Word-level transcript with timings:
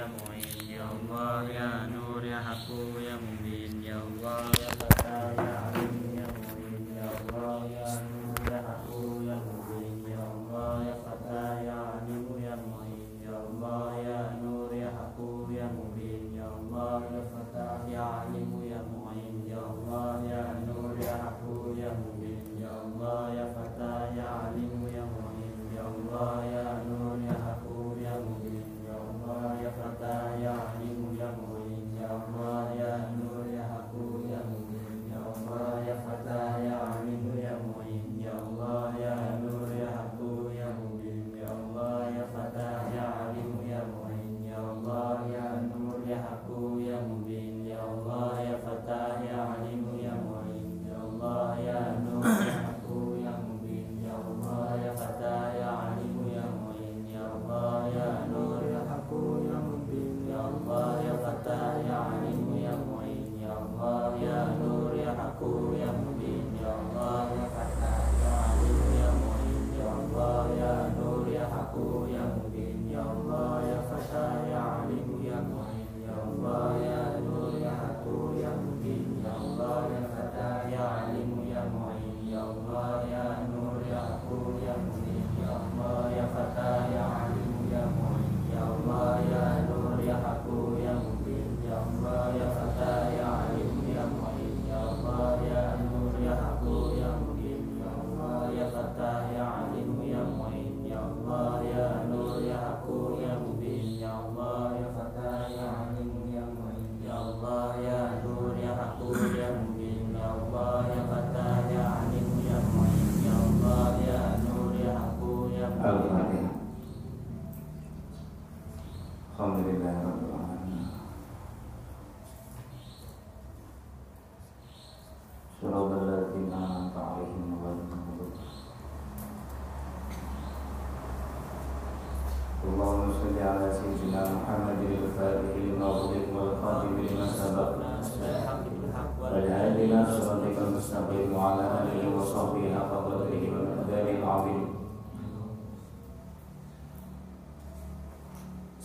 ya 0.00 0.08
mu'in 0.08 0.64
ya 0.72 0.84
Allah 0.88 1.44
ya 1.52 1.70
nur 1.92 2.24
ya 2.24 2.40
haku 2.40 2.96
ya 3.04 3.20
mubin 3.20 3.84
ya 3.84 4.00
Allah 4.00 4.48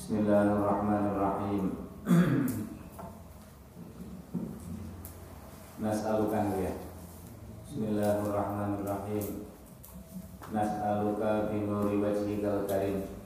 Bismillahirrahmanirrahim. 0.06 1.82
Nas'alukan 5.82 6.46
ya? 6.62 6.78
Bismillahirrahmanirrahim. 7.66 9.50
Nas'aluka 10.54 11.50
binuri 11.50 11.98
wajhikal 12.06 12.70
karim. 12.70 13.18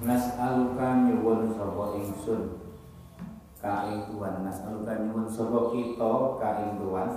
Nas'aluka 0.00 1.04
nyuwun 1.04 1.52
sapa 1.52 2.00
ingsun? 2.00 2.56
Ka 3.60 3.92
ing 3.92 4.08
Tuhan. 4.08 4.48
Nas'aluka 4.48 5.04
nyuwun 5.04 5.28
sapa 5.28 5.68
kita? 5.68 6.12
Ka 6.40 6.50
ing 6.64 6.80
Tuhan. 6.80 7.10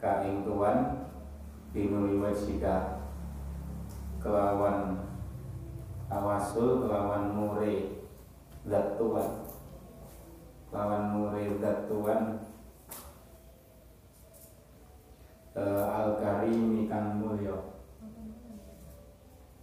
Ka 0.00 0.24
ing 0.24 0.40
Tuhan. 0.48 1.04
Binuri 1.76 2.16
wajhika. 2.16 3.04
Kelawan 4.24 5.04
tawasul 6.14 6.86
kelawan 6.86 7.34
mure 7.34 8.06
zat 8.70 8.94
Tuhan 8.94 9.30
kelawan 10.70 11.04
mure 11.10 11.42
zat 11.58 11.90
Tuhan 11.90 12.38
uh, 15.58 15.84
al 15.90 16.08
karimi 16.22 16.86
kang 16.86 17.18
mulya. 17.18 17.58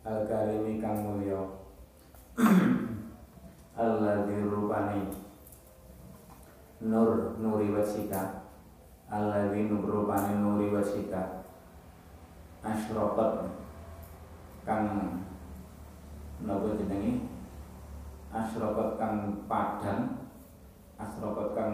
Al 0.04 0.28
karimi 0.28 0.84
kang 0.84 1.00
mulya. 1.08 1.40
Alladzi 3.82 4.36
rupani 4.52 5.08
nur 6.84 7.40
nuri 7.40 7.72
wasika 7.72 8.44
alladzi 9.08 9.72
rupani 9.72 10.36
nuri 10.44 10.76
wasika 10.76 11.48
asyraqat 12.62 13.48
kang 14.68 15.24
napa 16.42 16.78
jenenge 16.78 17.28
asrokat 18.32 18.98
kang 18.98 19.46
padang 19.46 20.22
asrokat 21.02 21.50
kang 21.58 21.74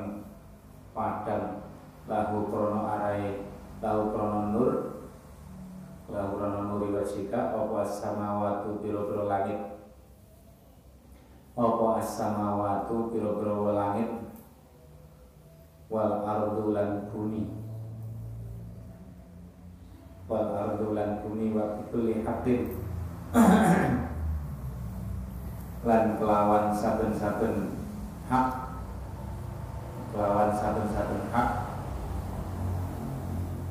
padang. 0.96 1.68
Lahu 2.08 2.48
krono 2.48 2.88
arai 2.88 3.44
lahu 3.84 4.16
krono 4.16 4.42
nur. 4.56 4.74
Lahu 6.08 6.40
krono 6.40 6.60
nuri 6.72 6.96
wasika 6.96 7.52
apa 7.52 7.84
samawatu 7.84 8.80
piro-piro 8.80 9.28
langit? 9.28 9.60
Apa 11.58 12.00
as-samawatu 12.00 13.12
piro-piro 13.12 13.76
langit? 13.76 14.08
Wal 15.92 16.24
ardu 16.24 16.72
lan 16.72 17.12
bumi. 17.12 17.44
Wal 20.32 20.48
ardu 20.56 20.96
lan 20.96 21.20
bumi 21.24 21.52
wa 21.52 21.84
kulli 21.92 22.24
haqqin 22.24 22.72
lan 25.88 26.20
kelawan 26.20 26.76
saben-saben 26.76 27.80
hak. 28.28 28.76
Kelawan 30.12 30.52
saben-saben 30.52 31.32
hak. 31.32 31.50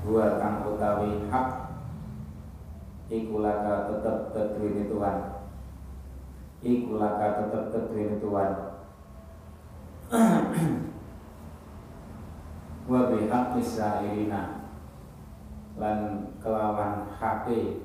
Dua 0.01 0.41
kang 0.41 0.65
utawi 0.65 1.29
hak 1.29 1.49
iku 3.13 3.45
laka 3.45 3.93
tetep 3.93 4.33
kedue 4.33 4.89
Tuhan. 4.89 5.19
Iku 6.65 6.97
laka 6.97 7.53
tetep 7.53 7.69
kedue 7.69 8.17
Tuhan. 8.17 8.53
Wa 12.89 13.11
bihaq 13.13 13.61
isairina 13.61 14.73
lan 15.77 16.33
kelawan 16.41 17.13
hake. 17.13 17.85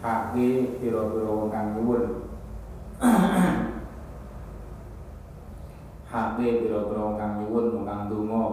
Hake 0.00 0.80
piro-piro 0.80 1.52
kang 1.52 1.76
nyuwun 1.76 2.29
Hake 6.10 6.46
biro-biro 6.60 7.16
kang 7.16 7.40
nyuwun 7.40 7.72
wong 7.72 7.84
kang 7.88 8.12
donga, 8.12 8.44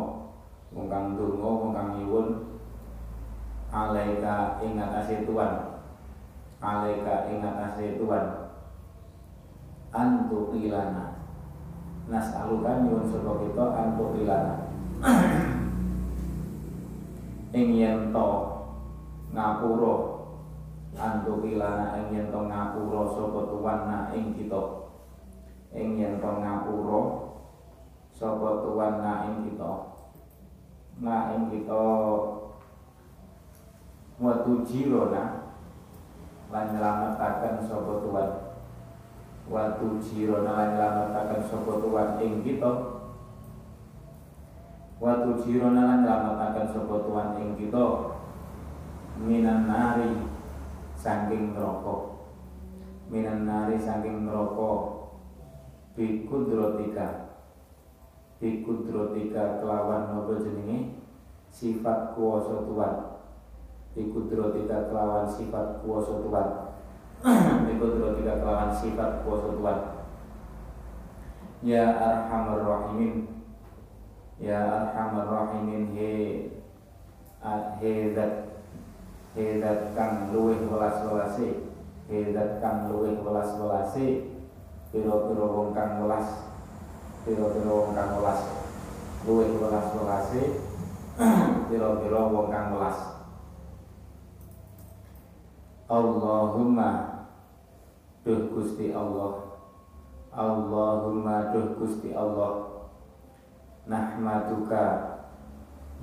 wong 0.71 0.87
kang 0.87 1.19
donga 1.19 1.49
wong 1.51 1.75
kang 1.75 1.99
nyuwun 1.99 2.27
alaika 3.67 4.63
ing 4.63 4.79
atase 4.79 5.27
Tuhan. 5.27 5.83
Alaika 6.63 7.27
ing 7.27 7.43
atase 7.43 7.99
Tuhan. 7.99 8.55
Antu 9.91 10.55
ilana. 10.55 11.19
Nas 12.07 12.31
alukan 12.31 12.87
nyuwun 12.87 13.11
sapa 13.11 13.43
kita 13.43 13.65
antu 13.75 14.15
ilana. 14.15 14.71
ing 17.57 17.67
yen 17.75 18.15
to 18.15 18.27
ngapura 19.35 20.16
antuk 20.97 21.45
ilana 21.45 21.93
ing 22.01 22.09
yen 22.09 22.27
to 22.33 22.39
ngapura 22.49 23.05
sapa 23.13 23.39
tuan 23.53 23.79
na 23.85 23.97
ing 24.17 24.33
kita. 24.33 24.61
Ing 25.77 26.01
yen 26.01 26.17
to 26.17 26.29
ngapura 26.41 27.01
sapa 28.09 28.49
tuan 28.65 28.93
na 29.05 29.13
ing 29.29 29.37
kita. 29.45 29.73
Na 30.97 31.37
ing 31.37 31.53
kita 31.53 31.85
watu 34.17 34.65
jirona 34.65 35.53
lan 36.49 36.65
nyelametaken 36.73 37.61
sapa 37.61 37.93
tuan. 38.01 38.29
Watu 39.47 40.01
jirona 40.01 40.51
lan 40.57 40.69
nyelametaken 40.73 41.41
sapa 41.45 41.71
tuan 41.77 42.09
ing 42.25 42.41
kita. 42.41 42.71
Watu 44.97 45.37
jirona 45.45 45.81
lan 45.85 46.01
nyelametaken 46.01 46.67
sapa 46.73 46.95
tuan 47.05 47.37
ing 47.37 47.53
kita. 47.53 47.85
Minan 49.17 49.69
nari 49.69 50.36
saking 51.07 51.55
neraka. 51.55 52.19
Minan 53.07 53.47
nari 53.47 53.79
saking 53.79 54.27
neraka. 54.27 54.99
Bikudrotika 55.95 57.31
bikudrotika 58.37 59.63
kelawan 59.63 60.13
nopo 60.13 60.37
jenenge? 60.43 60.99
Sifat 61.47 62.13
kuasa 62.13 62.67
Tuhan. 62.67 62.95
Bikudrotika 63.95 64.91
kelawan 64.91 65.25
sifat 65.25 65.81
kuasa 65.81 66.21
Tuhan. 66.21 66.49
Bikudrotika 67.71 68.43
kelawan 68.43 68.69
sifat 68.75 69.25
kuasa 69.25 69.47
Tuhan. 69.55 69.79
Ya 71.65 71.97
arhamar 71.97 72.61
rahimin. 72.61 73.25
Ya 74.37 74.61
arhamar 74.61 75.25
rahimin 75.25 75.97
he 75.97 76.11
he 77.81 78.13
that 78.13 78.46
Hedat 79.35 79.97
kang 79.97 80.31
luwih 80.31 80.61
welas-welase 80.69 81.67
Hedat 82.07 82.63
kang 82.63 82.87
luwih 82.93 83.19
welas-welase 83.19 84.37
Piro-piro 84.87 85.45
wong 85.51 85.69
kang 85.75 85.99
welas. 85.99 86.47
Piro-piro 87.27 87.71
wong 87.83 87.91
kang 87.91 88.15
welas. 88.15 88.39
Luwih 89.27 89.51
welas-welase 89.59 90.43
Piro-piro 91.67 92.21
wong 92.31 92.47
kang 92.47 92.71
welas. 92.71 92.99
Allahumma 95.91 96.89
Duh 98.23 98.51
Gusti 98.51 98.91
Allah. 98.95 99.59
Allahumma 100.35 101.51
duh 101.55 101.79
Gusti 101.79 102.11
Allah. 102.11 102.87
Nahmaduka. 103.87 104.85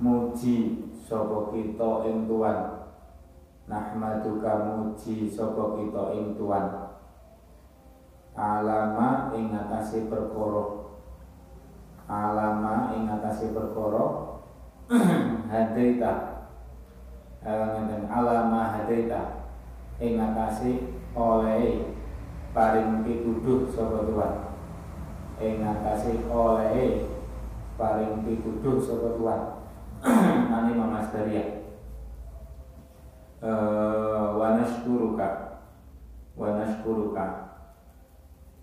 Muji 0.00 0.88
Sopo 1.04 1.52
kita 1.52 2.08
ing 2.08 2.24
Tuhan 2.24 2.73
nahmaduka 3.64 4.68
muji 4.68 5.28
sapa 5.28 5.80
kita 5.80 6.12
ing 6.16 6.36
Tuhan. 6.36 6.66
Alama 8.34 9.30
ing 9.32 9.54
atase 9.54 10.10
perkara. 10.10 10.64
Alama 12.04 12.92
ing 12.92 13.08
atase 13.08 13.54
perkara. 13.54 14.36
Hadaita. 15.52 16.12
Ngeten 17.44 18.08
alama 18.08 18.72
hadaita. 18.72 19.48
Ing 20.00 20.20
atase 20.20 21.00
oleh 21.14 21.94
paring 22.52 23.06
pituduh 23.06 23.68
sapa 23.70 24.04
Tuhan. 24.04 24.34
Ing 25.40 25.56
atase 25.64 26.24
oleh 26.28 27.06
paring 27.80 28.26
pituduh 28.26 28.76
sapa 28.82 29.16
Tuhan. 29.16 29.42
Ani 30.52 30.76
Mas 30.76 31.08
Daria 31.08 31.40
uh, 31.40 31.53
nashkuruka 33.44 35.28
wa 36.36 36.48
nashkuruka 36.58 37.24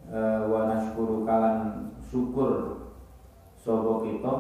uh, 0.10 0.42
wa 0.50 0.60
nashkuruka 0.74 1.34
lan 1.40 1.58
syukur 2.02 2.82
sapa 3.62 3.94
kita. 4.04 4.34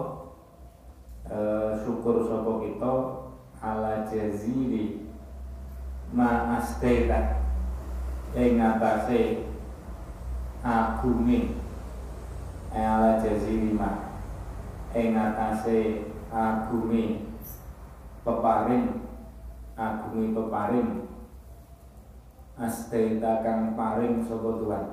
Uh, 1.31 1.71
syukur 1.85 2.25
sapa 2.27 2.51
kita 2.65 2.93
ala 3.61 4.03
jazili 4.09 5.05
ma 6.11 6.57
astaita 6.57 7.39
ing 8.35 8.57
atase 8.57 9.45
agunge 10.65 11.55
ala 12.73 13.21
jazili 13.21 13.71
ma 13.77 14.11
ing 14.97 15.13
atase 15.13 16.09
agunge 16.33 17.29
peparing 18.25 19.10
agungi 19.81 20.37
peparing 20.37 21.09
astaita 22.61 23.41
kang 23.41 23.73
paring 23.73 24.21
sapa 24.21 24.49
Tuhan? 24.61 24.85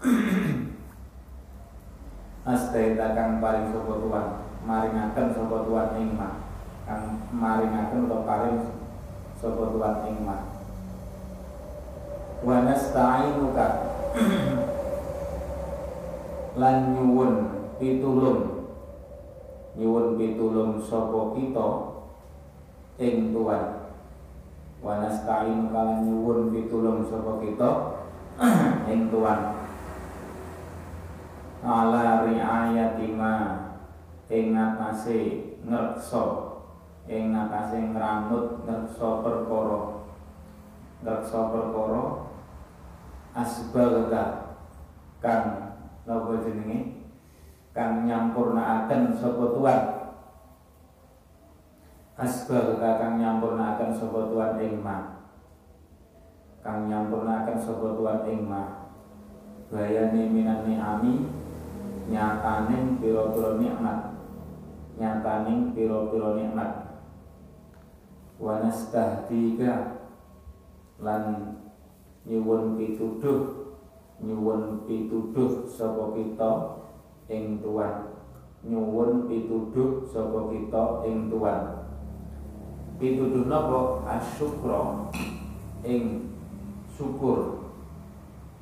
Astaita 2.48 3.12
kang 3.12 3.44
paring 3.44 3.68
sapa 3.68 3.92
Tuhan? 4.00 4.26
Maringaken 4.64 5.28
sapa 5.36 5.56
Tuhan 5.68 5.88
ing 6.00 6.16
ma 6.16 6.40
kang 6.88 7.28
maringaken 7.28 8.08
utawa 8.08 8.24
paring 8.24 8.56
sapa 9.36 9.62
Tuhan 9.76 9.96
ing 10.08 10.16
ma 10.24 10.36
wa 12.40 12.56
nasta'inuka. 12.64 13.68
Lan 16.60 16.76
nyuwun 16.96 17.32
pitulung. 17.76 18.72
Nyuwun 19.76 20.16
pitulung 20.16 20.80
sapa 20.80 21.36
kita 21.36 21.68
ing 22.96 23.36
Tuhan 23.36 23.79
wa 24.80 24.96
nasta'in 25.04 25.68
kalan 25.68 26.08
nyuwun 26.08 26.48
pitulung 26.52 27.04
sapa 27.04 27.40
kita. 27.44 27.70
Ing 28.92 29.12
Tuhan. 29.12 29.40
Ala 31.60 32.24
riayati 32.24 33.12
ma 33.12 33.34
ing 34.32 34.56
ngatasé 34.56 35.18
ngreksa. 35.60 36.24
Ing 37.04 37.36
ngatasé 37.36 37.92
ngramut 37.92 38.64
ngreksa 38.64 39.08
perkara. 39.20 39.80
Ngreksa 41.04 41.40
perkara. 41.52 42.04
Asbalga 43.36 44.24
kang 45.20 45.76
napa 46.08 46.32
jenenge? 46.40 47.04
Kang 47.70 48.08
nyampurnaaken 48.08 49.14
sapa 49.14 49.44
Tuhan 49.54 49.99
asbal 52.20 52.76
kang 52.76 53.16
nyampurnaken 53.16 53.96
sapa 53.96 54.28
tuan 54.28 54.60
ing 54.60 54.84
ma. 54.84 55.24
Kang 56.60 56.92
nyampurnaken 56.92 57.56
sapa 57.56 57.96
tuan 57.96 58.28
ing 58.28 58.44
ma. 58.44 58.92
Bayane 59.72 60.28
minan 60.28 60.68
ami 60.68 61.24
nyataning 62.12 63.00
pira-pira 63.00 63.56
nikmat. 63.56 64.12
Nyataning 65.00 65.72
pira-pira 65.72 66.36
nikmat. 66.36 66.72
Wa 68.36 68.60
nastahdika 68.60 70.04
lan 71.00 71.56
nyuwun 72.28 72.76
pituduh 72.76 73.72
nyuwun 74.20 74.84
pituduh 74.84 75.64
sapa 75.64 76.12
kita 76.12 76.84
ing 77.32 77.64
tuan 77.64 78.12
nyuwun 78.60 79.24
pituduh 79.24 80.04
sapa 80.04 80.52
kita 80.52 80.84
ing 81.08 81.32
tuan 81.32 81.79
pituduh 83.00 83.48
napa? 83.48 84.04
Asyukra. 84.04 85.08
Ing 85.82 86.36
syukur. 86.92 87.64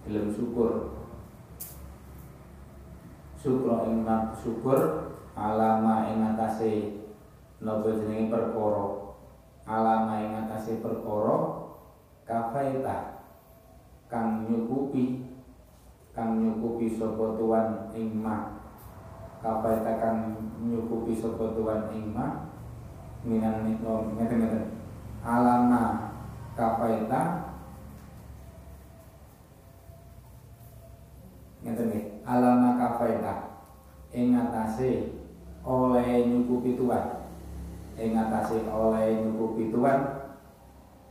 Gelem 0.07 0.31
syukur. 0.31 0.95
Syukur 3.39 3.87
ing 3.91 4.07
syukur 4.39 4.81
alama 5.35 6.11
ing 6.11 6.23
atase 6.23 7.03
napa 7.59 7.91
jenenge 7.99 8.31
perkara? 8.31 8.87
Alama 9.67 10.23
ing 10.23 10.33
atase 10.47 10.79
perkara 10.79 11.67
kafaita. 12.23 13.19
Kang 14.09 14.49
nyukupi 14.49 15.29
kang 16.17 16.41
nyukupi 16.41 16.99
sapa 16.99 17.39
tuan 17.39 17.93
ing 17.95 18.25
ma 18.25 18.59
kafaita 19.39 20.03
kang 20.03 20.19
nyukupi 20.65 21.15
sapa 21.15 21.55
tuan 21.55 21.93
ing 21.95 22.11
ma 22.11 22.49
minan 23.27 23.67
nikno 23.67 24.15
ngeten 24.15 24.39
ngeten 24.43 24.65
alama 25.25 26.15
kafaita. 26.55 27.23
Ngeten 31.63 31.87
nggih 31.91 32.05
alama 32.23 32.79
kafaita. 32.79 33.35
Ing 34.15 34.33
oleh 35.69 36.09
nyukupi 36.25 36.81
tuan 36.81 37.29
ing 37.99 38.15
oleh 38.73 39.07
nyukupi 39.21 39.69
tuan 39.69 40.01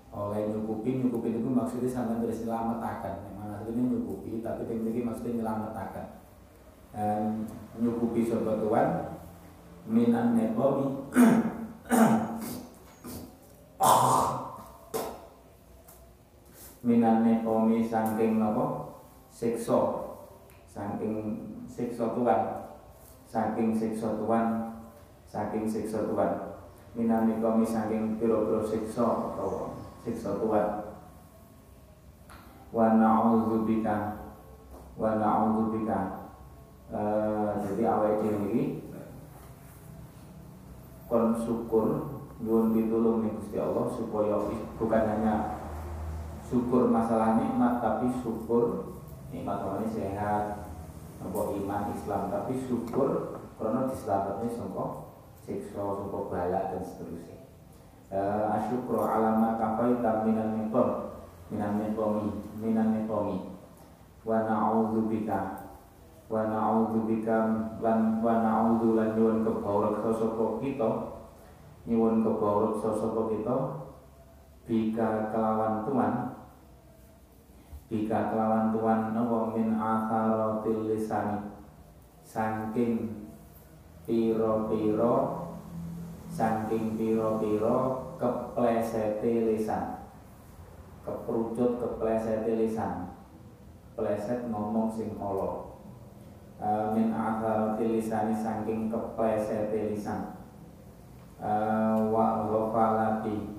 oleh 0.09 0.49
nyukupi 0.49 1.03
nyukupi 1.03 1.29
itu 1.37 1.45
maksudnya 1.45 1.85
sampai 1.91 2.25
terus 2.25 2.41
nyelametakan 2.41 3.37
maksudnya 3.37 3.83
nyukupi 3.85 4.41
tapi 4.41 4.65
tinggi 4.65 5.05
maksudnya 5.05 5.43
nyelametakan 5.43 6.05
um, 6.95 7.45
nyukupi 7.77 8.25
sobat 8.25 8.63
tuan? 8.63 8.89
Minan 9.87 10.35
nepomi 10.35 10.99
minane 16.83 17.43
komi 17.43 17.83
saking 17.83 18.39
napa 18.39 18.95
siksa. 19.27 20.07
Saking 20.67 21.41
siksa 21.65 22.13
Tuhan 22.13 22.41
saking 23.27 23.75
siksa 23.75 24.13
Tuhan 24.17 24.45
saking 25.27 25.67
siksa 25.67 26.07
Tuhan 26.07 26.31
minane 26.95 27.43
komi 27.43 27.67
saking 27.67 28.15
pira-pira 28.15 28.63
siksa 28.63 29.03
utawa 29.03 29.75
siksa 30.01 30.39
Tuhan 30.39 30.67
wa 32.71 32.87
na'udzubika 32.95 34.21
wa 34.95 35.19
na'udzubika 35.19 35.99
uh, 36.93 37.57
jadi 37.61 37.83
awake 37.83 38.23
dhewe 38.23 38.47
iki 38.47 38.63
kon 41.11 41.35
nyuwun 42.37 42.73
pitulung 42.73 43.25
ning 43.25 43.33
Gusti 43.41 43.57
Allah 43.57 43.89
supaya 43.89 44.37
bukan 44.77 45.03
hanya 45.09 45.35
syukur 46.45 46.85
masalah 46.93 47.41
nikmat 47.41 47.81
tapi 47.81 48.13
syukur 48.21 48.93
nikmat 49.33 49.57
ini 49.81 49.87
sehat 49.89 50.69
apa 51.17 51.39
iman 51.57 51.83
Islam 51.97 52.29
tapi 52.29 52.53
syukur 52.69 53.41
karena 53.57 53.89
diselamatnya 53.89 54.53
sangka 54.53 54.85
siksa 55.41 55.81
sangka 55.81 56.19
balak 56.29 56.63
dan 56.77 56.83
seterusnya. 56.85 57.41
Uh, 58.07 58.55
asyukru 58.55 59.03
alama 59.03 59.59
kafaita 59.59 60.23
minan 60.23 60.55
niqam 60.55 61.19
minan 61.51 61.75
niqami 61.81 62.39
minan 62.55 62.95
niqami 62.95 63.51
wa 64.23 64.47
na'udzubika 64.47 65.67
wa 66.31 66.47
na'udzubika 66.47 67.37
lan 67.83 68.23
wa 68.23 68.33
na'udzu 68.39 68.95
lan 68.95 69.11
nyuwun 69.11 69.43
kita 70.63 71.16
nyuwun 71.87 72.19
keborok 72.19 72.83
sosok 72.83 73.31
kita 73.31 73.55
bika 74.67 75.31
kelawan 75.31 75.87
tuan 75.87 76.13
bika 77.87 78.35
kelawan 78.35 78.75
tuan 78.75 79.15
nawa 79.15 79.55
min 79.55 79.79
saking 82.27 83.23
piro-piro 84.03 85.15
saking 86.27 86.99
piro-piro 86.99 87.77
keplesete 88.19 89.47
lisan. 89.47 90.03
Keperucut 91.07 91.79
keplesete 91.79 92.51
lisan. 92.59 93.15
Pleset 93.95 94.51
ngomong 94.51 94.91
sing 94.91 95.15
Allah 95.17 95.67
uh, 96.61 96.93
min 96.93 97.13
atharatil 97.13 97.97
lisani 97.97 98.33
saking 98.33 98.89
keplesete 98.93 99.93
lisan 99.93 100.36
wa 102.09 102.47
ghafalati. 102.49 103.57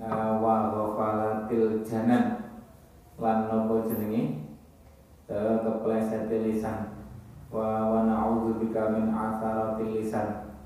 Uh, 0.00 0.40
wa 0.40 0.72
ghafalatil 0.72 1.84
janan 1.84 2.56
lan 3.20 3.48
nopo 3.52 3.84
jenenge 3.84 4.48
uh, 5.28 5.60
kepleset 5.60 6.28
lisan. 6.28 6.96
Wa 7.52 7.88
wa 7.88 8.08
na'udzubika 8.08 8.96
min 8.96 9.12
atharatil 9.12 10.00
lisan. 10.00 10.56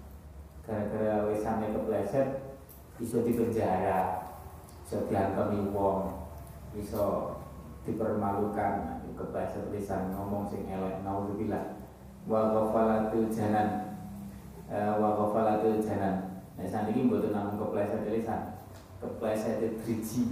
Gara-gara 0.63 1.27
lisannya 1.31 1.75
kepleset 1.75 2.43
bisa 2.95 3.27
dipenjara. 3.27 4.23
Bisa 4.83 5.03
diantemi 5.11 5.71
wong. 5.75 6.15
Bisa 6.75 7.35
dipermalukan. 7.87 9.03
Kepleset 9.15 9.71
lisan 9.71 10.11
ngomong 10.15 10.47
sing 10.51 10.67
elek 10.67 11.03
naudzubillah. 11.07 11.79
Wa 12.27 12.51
ghafalatil 12.51 13.31
janan 13.31 13.99
wa 14.71 15.15
ghafalatil 15.19 15.79
janan. 15.79 16.24
Nah 16.55 16.87
ini 16.87 17.11
mboten 17.11 17.35
namung 17.35 17.59
kepleset 17.59 18.07
lisan, 18.07 18.55
kepleset 19.03 19.83
driji. 19.83 20.31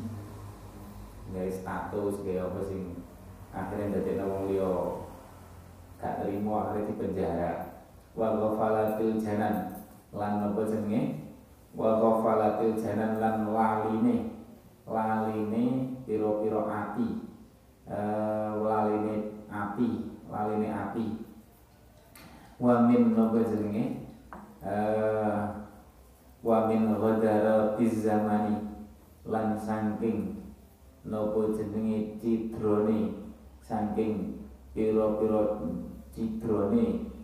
Gawe 1.32 1.50
status 1.50 2.22
gawe 2.22 2.40
apa 2.46 2.60
sing 2.68 2.82
akhirnya 3.50 3.90
ndadekno 3.90 4.24
wong 4.28 4.42
liya 4.52 4.70
gak 5.98 6.22
terima 6.22 6.70
akhirnya 6.70 6.88
di 6.92 6.94
penjara. 6.98 7.52
Wa 8.12 8.36
ghafalatil 8.36 9.16
janan 9.18 9.80
lan 10.12 10.32
napa 10.44 10.62
jenenge? 10.68 11.32
Wa 11.72 11.98
ghafalatil 11.98 12.76
janan 12.76 13.18
lan 13.18 13.48
laline 13.50 14.30
laline 14.86 15.64
pira-pira 16.04 16.60
ati. 16.68 17.08
Uh, 17.82 18.62
laline 18.62 19.42
api, 19.50 19.88
laline 20.30 20.68
api. 20.70 21.04
Wa 22.60 22.86
min 22.86 23.16
napa 23.16 23.40
jenenge? 23.42 24.02
uh, 24.62 25.61
wa 26.42 26.66
min 26.66 26.90
ghadarabiz 26.98 28.02
zamani 28.02 28.58
lan 29.22 29.54
saking 29.54 30.42
nopo 31.06 31.54
jenenge 31.54 32.18
cidrone 32.18 33.30
saking 33.62 34.42
pira-pira 34.74 35.62
cidrone 36.10 37.14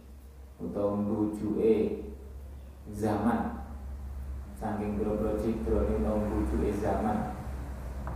utawa 0.59 0.97
mbujuke 1.03 2.07
zaman. 2.95 3.59
Saking 4.55 4.99
pira-pira 4.99 5.35
cidrone 5.39 5.99
utawa 5.99 6.19
mbujuke 6.23 6.71
zaman 6.79 7.19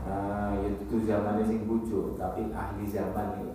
uh, 0.07 0.55
ya 0.55 0.71
itu 0.71 0.97
zamannya 1.03 1.43
sing 1.47 1.67
bujuk 1.67 2.15
tapi 2.19 2.51
ahli 2.55 2.87
zaman 2.87 3.43
itu 3.43 3.51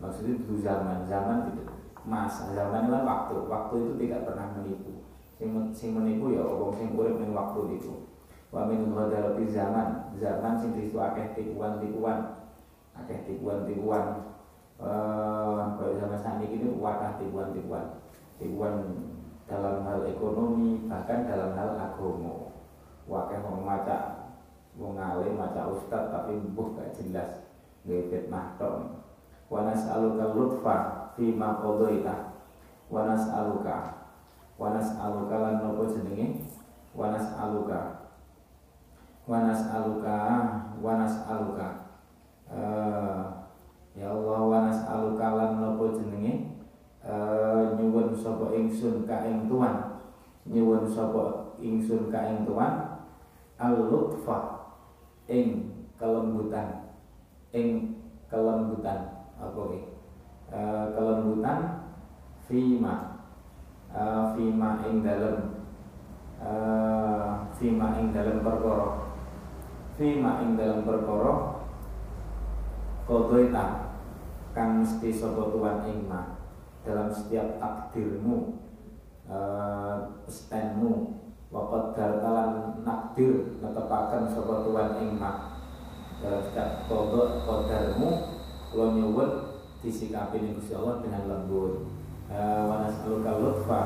maksudnya 0.00 0.32
itu 0.40 0.54
zaman 0.64 1.04
zaman 1.04 1.50
tidak 1.50 1.76
masa 2.06 2.54
zaman 2.54 2.88
kan 2.88 3.02
waktu. 3.04 3.36
Waktu 3.50 3.74
itu 3.76 3.92
tidak 4.06 4.30
pernah 4.30 4.46
menipu 4.56 5.04
sing, 5.40 5.56
sing 5.72 5.96
menipu 5.96 6.36
ya 6.36 6.44
orang 6.44 6.76
sing 6.76 6.92
urip 6.92 7.16
ning 7.16 7.32
waktu 7.32 7.80
itu. 7.80 8.04
Wa 8.52 8.68
min 8.68 8.92
ghadarabi 8.92 9.48
zaman 9.48 10.12
zaman 10.20 10.60
sing 10.60 10.76
disu 10.76 11.00
akeh 11.00 11.32
tipuan-tipuan 11.32 12.44
akeh 12.92 13.24
tipuan-tipuan 13.24 14.28
eh 14.80 15.64
uh, 15.80 15.96
zaman 15.96 16.18
saat 16.20 16.44
ini 16.44 16.76
wakah 16.76 17.16
tipuan-tipuan 17.16 18.00
tipuan 18.36 18.74
dalam 19.48 19.84
hal 19.84 20.04
ekonomi 20.08 20.84
bahkan 20.88 21.24
dalam 21.24 21.56
hal 21.56 21.76
agama 21.76 22.52
wakeh 23.08 23.40
wong 23.40 23.64
maca 23.64 24.28
wong 24.76 24.96
alim 24.96 25.40
maca 25.40 25.72
ustad 25.72 26.12
tapi 26.12 26.36
mbuh 26.36 26.76
gak 26.76 26.92
jelas. 27.00 27.48
Nggih 27.88 28.12
fitnah 28.12 28.60
tok. 28.60 28.92
Wa 29.48 29.64
nas'aluka 29.64 30.36
lutfa 30.36 30.76
fima 31.16 31.64
qadaita 31.64 32.36
wa 32.92 33.08
nas'aluka 33.08 33.99
wa 34.60 34.76
nas'aluka 34.76 35.36
lan 35.40 35.54
nopo 35.64 35.88
jenenge? 35.88 36.44
Wa 36.92 37.16
nas'aluka 37.16 38.12
wa 39.24 39.38
nas'aluka 39.48 40.16
wa 40.82 40.92
nas'aluka 41.00 41.68
uh, 42.50 43.20
ya 43.96 44.12
Allah 44.12 44.40
wa 44.44 44.58
nas'aluka 44.68 45.26
lan 45.32 45.50
nopo 45.64 45.96
jenenge? 45.96 46.60
Uh, 47.00 47.80
nyuwun 47.80 48.12
sapa 48.12 48.52
ingsun 48.52 49.08
ka 49.08 49.24
ing 49.24 49.48
tuan. 49.48 50.04
Nyuwun 50.44 50.84
sapa 50.84 51.56
ingsun 51.56 52.12
ka 52.12 52.28
ing 52.28 52.44
tuan. 52.44 53.00
Al 53.56 53.88
lutfa 53.88 54.68
ing 55.24 55.72
kelembutan. 55.96 56.92
Ing 57.56 57.96
kelembutan 58.28 59.24
apa 59.40 59.56
okay? 59.56 59.82
Eh, 60.50 60.86
kelembutan 60.94 61.60
fima 62.46 63.09
uh, 63.94 64.34
fima 64.34 64.82
ing 64.86 65.02
dalam 65.02 65.62
uh, 66.38 67.46
fima 67.58 67.98
ing 67.98 68.14
dalam 68.14 68.42
perkara. 68.42 69.12
Fima 70.00 70.40
ing 70.42 70.56
dalam 70.56 70.82
perkara 70.88 71.60
kodoita 73.04 73.98
kang 74.54 74.80
mesti 74.80 75.10
sapa 75.10 75.50
tuan 75.50 75.82
ing 75.90 76.06
dalam 76.86 77.08
setiap 77.12 77.58
takdirmu 77.58 78.62
uh, 79.28 80.22
stenmu 80.30 81.20
wakat 81.50 81.98
dartalan 81.98 82.80
nakdir 82.86 83.58
netepaken 83.58 84.30
sapa 84.30 84.54
tuan 84.64 84.90
ing 85.02 85.18
dalam 86.20 86.40
setiap 86.44 86.86
kodok 86.86 87.42
kodarmu 87.48 88.10
lo 88.76 88.84
nyuwun 88.94 89.30
disikapi 89.80 90.54
Allah 90.76 90.96
dengan 91.00 91.22
lembut. 91.26 91.99
Uh, 92.30 92.62
wa 92.62 92.86
nas'aluka 92.86 93.42
lutfa 93.42 93.80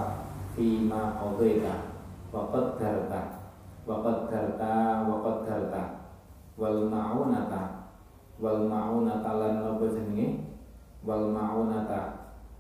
fi 0.52 0.84
ma 0.84 1.16
qadaita 1.16 1.96
wa 2.28 2.52
qaddarta. 2.52 3.40
Wa 3.88 4.04
qaddarta 4.04 5.08
wa 5.08 5.16
qaddarta. 5.24 5.82
Wal 6.60 6.92
ma'unata. 6.92 7.88
Wal 8.36 8.68
ma'unata 8.68 9.30
lan 9.40 9.64
napa 9.64 9.88
jenenge? 9.88 10.44
Wal 11.08 11.32
ma'unata 11.32 12.00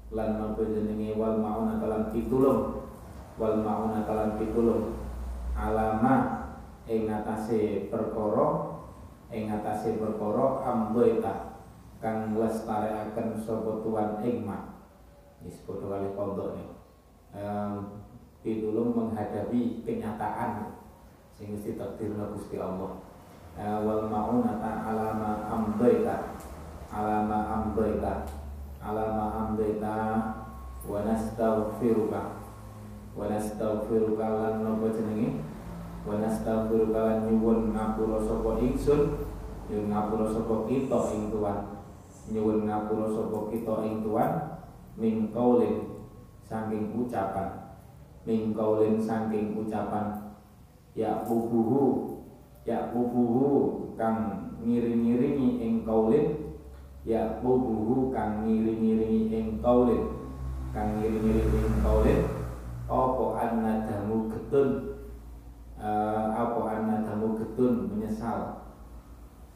lan 0.08 0.40
napa 0.40 0.64
jenenge? 0.64 1.20
Wal 1.20 1.36
ma'unata 1.36 1.84
lan 1.84 2.02
pitulung. 2.16 2.88
Wal 3.36 3.60
ma'unata 3.60 4.12
lan 4.16 4.30
pitulung. 4.40 4.96
Alama 5.52 6.48
ing 6.88 7.12
atase 7.12 7.92
perkara 7.92 8.72
ing 9.28 9.52
atase 9.52 10.00
perkara 10.00 10.64
ambaita 10.64 11.60
kang 12.00 12.36
akan 12.36 13.28
sapa 13.36 13.72
tuan 13.84 14.20
hikmah 14.20 14.73
disebut 15.44 15.84
kali 15.84 16.16
pondok 16.16 16.56
nih 16.56 16.68
um, 17.36 18.00
pitulung 18.44 18.96
menghadapi 18.96 19.84
kenyataan 19.84 20.76
sing 21.34 21.56
mesti 21.56 21.74
takdirna 21.80 22.30
Gusti 22.30 22.60
Allah. 22.60 23.00
Wal 23.54 24.10
maunata 24.10 24.82
alama 24.82 25.46
amdaita 25.46 26.36
alama 26.90 27.38
amdaita 27.54 28.26
alama 28.82 29.24
amdaita 29.46 29.94
wa 30.84 30.98
nastaghfiruka 31.06 32.22
wa 33.14 33.24
nastaghfiruka 33.30 34.26
lan 34.26 34.54
napa 34.60 34.90
jenenge? 34.92 35.40
Wa 36.04 36.20
nastaghfiruka 36.20 36.98
lan 36.98 37.18
nyuwun 37.30 37.72
ngapura 37.72 38.18
sapa 38.20 38.50
ingsun 38.60 39.02
nyuwun 39.70 39.86
ngapura 39.88 40.26
sapa 40.28 40.54
kita 40.68 41.00
ing 41.16 41.24
Tuhan. 41.32 41.58
Nyuwun 42.34 42.58
ngapura 42.68 43.06
sapa 43.08 43.38
kita 43.54 43.74
ing 43.86 44.02
Tuhan 44.02 44.53
min 44.94 45.30
kaulin 45.34 46.06
saking 46.44 46.94
ucapan. 46.94 47.76
Min 48.26 48.54
kaulin 48.54 49.00
saking 49.00 49.58
ucapan. 49.58 50.34
Ya 50.94 51.26
bubuhu 51.26 52.22
ya 52.62 52.94
bubuhu 52.94 53.92
kang 53.98 54.50
ngiring-ngiringi 54.62 55.60
ing 55.60 55.74
kaulin 55.82 56.56
ya 57.02 57.42
bubuhu 57.42 58.14
kang 58.14 58.46
ngiring-ngiringi 58.46 59.28
ing 59.34 59.46
kaulin 59.58 60.14
kang 60.70 61.02
ngiring-ngiringi 61.02 61.58
ing 61.58 61.76
kaulin 61.82 62.22
apa 62.84 63.24
annadamu 63.48 64.28
getun? 64.28 64.68
Uh, 65.80 66.26
apa 66.32 66.60
annadamu 66.80 67.40
getun? 67.40 67.88
Menyesal. 67.92 68.68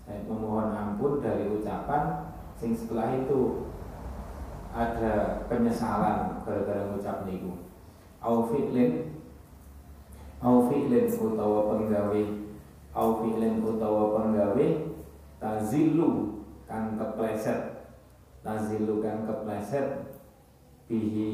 Saya 0.09 0.25
memohon 0.25 0.73
ampun 0.73 1.21
dari 1.21 1.52
ucapan. 1.52 2.33
Sing 2.57 2.73
setelah 2.73 3.14
itu 3.21 3.67
ada 4.78 5.42
penyesalan 5.50 6.38
gara-gara 6.47 6.87
ngucap 6.87 7.26
niku. 7.26 7.66
Au 8.23 8.47
fi'lin 8.47 9.11
au 10.38 10.70
fi'lin 10.70 11.11
utawa 11.11 11.75
penggawe 11.75 12.23
au 12.94 13.08
fi'lin 13.18 13.58
utawa 13.58 14.14
penggawe 14.14 14.66
tazilu 15.42 16.11
kang 16.70 16.94
kepleset. 16.94 17.90
Tazilu 18.47 19.02
kang 19.02 19.26
kepleset 19.26 20.14
bihi 20.87 21.30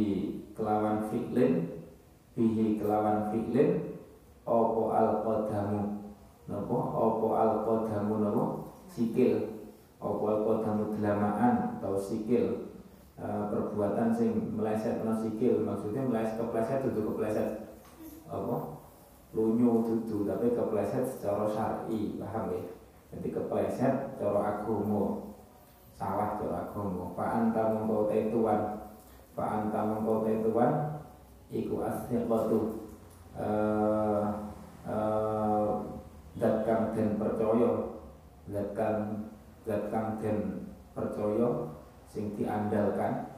kelawan 0.56 1.12
fi'lin 1.12 1.84
bihi 2.32 2.80
kelawan 2.80 3.28
fi'lin 3.28 4.00
opo 4.48 4.88
al 4.88 5.20
qadamu 5.20 6.00
nopo 6.48 6.76
opo 6.80 7.28
al 7.36 7.60
qadamu 7.68 8.24
nopo 8.24 8.44
sikil. 8.88 9.52
Opo 10.00 10.24
al 10.32 10.40
qadamu 10.48 10.96
delamaan 10.96 11.76
atau 11.76 11.96
sikil 11.96 12.63
e, 13.18 13.26
perbuatan 13.26 14.10
sing 14.14 14.54
meleset 14.54 15.02
no 15.06 15.14
sikil. 15.18 15.62
Maksudnya 15.62 16.06
meleset 16.06 16.38
kepleset 16.38 16.80
itu 16.86 17.00
kepleset. 17.02 17.48
Apa? 18.30 18.56
Lunyu 19.34 19.82
dudu 19.82 20.30
tapi 20.30 20.54
kepleset 20.54 21.04
secara 21.10 21.50
syar'i 21.50 22.18
paham 22.18 22.54
ya? 22.54 22.62
Jadi 23.14 23.28
kepleset 23.34 24.18
cara 24.18 24.40
agama 24.62 25.34
salah 25.94 26.38
cara 26.38 26.70
agama 26.70 27.14
fa 27.14 27.24
anta 27.42 27.62
mengkau 27.74 28.10
tuan. 28.10 28.60
Fa 29.34 29.44
anta 29.62 29.80
mengkau 29.86 30.26
tuan 30.26 30.72
iku 31.50 31.82
asyiqatu 31.86 32.60
eh 33.34 34.26
eh 34.86 35.70
zat 36.38 36.56
kang 36.66 36.94
den 36.94 37.18
percaya. 37.18 37.94
Zat 38.50 38.74
percaya 40.94 41.48
sing 42.14 42.38
diandalkan 42.38 43.34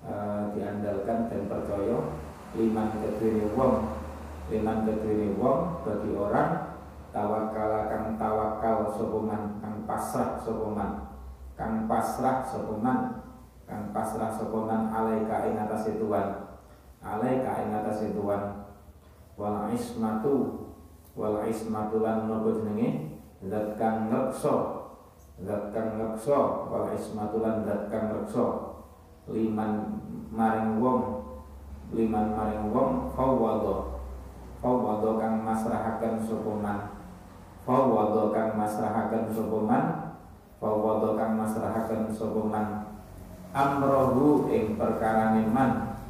uh, 0.00 0.48
diandalkan 0.56 1.28
dan 1.28 1.42
percaya 1.44 1.98
liman 2.56 2.88
kedua 2.96 3.52
wong 3.52 3.74
liman 4.48 4.88
kedua 4.88 5.26
wong 5.36 5.58
bagi 5.84 6.10
orang 6.16 6.50
tawakal 7.12 7.72
kang 7.92 8.16
tawakal 8.16 8.88
sopeman 8.96 9.60
kang 9.60 9.84
pasrah 9.84 10.40
sopeman 10.40 11.12
kang 11.54 11.84
pasrah 11.84 12.42
sopeman 12.48 13.28
kang 13.68 13.92
pasrah 13.92 14.32
sopeman 14.32 14.88
alaika 14.88 15.46
ing 15.46 15.60
atas 15.60 15.92
Tuhan 15.92 16.44
alaika 17.04 17.60
ing 17.62 17.70
atas 17.76 18.00
Tuhan. 18.00 18.42
Wal 19.36 19.68
ismatu 19.76 20.34
wal 21.14 21.44
ismatu 21.46 22.00
lan 22.00 22.26
nopo 22.26 22.58
jenenge? 22.58 23.20
Zat 23.44 23.76
kang 23.76 24.08
ngrekso 24.08 24.73
zat 25.42 25.74
kang 25.74 25.98
ngrekso 25.98 26.70
wal 26.70 26.94
ismatu 26.94 27.42
lan 27.42 27.66
zat 27.66 27.90
kang 27.90 28.14
liman 29.24 29.72
maring 30.30 30.78
wong 30.78 31.24
liman 31.90 32.36
maring 32.36 32.68
wong 32.70 33.08
fawwadha 33.16 33.94
fawwadha 34.64 35.10
kang 35.20 35.44
masrahaken 35.44 36.24
sapa 36.24 36.52
man. 36.56 36.78
Fawwadha 37.68 38.32
kang 38.32 38.50
masrahaken 38.56 39.28
sapa 39.28 39.58
man. 39.60 39.84
Fawwadha 40.56 41.20
kang 41.20 41.36
masrahaken 41.36 42.08
sapa 42.08 42.40
man. 42.48 42.66
Amrohu 43.52 44.48
ing 44.48 44.80
perkarane 44.80 45.44
man. 45.52 46.00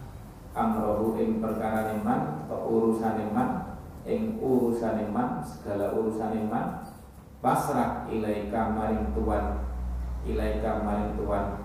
Amrohu 0.54 1.18
ing 1.18 1.42
perkarane 1.42 1.98
man 2.06 2.46
atau 2.46 2.62
urusane 2.70 3.26
man. 3.34 3.74
Ing 4.06 4.38
urusane 4.38 5.10
man 5.10 5.42
segala 5.42 5.90
urusane 5.98 6.46
man 6.46 6.83
pasrah 7.44 8.08
ilaika 8.08 8.72
maring 8.72 9.12
tuan 9.12 9.60
ilaika 10.24 10.80
maring 10.80 11.12
tuan 11.20 11.60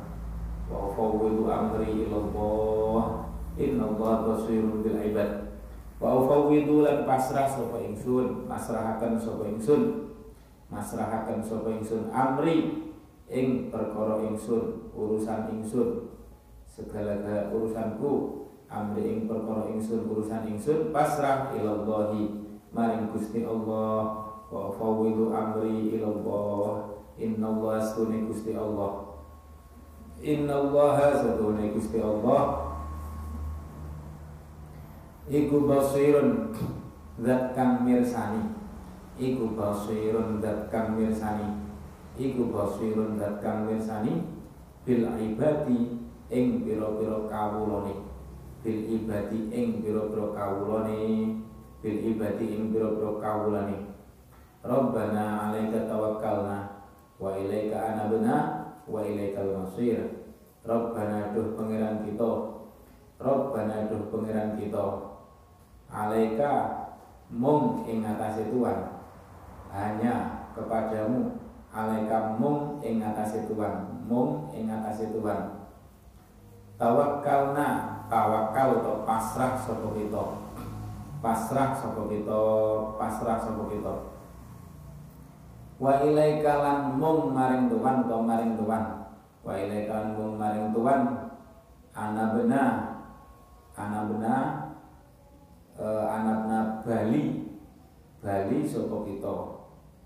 wa 0.68 0.92
fawwidu 0.92 1.48
amri 1.48 2.04
ilallah. 2.04 3.26
Allah 3.60 4.14
basirun 4.24 4.84
bil 4.84 5.00
ibad. 5.00 5.60
Wa 6.00 6.16
fawwidu 6.24 6.84
lan 6.84 7.04
pasrah 7.04 7.44
sapa 7.44 7.80
ingsun. 7.84 8.48
Masrahaken 8.48 9.20
sapa 9.20 9.44
ingsun. 9.52 10.16
Masrahaken 10.72 11.44
sapa 11.44 11.68
ingsun. 11.76 12.08
Amri 12.12 12.88
ing 13.28 13.68
perkara 13.68 14.24
ingsun 14.24 14.92
urusan 14.96 15.60
ingsun. 15.60 16.08
Segala 16.70 17.52
urusanku 17.52 18.48
amri 18.72 19.04
ing 19.12 19.20
perkara 19.28 19.68
ingsun 19.74 20.08
urusan 20.08 20.56
ingsun 20.56 20.94
pasrah 20.96 21.52
ilallahi 21.58 22.48
maring 22.72 23.10
Gusti 23.12 23.44
Allah 23.44 24.29
wa 24.50 24.74
fawwidu 24.74 25.30
amri 25.30 25.94
ilallah 25.94 26.90
innallaha 27.20 27.78
astune 27.78 28.26
Gusti 28.26 28.58
Allah. 28.58 29.14
Innallaha 30.20 31.22
satune 31.22 31.70
Gusti 31.76 32.02
Allah. 32.02 32.66
Iku 35.30 35.70
basirun 35.70 36.50
zat 37.22 37.54
kang 37.54 37.86
mirsani. 37.86 38.58
Iku 39.22 39.54
basirun 39.54 40.42
zat 40.42 40.74
kang 40.74 40.98
mirsani. 40.98 41.70
Iku 42.18 42.50
basirun 42.50 43.22
zat 43.22 43.38
kang 43.44 43.70
mirsani. 43.70 44.26
Bil 44.82 45.06
ibadi 45.06 46.02
ing 46.34 46.66
pira-pira 46.66 47.30
kawulane. 47.30 48.10
Bil 48.66 48.80
ibadi 48.98 49.54
ing 49.54 49.86
pira-pira 49.86 50.34
kawulane. 50.34 51.38
Bil 51.86 51.98
ibadi 52.02 52.58
ing 52.58 52.74
pira-pira 52.74 53.22
kawulane 53.22 53.89
Rabbana 54.60 55.48
alaika 55.48 55.88
tawakkalna 55.88 56.84
wa 57.16 57.32
ilaika 57.32 57.80
anabna 57.80 58.36
wa 58.84 59.00
ilaikal 59.00 59.64
masir. 59.64 60.28
Rabbana 60.68 61.32
duh 61.32 61.56
pangeran 61.56 62.04
kita. 62.04 62.32
Rabbana 63.24 63.88
duh 63.88 64.12
pangeran 64.12 64.60
kita. 64.60 65.16
Alaika 65.88 66.52
mung 67.32 67.88
ing 67.88 68.04
atase 68.04 68.52
Tuhan. 68.52 69.00
Hanya 69.72 70.44
kepadamu. 70.52 71.40
Alaika 71.72 72.36
mung 72.36 72.84
ing 72.84 73.00
atase 73.00 73.48
Tuhan. 73.48 74.04
Mung 74.12 74.52
ing 74.52 74.68
atase 74.68 75.08
Tuhan. 75.16 75.56
Tawakkalna 76.76 78.04
tawakal 78.12 78.84
atau 78.84 79.08
pasrah 79.08 79.56
sapa 79.56 79.88
kita. 79.96 80.24
Pasrah 81.24 81.72
sapa 81.76 82.04
pasrah 83.00 83.38
sapa 83.40 83.64
wa 85.80 86.04
ilaika 86.04 86.54
lan 86.60 86.80
mung 87.00 87.32
maring 87.32 87.72
Tuhan 87.72 88.06
to 88.06 88.16
maring 88.20 88.54
Tuhan 88.60 88.84
wa 89.48 89.54
ilaika 89.56 89.92
lan 89.96 90.08
mung 90.20 90.36
maring 90.36 90.76
Tuhan 90.76 91.00
ana 91.96 92.24
bena 92.36 92.64
ana 93.80 94.00
bena 94.12 94.36
e, 95.80 95.88
anakna 95.88 96.60
Bali. 96.84 97.48
Bali 98.20 98.68
sapa 98.68 99.08
kita? 99.08 99.36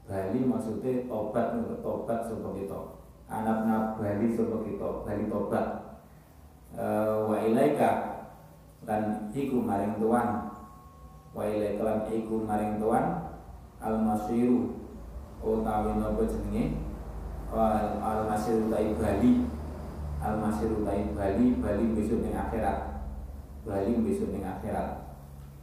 Bali 0.05 0.39
maksudnya 0.45 1.09
tobat 1.09 1.57
tobat 1.81 2.19
sapa 2.29 2.49
kita? 2.53 2.79
Anakna 3.25 3.97
Bali 3.97 4.37
sapa 4.37 4.61
kita? 4.61 4.89
Bali 5.01 5.25
tobat. 5.25 5.65
E, 6.77 6.85
wa 7.25 7.37
ilaika 7.41 8.21
lan 8.85 9.33
iku 9.33 9.63
maring 9.63 9.97
Tuhan 9.97 10.27
wa 11.33 11.43
ilaika 11.47 11.81
lan 11.81 11.99
iku 12.11 12.45
maring 12.45 12.77
Tuhan 12.77 13.05
al 13.81 13.95
masiru 14.03 14.82
utawi 15.43 15.99
napa 15.99 16.23
jenenge? 16.23 16.79
Al 17.53 18.25
masir 18.25 18.65
utai 18.65 18.95
Bali. 18.97 19.45
Al 20.23 20.35
masir 20.39 20.71
utai 20.71 21.11
Bali 21.13 21.59
Bali 21.59 21.85
besok 21.93 22.23
ning 22.23 22.33
akhirat. 22.33 23.03
Bali 23.67 23.93
besok 24.01 24.31
ning 24.31 24.47
akhirat. 24.47 25.03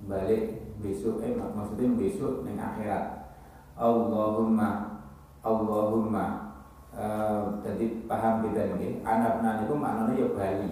Balik 0.04 0.42
besok 0.80 1.20
eh 1.20 1.36
maksudnya 1.36 1.92
besok 1.96 2.44
ning 2.44 2.56
akhirat. 2.56 3.32
Allahumma 3.76 5.00
Allahumma 5.40 6.52
uh, 6.92 7.60
paham 8.04 8.34
kita 8.44 8.76
ini 8.76 9.00
anabna 9.00 9.64
itu 9.64 9.72
maknanya 9.72 10.20
ya 10.20 10.28
bali 10.36 10.70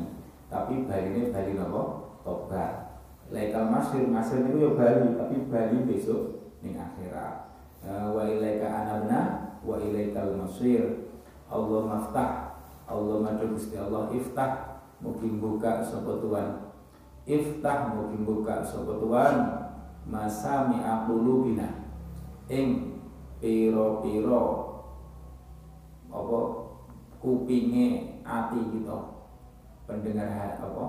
tapi 0.53 0.85
bali 0.85 1.09
ini 1.17 1.23
bali 1.33 1.53
nopo 1.57 2.13
tobat. 2.25 3.01
Lekal 3.29 3.69
masir 3.69 4.09
masir 4.09 4.45
itu 4.45 4.57
ya 4.61 4.71
bali 4.73 5.17
tapi 5.17 5.37
bali 5.49 5.77
besok 5.89 6.53
ning 6.65 6.77
akhirat 6.77 7.49
wa 7.87 8.23
ilaika 8.27 8.67
anabna 8.67 9.21
wa 9.63 9.77
ilaikal 9.79 10.35
masir. 10.39 11.09
Allah 11.49 11.81
maftah 11.89 12.31
Allah 12.85 13.25
madu 13.25 13.57
Gusti 13.57 13.77
Allah 13.81 14.13
iftah 14.13 14.85
mungkin 15.01 15.41
buka 15.41 15.81
sapa 15.81 16.21
tuan 16.21 16.73
iftah 17.25 17.97
mungkin 17.97 18.29
buka 18.29 18.61
sapa 18.65 19.01
tuan 19.01 19.37
masami 20.05 20.81
aqulubina 20.85 21.89
ing 22.53 23.01
piro-piro 23.41 24.45
apa 26.13 26.39
kupinge 27.21 28.21
ati 28.25 28.61
kita 28.73 28.99
pendengar 29.89 30.57
apa 30.57 30.87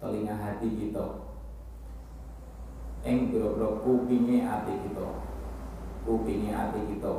telinga 0.00 0.36
hati 0.36 0.68
kita. 0.76 1.24
Ing 3.04 3.32
piro-piro 3.32 3.80
kupinge 3.80 4.44
ati 4.44 4.72
kita 4.88 5.29
kupinge 6.04 6.50
ati 6.52 6.80
kita. 6.94 7.12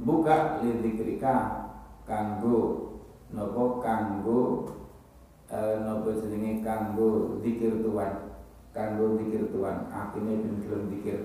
Buka 0.00 0.64
lidzikrika 0.64 1.34
kanggo 2.08 2.90
nopo 3.30 3.78
kanggo 3.78 4.66
eh, 5.52 5.76
nopo 5.84 6.10
jenenge 6.10 6.64
kanggo 6.64 7.38
zikir 7.44 7.84
tuan 7.84 8.34
kanggo 8.74 9.18
zikir 9.20 9.50
tuan 9.54 9.86
artinya 9.92 10.34
ben 10.40 10.56
zikir 10.90 11.18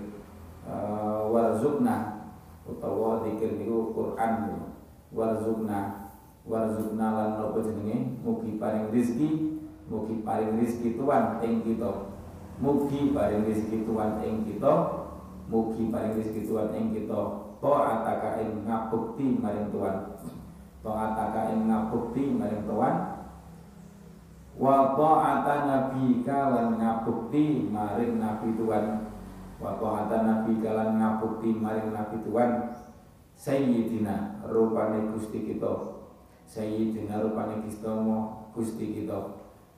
eh, 0.67 1.21
warzukna 1.31 2.27
utawa 2.67 3.23
zikir 3.25 3.57
niku 3.57 3.95
Quran 3.95 4.59
warzukna 5.09 6.11
warzukna 6.45 7.05
lan 7.15 7.29
napa 7.41 7.59
jenenge? 7.63 8.21
Mugi 8.21 8.57
paring 8.61 8.89
rezeki 8.93 9.29
mugi 9.89 10.25
paring 10.25 10.57
rezeki 10.57 10.97
tuan 10.97 11.39
ing 11.45 11.61
kita. 11.61 12.13
Mugi 12.61 13.13
paring 13.13 13.45
rezeki 13.45 13.85
tuan 13.85 14.21
ing 14.25 14.45
kita 14.45 15.04
mugi 15.49 15.89
paring 15.93 16.17
rezeki 16.17 16.49
tuan 16.49 16.73
ing 16.75 16.93
kita. 16.93 17.45
Taataka 17.63 18.45
ing 18.45 18.67
ngabukti 18.67 19.41
maring 19.41 19.73
tuan 19.73 20.15
taataka 20.85 21.49
ing 21.49 21.65
ngabukti 21.65 22.37
maring 22.37 22.69
tuan 22.69 22.95
wa 24.55 24.93
ta'ata 24.93 25.65
nabika 25.65 26.53
lan 26.53 26.77
ngabukti 26.77 27.67
maring 27.73 28.21
nabi 28.21 28.53
tuan 28.53 29.09
wa 29.57 29.81
ta'ata 29.81 30.17
nabi 30.21 30.61
kalan 30.61 31.01
ngabukti 31.01 31.49
maring 31.57 31.89
nabi 31.89 32.21
Tuhan. 32.21 32.51
Sayyidina 33.35 34.47
rupane 34.47 35.11
Gusti 35.11 35.43
kita. 35.43 35.99
Sayyidina 36.47 37.19
rupane 37.19 37.59
Gusti 38.55 38.85
kita. 38.95 39.19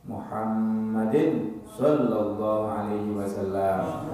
Muhammadin 0.06 1.66
sallallahu 1.66 2.70
alaihi 2.70 3.18
wasallam 3.18 4.14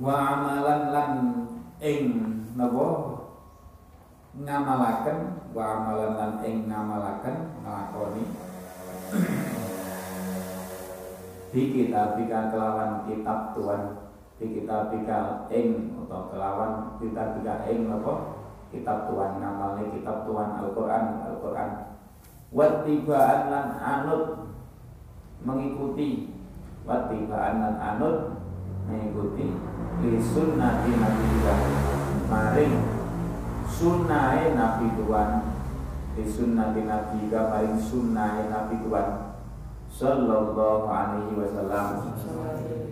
wa 0.00 0.14
amalan 0.38 0.82
lan 0.94 1.12
ing 1.82 2.04
napa? 2.56 2.86
Ngamalaken 4.32 5.18
wa 5.52 5.62
amalan 5.76 6.12
lan 6.16 6.32
ing 6.40 6.64
ngamalaken 6.64 7.36
nglakoni 7.60 8.24
di 11.52 11.62
kitabika 11.68 12.48
kelawan 12.48 13.04
kitab 13.04 13.52
Tuhan 13.52 14.08
di 14.40 14.46
kitabika 14.56 15.44
ing 15.52 16.00
atau 16.00 16.32
kelawan 16.32 16.96
kitabika 16.96 17.68
ing 17.68 17.92
apa 17.92 18.40
kitab 18.72 19.12
Tuhan 19.12 19.36
namanya 19.36 19.84
kitab 19.92 20.24
Tuhan 20.24 20.48
Al-Quran 20.64 21.04
Al-Quran. 21.28 21.70
Watibaan 22.52 23.52
lan 23.52 23.66
anut 23.80 24.24
mengikuti 25.44 26.32
watibaan 26.88 27.60
lan 27.60 27.76
anut 27.76 28.41
mengikuti. 28.88 29.54
Li 30.02 30.18
Nabi 30.98 31.24
Tuhan 31.30 31.62
maring 32.26 32.74
sunnah 33.68 34.36
Nabi 34.54 34.86
Tuhan. 34.98 35.30
Di 36.12 36.24
sunnati 36.28 36.84
Nabi 36.84 37.32
maring 37.32 37.76
sunnah 37.78 38.46
Nabi 38.50 38.74
Tuhan. 38.82 39.08
Sallallahu 39.92 40.88
alaihi 40.88 41.36
wasallam. 41.36 42.16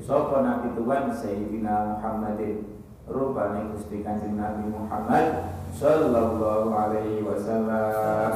Sapa 0.05 0.37
nabi 0.44 0.68
Tuhan? 0.76 1.09
Sayyidina 1.09 1.96
Muhammadin 1.96 2.81
rupane 3.09 3.72
Gusti 3.72 4.05
Kanjeng 4.05 4.37
Nabi 4.37 4.68
Muhammad 4.68 5.57
sallallahu 5.74 6.70
alaihi 6.70 7.24
wasallam. 7.24 8.35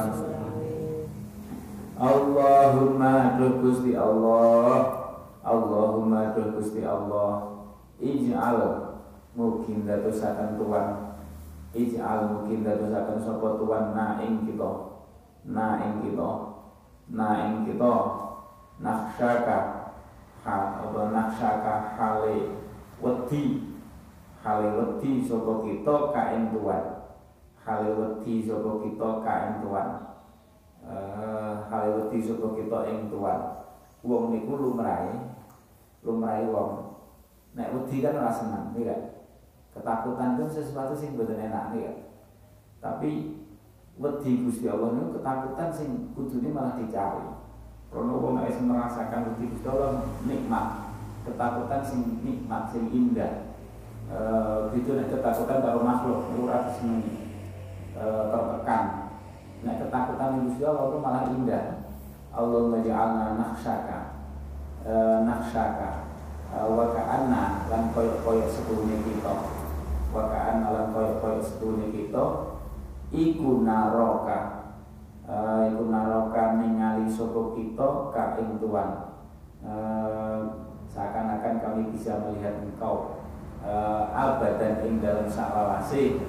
Allahumma 1.95 3.39
Gusti 3.63 3.95
Allah 3.95 5.04
Allahumma 5.45 6.33
duh 6.33 6.57
Gusti 6.57 6.81
Allah 6.81 7.53
ij'al 8.01 8.59
mungkin 9.37 9.85
dadosaken 9.85 10.57
Tuhan 10.57 10.87
ij'al 11.75 12.19
mungkin 12.33 12.65
dadosaken 12.65 13.19
sapa 13.21 13.61
Tuhan 13.61 13.85
na 13.93 14.17
ing 14.25 14.47
kita. 14.49 14.71
Na 15.45 15.77
ing 15.85 16.01
kita. 16.01 16.31
Na 17.13 17.29
ing 17.45 17.69
kita. 17.69 17.93
Naksyaka 18.81 19.57
ha 20.45 20.55
apa 20.81 21.01
naksyaka 21.13 21.93
hale 21.93 22.57
wedi. 22.97 23.69
Hale 24.41 24.67
wedi 24.73 25.21
sapa 25.29 25.61
kita 25.61 25.95
ka 26.09 26.23
ing 26.33 26.57
tuan. 26.57 27.05
Hale 27.61 27.93
wedi 27.93 28.41
sapa 28.41 28.81
kita 28.81 29.09
ka 29.21 29.33
ing 29.45 29.55
tuan. 29.61 29.89
Eh 30.89 31.53
hale 31.69 31.89
wedi 32.01 32.17
sapa 32.17 32.49
kita 32.57 32.79
ing 32.89 33.13
tuan. 33.13 33.61
Wong 34.05 34.33
niku 34.33 34.53
lumrahe 34.57 35.34
lumrahe 36.05 36.45
wong 36.47 37.01
nek 37.57 37.73
wedi 37.73 38.05
kan 38.05 38.21
ora 38.21 38.31
seneng 38.31 38.77
ya 38.77 39.17
ketakutan 39.73 40.37
itu 40.37 40.45
sesuatu 40.61 40.93
sing 40.95 41.17
boten 41.17 41.41
enak 41.41 41.73
ya 41.73 41.91
tapi 42.79 43.41
wedi 43.97 44.31
Gusti 44.45 44.69
Allah 44.69 44.93
niku 44.93 45.19
ketakutan 45.19 45.69
sing 45.73 46.13
kudune 46.13 46.53
malah 46.53 46.77
dicari 46.77 47.35
kalau 47.95 48.19
wong 48.19 48.43
nek 48.43 48.51
merasakan 48.59 49.31
wedi 49.31 49.55
Gusti 49.55 49.71
Allah 49.71 50.03
nikmat, 50.27 50.67
ketakutan 51.23 51.79
sing 51.79 52.19
nikmat, 52.27 52.67
sing 52.67 52.91
indah. 52.91 53.55
E, 54.11 54.19
gitu 54.75 54.99
nek 54.99 55.07
ketakutan 55.07 55.63
karo 55.63 55.79
makhluk 55.79 56.27
ora 56.43 56.75
sing 56.75 56.99
e, 57.95 58.03
tertekan. 58.03 59.15
Nek 59.63 59.79
ketakutan 59.87 60.43
Gusti 60.43 60.67
Allah 60.67 60.99
malah 60.99 61.23
indah. 61.31 61.87
Allah 62.35 62.67
menja'alna 62.67 63.39
naksaka 63.39 64.04
e, 64.85 64.93
naksaka 65.25 66.05
e, 66.53 66.57
wa 66.61 66.93
ka'anna 66.93 67.65
lan 67.67 67.89
koyo-koyo 67.91 68.45
sedune 68.45 69.01
kita. 69.01 69.33
Wa 70.13 70.29
ka'anna 70.29 70.67
lan 70.69 70.85
koyo-koyo 70.93 71.41
sedune 71.41 71.89
kita. 71.89 72.55
Iku 73.09 73.65
naroka. 73.65 74.65
Uh, 75.25 75.73
iku 75.73 75.89
narokan 75.89 76.61
ningali 76.61 77.09
soko 77.09 77.57
kita 77.57 78.13
ka 78.13 78.37
ing 78.37 78.61
Tuhan. 78.61 78.89
Uh, 79.65 80.69
seakan-akan 80.85 81.65
kami 81.65 81.89
bisa 81.89 82.21
melihat 82.21 82.61
engkau 82.61 83.25
uh, 83.65 84.05
abadan 84.13 84.85
ing 84.85 85.01
dalam 85.01 85.25
saklawase. 85.25 86.21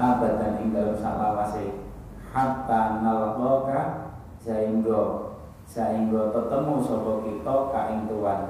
Abadan 0.00 0.64
ing 0.64 0.72
dalam 0.72 0.96
saklawase. 0.96 1.84
Hatta 2.32 3.04
nalqaka 3.04 3.80
sehingga 4.40 5.25
sehingga 5.66 6.30
ketemu 6.30 6.74
sapa 6.80 7.12
kita 7.26 7.54
ka 7.74 7.80
ing 7.90 8.06
Tuhan 8.06 8.40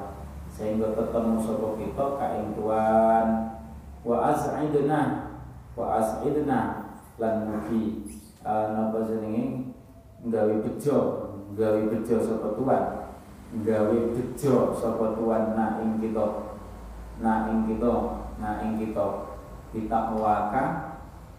sehingga 0.52 0.92
ketemu 0.94 1.34
sapa 1.40 1.68
kita 1.80 2.04
ka 2.20 2.26
ing 2.38 2.48
Tuhan 2.54 3.26
wa 4.06 4.16
as'idna 4.30 5.00
wa 5.74 5.86
as'idna 5.98 6.60
lan 7.16 7.34
mugi. 7.48 8.04
Uh, 8.46 8.70
napa 8.72 9.02
jenenge? 9.10 9.74
Gawe 10.26 10.54
bejo 10.62 10.98
gawe 11.56 11.80
bejo 11.90 12.16
sapa 12.22 12.54
tuan. 12.54 12.84
Gawe 13.64 13.96
bejo 14.14 14.54
sapa 14.76 15.16
tuan 15.18 15.56
na 15.56 15.80
ing 15.82 15.98
kita 15.98 16.26
na 17.18 17.50
ing 17.50 17.66
kita 17.66 17.92
na 18.38 18.50
ing 18.62 18.78
kita. 18.78 19.06
Waka 20.16 20.64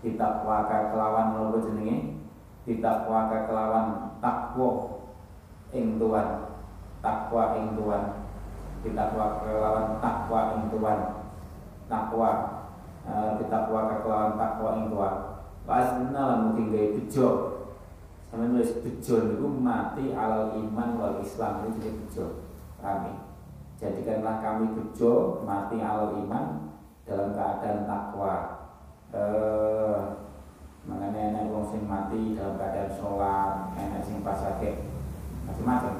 kita 0.06 0.46
waka 0.46 0.94
kelawan 0.94 1.38
napa 1.38 1.58
jenenge? 1.64 2.22
Waka 2.84 3.48
kelawan 3.48 4.20
takwa 4.20 4.97
ing 5.76 6.00
tuan 6.00 6.28
takwa 7.04 7.58
ing 7.60 7.76
tuan 7.76 8.04
waka 8.88 9.44
kelawan 9.44 10.00
takwa 10.00 10.40
ing 10.56 10.64
tuan 10.72 11.00
takwa 11.92 12.30
uh, 13.04 13.36
waka 13.72 13.96
kelawan 14.04 14.34
takwa 14.40 14.70
ing 14.80 14.88
tuan 14.92 15.16
Wasna 15.68 16.16
lan 16.16 16.40
mungkin 16.48 16.72
gaya 16.72 16.96
bejo. 16.96 17.28
Sama 18.32 18.48
nulis 18.48 18.80
bejo 18.80 19.16
itu 19.36 19.48
mati 19.60 20.16
alal 20.16 20.56
iman 20.56 20.96
wal 20.96 21.20
islam 21.20 21.68
itu 21.68 21.84
jadi 21.84 21.92
bejo. 22.08 22.26
Kami 22.80 23.14
Jadikanlah 23.78 24.40
kami 24.40 24.74
bejo 24.74 25.44
mati 25.44 25.84
alal 25.84 26.24
iman 26.24 26.72
dalam 27.04 27.36
keadaan 27.36 27.84
takwa. 27.84 28.36
Eh 29.12 30.00
mengenai 30.88 31.36
enek 31.36 31.52
wong 31.52 31.68
sing 31.68 31.84
mati 31.84 32.32
dalam 32.32 32.56
keadaan 32.56 32.96
sholat 32.96 33.76
enek 33.76 34.08
sing 34.08 34.24
pas 34.24 34.40
sakit 34.40 34.88
macam-macam. 35.48 35.96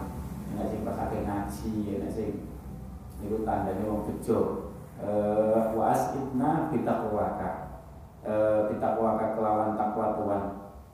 Enek 0.54 0.68
sing 0.68 0.82
pas 0.84 0.96
sakit 1.00 1.24
ngaji 1.24 1.72
enek 2.00 2.12
sing 2.12 2.32
itu 3.24 3.42
tandanya 3.48 3.84
wong 3.88 4.06
bejo. 4.06 4.70
Eh 5.02 5.74
was 5.74 6.14
itna 6.14 6.70
bitaqwaka 6.70 7.52
eh 8.28 8.60
bitaqwaka 8.72 9.40
kelawan 9.40 9.80
takwa 9.80 10.20
Tuhan. 10.20 10.44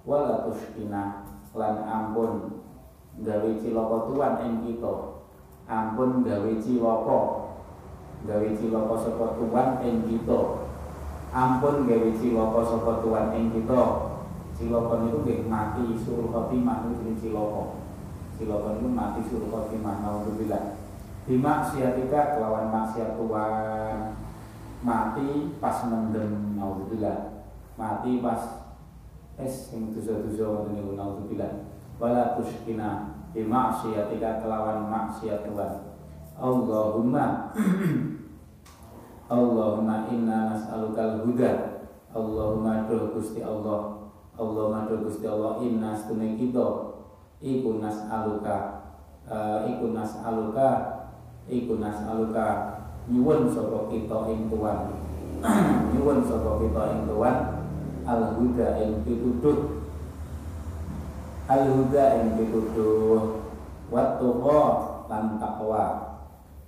Wala 0.04 0.44
tuskina 0.48 1.24
lan 1.56 1.76
ampun 1.88 2.62
gawe 3.24 3.52
cilaka 3.62 3.98
Tuhan 4.12 4.34
ing 4.46 4.56
kita. 4.68 4.94
Ampun 5.70 6.26
gawe 6.28 6.52
cilaka. 6.60 7.22
Gawe 8.24 8.50
cilaka 8.56 8.96
saka 9.00 9.26
Tuhan 9.40 9.70
ing 9.84 9.98
kita. 10.08 10.40
Ampun 11.34 11.76
gawe 11.88 12.10
cilaka 12.20 12.62
saka 12.68 12.92
Tuhan 13.04 13.28
ing 13.38 13.48
kita. 13.56 13.84
Cilaka 14.54 14.94
niku 15.02 15.18
nggih 15.24 15.50
mati 15.50 15.98
suruh 15.98 16.30
khotimah 16.30 16.86
niku 16.86 17.02
jeneng 17.02 17.18
cilaka 17.18 17.64
cilaka 18.44 18.76
niku 18.76 18.92
mati 18.92 19.24
suruh 19.32 19.48
khotimah 19.48 20.04
naudzubillah 20.04 20.76
bimaksiatika 21.24 22.36
kelawan 22.36 22.68
maksiat 22.68 23.16
Tuhan. 23.16 24.20
Mati 24.84 25.56
pas 25.64 25.88
mendem 25.88 26.60
naudzubillah 26.60 27.48
mati 27.80 28.20
pas 28.20 28.68
es 29.40 29.72
sing 29.72 29.96
dosa-dosa 29.96 30.44
ngoten 30.44 30.76
niku 30.76 30.92
naudzubillah 31.00 31.72
wala 32.04 32.36
tuskina 32.36 33.16
bimaksiatika 33.32 34.44
kelawan 34.44 34.92
maksiat 34.92 35.48
Tuhan. 35.48 35.96
Allahumma 36.36 37.56
Allahumma 39.34 40.12
inna 40.12 40.52
nas'alukal 40.52 41.24
huda. 41.24 41.80
Allahumma 42.12 42.86
doh 42.86 43.16
Gusti 43.16 43.40
Allah. 43.40 44.12
Allahumma 44.36 44.86
doh 44.86 45.08
Gusti 45.08 45.26
Allah 45.26 45.64
inna 45.64 45.96
stune 45.96 46.36
kita 46.38 46.93
iku 47.44 47.84
nas'aluka 47.84 48.88
uh, 49.28 49.68
iku 49.68 49.92
nas'aluka 49.92 50.70
iku 51.52 51.76
nas'aluka. 51.78 52.80
Nyuwun 53.04 53.52
sapa 53.52 53.92
kita 53.92 54.32
ing 54.32 54.48
Tuhan 54.48 54.80
nyuwun 55.92 56.24
sapa 56.24 56.56
kita 56.56 56.82
ing 56.96 57.02
Tuhan 57.04 57.36
al 58.08 58.22
huda 58.40 58.68
ing 58.80 59.04
pituduh. 59.04 59.84
Al 61.52 61.64
huda 61.68 62.04
ing 62.24 62.40
pituduh. 62.40 63.44
Wa 63.92 64.16
tuqa 64.16 64.62
lan 65.12 65.36
takwa 65.36 65.84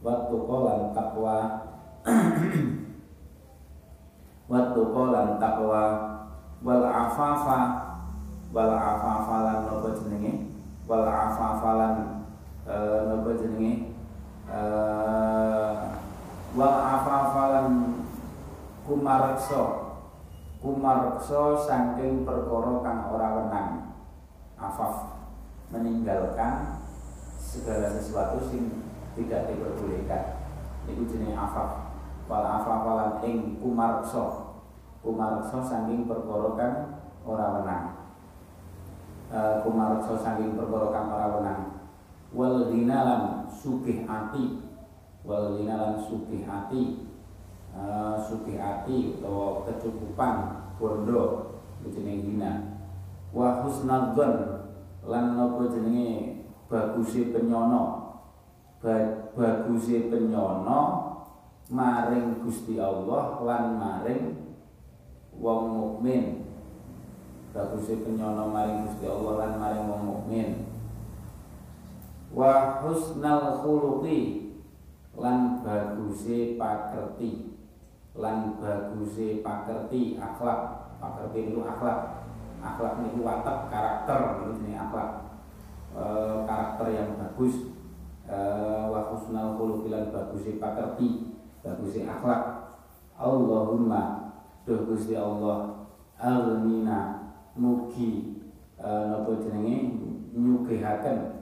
wa 0.04 0.14
tuqa 0.28 0.58
lan 0.68 0.80
takwa 0.92 1.36
Wattu 4.46 4.94
lan 4.94 5.42
takwa 5.42 5.82
wal 6.62 6.86
afafa 6.86 7.60
wal 8.54 8.74
afafa 8.78 9.36
lan 9.42 9.58
napa 9.66 9.90
jenenge 9.98 10.45
wal 10.86 11.06
afafa 11.06 11.72
lan 11.78 11.94
eh, 12.70 13.00
napa 13.10 13.30
jenenge? 13.38 13.98
Eh, 14.46 15.74
wal 16.54 16.76
afafa 16.78 17.44
lan 17.52 17.68
kumareksa 18.86 19.62
kumareksa 20.62 21.42
saking 21.66 22.26
perkara 22.26 22.82
kang 22.86 23.00
ora 23.10 23.28
wenang. 23.42 23.70
Afaf 24.56 25.20
meninggalkan 25.74 26.80
segala 27.42 27.92
sesuatu 27.92 28.40
sing 28.48 28.86
tidak 29.18 29.50
diperbolehkan. 29.50 30.46
Itu 30.86 31.10
jenenge 31.10 31.34
afaf. 31.34 31.98
Wal 32.30 32.46
afafalan 32.46 33.26
ing 33.26 33.58
kumareksa 33.58 34.54
kumareksa 35.02 35.66
saking 35.66 36.06
perkara 36.06 36.50
kang 36.54 36.76
ora 37.26 37.46
wenang 37.62 38.05
e, 39.32 39.40
kumareksa 39.64 40.16
saking 40.20 40.58
perkara 40.58 40.88
kang 40.92 41.08
ora 41.14 41.56
wal 42.36 42.68
dinalan 42.70 43.48
sugih 43.50 44.04
ati. 44.06 44.62
Wal 45.26 45.58
dinalan 45.58 46.02
sugih 46.04 46.44
ati. 46.46 47.10
E, 47.72 47.82
sugih 48.26 48.58
ati 48.60 49.18
utawa 49.18 49.66
kecukupan 49.66 50.36
bondo 50.78 51.56
jenenge 51.86 52.26
dina. 52.30 52.52
Wa 53.32 53.66
husnadzon 53.66 54.66
lan 55.06 55.26
napa 55.38 55.70
jenenge 55.72 56.44
bagusi 56.68 57.34
penyono. 57.34 58.04
Bagusi 59.36 60.10
penyono 60.14 61.06
maring 61.70 62.46
Gusti 62.46 62.78
Allah 62.78 63.42
lan 63.42 63.64
maring 63.82 64.26
wong 65.34 65.62
mukmin 65.74 66.45
baguse 67.56 68.04
penyono 68.04 68.52
maring 68.52 68.84
Gusti 68.84 69.08
Allah 69.08 69.34
lan 69.40 69.52
maring 69.56 69.88
wong 69.88 70.04
mukmin. 70.04 70.50
Wa 72.36 72.84
husnal 72.84 73.64
khuluqi 73.64 74.52
lan 75.16 75.64
baguse 75.64 76.60
pakerti 76.60 77.56
lan 78.20 78.60
baguse 78.60 79.40
pakerti 79.40 80.20
akhlak. 80.20 80.92
Pakerti 81.00 81.56
itu 81.56 81.64
akhlak. 81.64 82.28
Akhlak 82.60 83.00
itu 83.08 83.24
watak 83.24 83.72
karakter 83.72 84.20
jenis 84.44 84.76
akhlak. 84.76 85.40
E, 85.96 86.04
karakter 86.44 86.88
yang 86.92 87.16
bagus. 87.16 87.72
E, 88.28 88.38
wa 88.92 89.16
husnal 89.16 89.56
khuluqi 89.56 89.88
lan 89.88 90.12
baguse 90.12 90.60
pakerti 90.60 91.40
baguse 91.64 92.04
akhlak. 92.04 92.44
Allahumma 93.16 94.36
Duh 94.68 94.82
Gusti 94.90 95.16
Allah 95.16 95.88
almina 96.20 97.25
mugi 97.56 98.44
e, 98.76 98.88
napa 98.88 99.32
jenenge? 99.40 99.78
Nyugihaken 100.36 101.36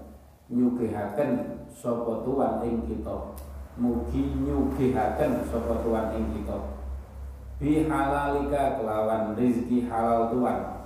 nyugihaken 0.54 1.30
sapa 1.74 2.22
tuan 2.22 2.62
ing 2.62 2.86
kita. 2.86 3.34
Mugi 3.82 4.38
nyugihaken 4.38 5.50
sapa 5.50 5.82
tuan 5.82 6.14
ing 6.14 6.26
kita. 6.38 6.58
Bi 7.58 7.90
halalika 7.90 8.78
kelawan 8.78 9.34
rezeki 9.34 9.90
halal 9.90 10.30
tuan. 10.30 10.86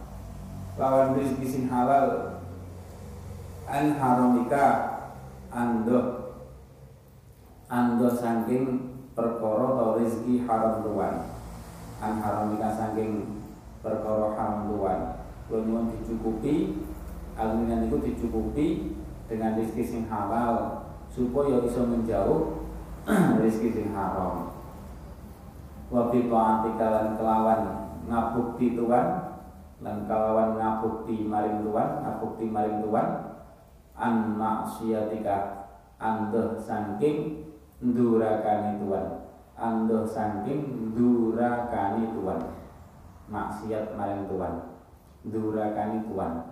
Lawan 0.79 1.19
rezeki 1.19 1.45
sing 1.45 1.63
halal. 1.67 2.39
An 3.67 3.99
haramika 3.99 4.65
ando 5.51 6.31
ando 7.67 8.07
saking 8.15 8.95
perkara 9.11 9.75
atau 9.75 9.99
rezeki 9.99 10.47
haram 10.47 10.79
tuan. 10.87 11.27
An 11.99 12.23
haramika 12.23 12.71
saking 12.71 13.43
perkara 13.83 14.31
haram 14.39 14.71
tuan 14.71 15.16
kula 15.47 15.63
nyuwun 15.63 15.95
dicukupi 15.95 16.83
alunan 17.39 17.88
itu 17.88 17.97
dicukupi 18.03 18.67
dengan 19.31 19.55
rezeki 19.55 19.83
sing 19.83 20.01
halal 20.12 20.83
supaya 21.07 21.63
bisa 21.63 21.88
menjauh 21.88 22.67
rezeki 23.41 23.69
sing 23.71 23.88
haram. 23.95 24.51
Wa 25.88 26.12
bi 26.12 26.27
lan 26.27 27.15
kelawan 27.15 27.62
ngabukti 28.12 28.75
tuan 28.75 29.39
lan 29.79 29.97
kelawan 30.03 30.60
ngabukti 30.60 31.23
maring 31.23 31.63
tuan 31.63 32.03
ngabukti 32.03 32.45
maring 32.51 32.83
tuan 32.83 33.07
an 33.95 34.36
maksiatika 34.36 35.71
andeh 35.95 36.60
saking 36.60 37.47
ndurakani 37.79 38.83
tuan. 38.83 39.31
Ando 39.57 40.03
saking 40.03 40.91
durakani 40.91 42.12
tuan. 42.12 42.41
Maksiat 43.31 43.95
maring 43.95 44.27
tuan 44.27 44.76
durakani 45.25 46.06
tuan 46.06 46.45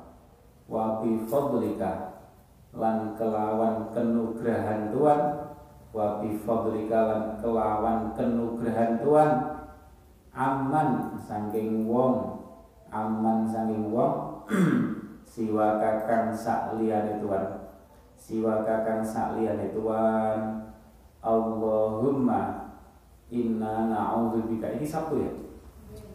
wa 0.65 1.03
bi 1.03 1.21
fadlika 1.29 2.21
lan 2.73 3.13
kelawan 3.13 3.93
kenugrahan 3.93 4.89
tuan 4.89 5.21
wa 5.93 6.23
bi 6.23 6.33
fadlika 6.41 6.99
lan 7.05 7.23
kelawan 7.37 8.15
kenugrahan 8.17 8.97
tuan 8.97 9.31
aman 10.33 11.19
saking 11.21 11.85
wong 11.85 12.35
aman 12.95 13.43
saking 13.45 13.91
wong. 13.91 14.45
Siwa 15.35 15.81
kakang 15.81 16.31
sak 16.31 16.77
liyane 16.77 17.19
tuan 17.19 17.65
siwa 18.15 18.63
kakang 18.63 19.03
sak 19.03 19.35
liyane 19.35 19.73
tuan 19.73 20.63
Allahumma 21.25 22.65
Inna 23.33 23.89
na'udzubika. 23.89 24.69
Ini 24.77 24.85
satu 24.85 25.17
ya. 25.17 25.33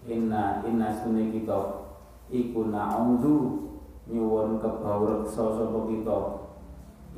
Inna 0.07 0.63
inna 0.63 0.95
sunni 0.95 1.35
kita 1.35 1.80
iku 2.31 2.71
na'udzu 2.71 3.37
nyuwun 4.07 4.63
kebawreksa 4.63 5.59
sapa 5.59 5.79
kita. 5.91 6.19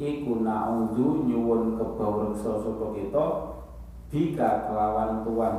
Iku 0.00 0.40
na'udzu 0.40 1.28
nyuwun 1.28 1.76
kebawreksa 1.76 2.64
sapa 2.64 2.86
kita. 2.96 3.24
Bika 4.12 4.68
kelawan 4.68 5.24
tuan. 5.24 5.56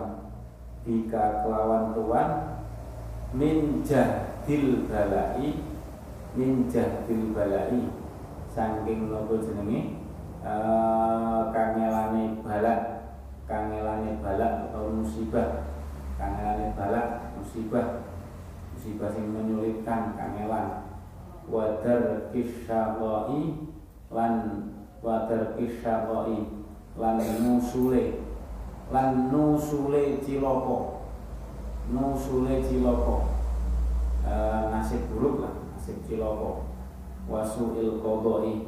Bika 0.86 1.46
kelawan 1.46 1.94
tuan. 1.94 2.30
Min 3.34 3.82
jahdil 3.82 4.86
balai. 4.90 5.58
Min 6.38 6.70
jahdil 6.70 7.34
balai. 7.34 7.90
Saking 8.50 9.10
napa 9.10 9.34
jenenge? 9.42 10.02
Uh, 10.46 11.50
kangelane 11.50 12.42
balak. 12.46 12.82
Kangelane 13.50 14.22
balak 14.22 14.70
atau 14.70 14.94
musibah. 14.94 15.66
Kangelane 16.22 16.78
balak 16.78 17.34
musibah 17.42 18.03
musibah 18.84 19.16
sing 19.16 19.32
menyulitkan 19.32 20.12
kangelan. 20.20 20.92
Wadar 21.48 22.28
kisyaqai 22.36 23.64
lan 24.12 24.34
wadar 25.00 25.56
kisyaqai 25.56 26.52
lan 27.00 27.18
nusule 27.48 28.20
lan 28.92 29.32
nusule 29.32 30.20
ciloko 30.20 31.08
nusule 31.96 32.60
ciloko 32.60 33.40
e, 34.28 34.32
nasib 34.68 35.08
buruk 35.16 35.48
lah 35.48 35.56
nasib 35.76 36.04
ciloko 36.04 36.68
wasuil 37.32 38.04
kodoi 38.04 38.68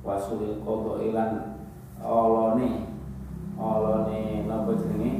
wasuil 0.00 0.64
kodoi 0.64 1.12
lan 1.12 1.60
olone 2.00 2.88
olone 3.60 4.48
napa 4.48 4.72
jenenge? 4.72 5.12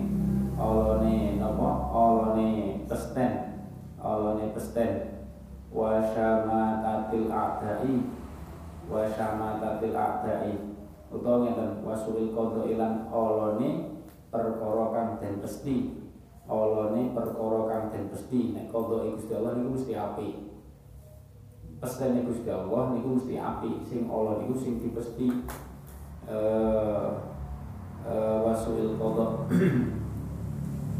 Olone 0.57 1.37
napa? 1.37 1.93
Olone 1.93 2.81
pesten 2.89 3.44
olone 4.05 4.53
pesten. 4.53 5.25
Wa 5.73 5.99
syamatatil 6.13 7.33
a'dai 7.33 7.95
wa 8.87 9.03
syamatatil 9.09 9.97
a'dai 9.97 10.55
utawa 11.11 11.47
ngeten 11.47 11.83
wasuil 11.83 12.31
kodoi 12.37 12.79
lan 12.79 13.09
olone 13.09 13.99
perkara 14.29 14.85
kang 14.93 15.09
den 15.19 15.41
pesti. 15.41 16.05
Olone 16.45 17.17
perkara 17.17 17.61
kang 17.67 17.85
den 17.91 18.13
pesti. 18.13 18.53
Nek 18.53 18.69
kodoi 18.69 19.17
Gusti 19.17 19.33
Allah 19.33 19.57
niku 19.57 19.81
mesti 19.81 19.93
apik. 19.97 20.35
Pestene 21.81 22.23
Gusti 22.29 22.51
Allah 22.53 22.93
niku 22.93 23.19
mesti 23.19 23.35
apik. 23.41 23.83
Sing 23.89 24.07
Allah 24.07 24.45
niku 24.45 24.55
sing 24.61 24.79
dipesti. 24.79 25.29
Eh 26.29 27.09
uh, 28.05 28.37
wasuil 28.45 28.97
kodok 29.01 29.49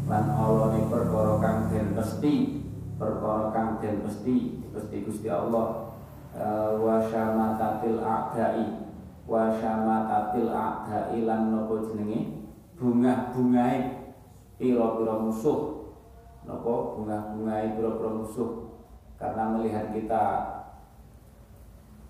lan 0.05 0.25
Allah 0.29 0.77
ni 0.77 0.81
perkara 0.85 1.41
kang 1.41 1.59
den 1.73 1.97
pesti 1.97 2.54
perkara 2.95 3.51
kang 3.51 3.69
den 3.83 4.03
pesti 4.07 4.63
pesti 4.71 5.03
Gusti 5.03 5.27
Allah 5.27 5.91
uh, 6.35 6.79
wa 6.79 7.03
syamatatil 7.03 7.99
a'dai 7.99 8.87
wa 9.27 9.51
syamatatil 9.51 10.51
a'dai 10.51 11.19
lan 11.27 11.51
napa 11.51 11.75
jenenge? 11.91 12.47
Bunga-bungae 12.75 14.03
pira-pira 14.59 15.15
musuh. 15.23 15.91
Napa 16.43 16.73
bunga-bungae 16.99 17.79
pira-pira 17.79 18.11
musuh? 18.11 18.51
Karena 19.15 19.55
melihat 19.55 19.95
kita 19.95 20.23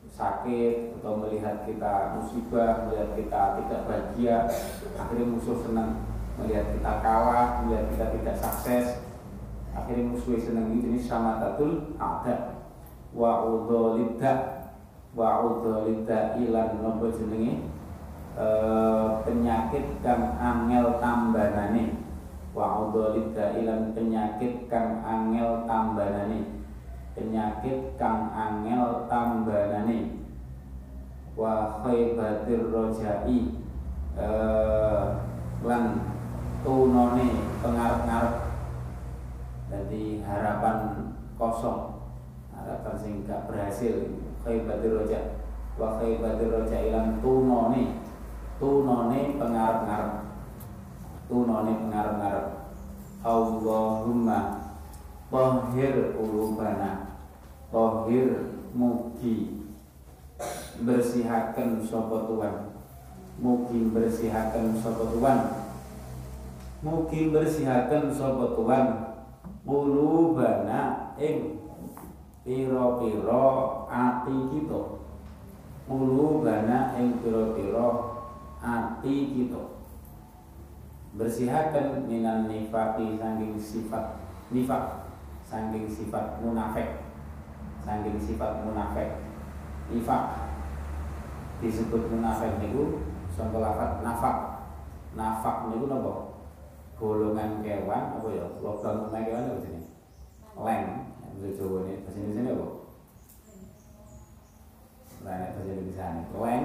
sakit 0.10 1.02
atau 1.02 1.22
melihat 1.22 1.66
kita 1.70 2.18
musibah, 2.18 2.88
melihat 2.88 3.10
kita 3.14 3.42
tidak 3.62 3.82
bahagia, 3.86 4.38
akhirnya 4.98 5.26
musuh 5.28 5.58
senang. 5.62 6.02
Melihat 6.42 6.68
kita 6.76 6.92
kalah, 7.00 7.64
melihat 7.64 7.86
kita 7.94 8.06
tidak 8.20 8.36
sukses, 8.42 9.05
akhirnya 9.76 10.16
musuh 10.16 10.40
senang 10.40 10.72
ini 10.72 10.96
sama 10.96 11.38
tatul 11.38 11.94
ada. 12.00 12.64
Wa 13.12 13.44
udolida 13.44 14.66
wa 15.12 15.44
udolida 15.44 16.40
ilan 16.40 16.80
nopo 16.80 17.12
jenenge? 17.12 17.68
E, 18.36 18.48
penyakit 19.28 20.00
kang 20.00 20.40
angel 20.40 20.98
tambanane. 21.04 22.00
Wa 22.56 22.88
udolida 22.88 23.60
ilan 23.60 23.92
penyakit 23.92 24.72
kang 24.72 25.04
angel 25.04 25.68
tambanane. 25.68 26.64
Penyakit 27.14 28.00
kang 28.00 28.32
angel 28.32 29.06
tambanane. 29.12 30.24
Wa 31.36 31.84
khaibatir 31.84 32.72
rojai. 32.72 33.64
Eh, 34.16 35.04
lan 35.68 35.84
tunone 36.64 37.28
pengarep-ngarep 37.60 38.45
jadi 39.76 40.24
harapan 40.24 41.12
kosong. 41.36 42.00
Harapan 42.56 42.96
sing 42.96 43.14
gak 43.28 43.52
berhasil 43.52 44.16
khaibatir 44.40 44.96
roja. 44.96 45.44
Wa 45.76 46.00
khaibatir 46.00 46.48
roja 46.48 46.78
ilan 46.80 47.20
tunone. 47.20 48.00
Tunone 48.56 49.36
pengarep-ngarep. 49.36 50.14
Tunone 51.28 51.72
pengarep-ngarep. 51.88 52.48
Allahumma 53.26 54.62
Tohir 55.34 56.14
ulubana 56.14 57.18
Tohir 57.74 58.54
mugi 58.72 59.66
Bersihakan 60.80 61.84
sopo 61.84 62.32
Tuhan. 62.32 62.72
Mugi 63.40 63.92
bersihakan 63.92 64.80
sopo 64.80 65.12
Tuhan. 65.16 65.40
Mugi 66.84 67.34
bersihakan 67.34 68.14
sopo 68.14 68.56
Tuhan 68.56 69.05
Ulubana 69.66 71.14
ing 71.18 71.56
Piro-piro 72.46 73.90
ati 73.90 74.36
kita. 74.54 74.82
Ulubana 75.90 76.94
ing 76.94 77.18
piro-piro 77.26 78.22
ati 78.62 79.34
kita. 79.34 79.82
Bersihakan 81.18 82.06
minan 82.06 82.46
nifaki 82.46 83.18
sangking 83.18 83.58
sifat 83.58 84.22
nifak 84.54 85.10
saking 85.42 85.90
sifat 85.90 86.38
munafik 86.38 87.02
saking 87.82 88.22
sifat 88.22 88.62
munafik. 88.62 89.26
Nifak 89.90 90.54
disebut 91.66 92.14
munafik 92.14 92.62
niku 92.62 93.10
sangka 93.34 93.58
lafat 93.58 94.06
nafak 94.06 94.38
nafak 95.18 95.74
niku 95.74 95.90
napa 95.90 96.35
golongan 96.96 97.60
kewan 97.60 98.04
apa 98.20 98.28
ya 98.32 98.46
logam 98.64 99.12
kewan 99.12 99.44
apa 99.52 99.64
jenenge 99.64 99.90
leng 100.56 100.84
bahasa 101.20 101.48
Jawa 101.52 101.78
ini 101.84 101.94
bahasa 102.08 102.18
Indonesia 102.24 102.54
apa 102.56 102.68
Lah 105.26 105.36
bahasa 105.42 105.60
Indonesia 105.68 106.06
ini 106.08 106.24
leng 106.32 106.64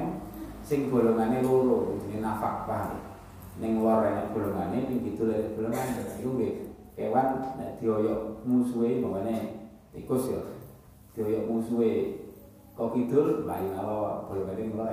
sing 0.62 0.81
golongannya 0.87 1.43
loro 1.43 1.99
jenenge 1.99 2.23
nafak 2.23 2.71
paham 2.71 3.11
ning 3.59 3.83
luar 3.83 4.07
enak 4.07 4.31
golongane 4.31 4.87
ning 4.87 5.03
kidul 5.03 5.35
enak 5.35 5.59
golongan 5.59 5.87
iku 6.16 6.31
nggih 6.38 6.55
kewan 6.95 7.29
nek 7.59 7.83
dioyok 7.83 8.47
musuhe 8.47 9.03
bangane 9.03 9.66
tikus 9.90 10.31
ya 10.31 10.40
dioyok 11.19 11.45
musuhe 11.51 11.93
kok 12.79 12.95
kidul 12.95 13.43
mlayu 13.43 13.75
ngalor 13.75 14.31
boleh 14.31 14.47
kene 14.55 14.62
ngelor 14.71 14.90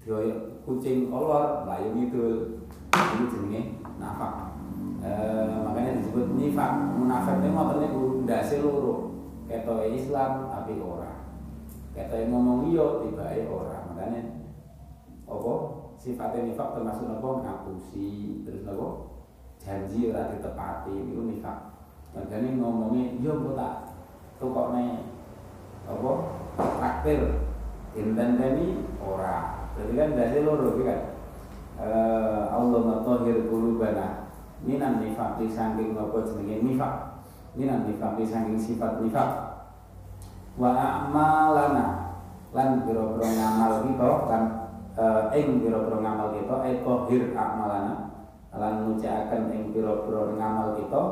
dioyok 0.00 0.38
kucing 0.64 1.12
kolor 1.12 1.68
mlayu 1.68 1.92
kidul 1.92 2.64
itu 2.90 3.24
jenenge 3.36 3.79
nafak. 4.00 4.56
Eh, 5.04 5.54
makanya 5.60 6.00
disebut 6.00 6.32
nifak. 6.34 6.72
Munafik 6.96 7.44
ini 7.44 7.48
ngoten 7.52 7.78
niku 7.84 8.02
ndase 8.24 8.64
loro. 8.64 9.12
Ketoke 9.44 9.92
Islam 9.92 10.46
tapi 10.46 10.78
ora 10.78 11.10
ketoke 11.90 12.30
ngomong 12.30 12.70
iya 12.70 13.02
tibake 13.02 13.50
ora 13.50 13.82
makanya 13.90 14.22
apa? 15.26 15.54
Sifatnya 16.00 16.48
nifak 16.48 16.72
termasuk 16.72 17.04
napa 17.06 17.28
ngapusi. 17.44 18.40
Terus 18.46 18.64
napa 18.64 19.12
janji 19.60 20.08
ora 20.08 20.32
ditepati. 20.32 20.94
Itu 21.12 21.22
nifak. 21.28 21.58
Makanya 22.16 22.56
ngomongnya 22.56 23.20
yo 23.20 23.36
kok 23.36 23.54
tak 23.58 23.74
tukokne 24.40 25.04
apa? 25.84 26.12
Takdir. 26.56 27.20
Intenteni 27.90 28.86
ora 29.02 29.66
jadi 29.74 29.92
kan 29.98 30.10
dari 30.14 30.38
loro 30.46 30.78
kan 30.78 31.00
uh, 31.80 32.52
Allah 32.52 32.80
matahir 32.84 33.48
qulubana. 33.48 34.28
Minan 34.60 35.00
nifak 35.00 35.40
di 35.40 35.48
saking 35.48 35.96
apa 35.96 36.20
jenenge? 36.28 36.60
Nifak 36.60 37.24
minan 37.56 37.88
nifak 37.88 38.20
di 38.20 38.24
saking 38.28 38.60
sifat 38.60 39.00
nifak 39.00 39.28
wa 40.60 40.70
amalana. 40.76 42.20
Lan 42.52 42.82
biro-biro 42.84 43.24
ngamal 43.24 43.86
kita 43.86 44.10
kan 44.28 44.42
uh, 44.98 45.32
ing 45.32 45.64
biro-biro 45.64 46.04
ngamal 46.04 46.36
kita 46.36 46.56
eko 46.76 47.08
hir 47.08 47.32
amalana. 47.32 48.12
Lan 48.52 48.84
ngucapkan 48.84 49.48
ing 49.48 49.72
pira-pira 49.72 50.36
ngamal 50.36 50.76
kita 50.76 51.02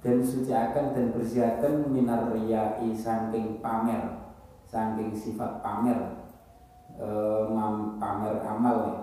dan 0.00 0.16
suciakan 0.24 0.96
dan 0.96 1.12
bersihakan 1.12 1.92
minar 1.92 2.32
riyai 2.32 2.88
saking 2.96 3.60
pamer 3.60 4.20
saking 4.70 5.10
sifat 5.10 5.58
pamer. 5.60 6.22
E, 7.00 7.08
pamer 7.98 8.34
amal 8.44 8.99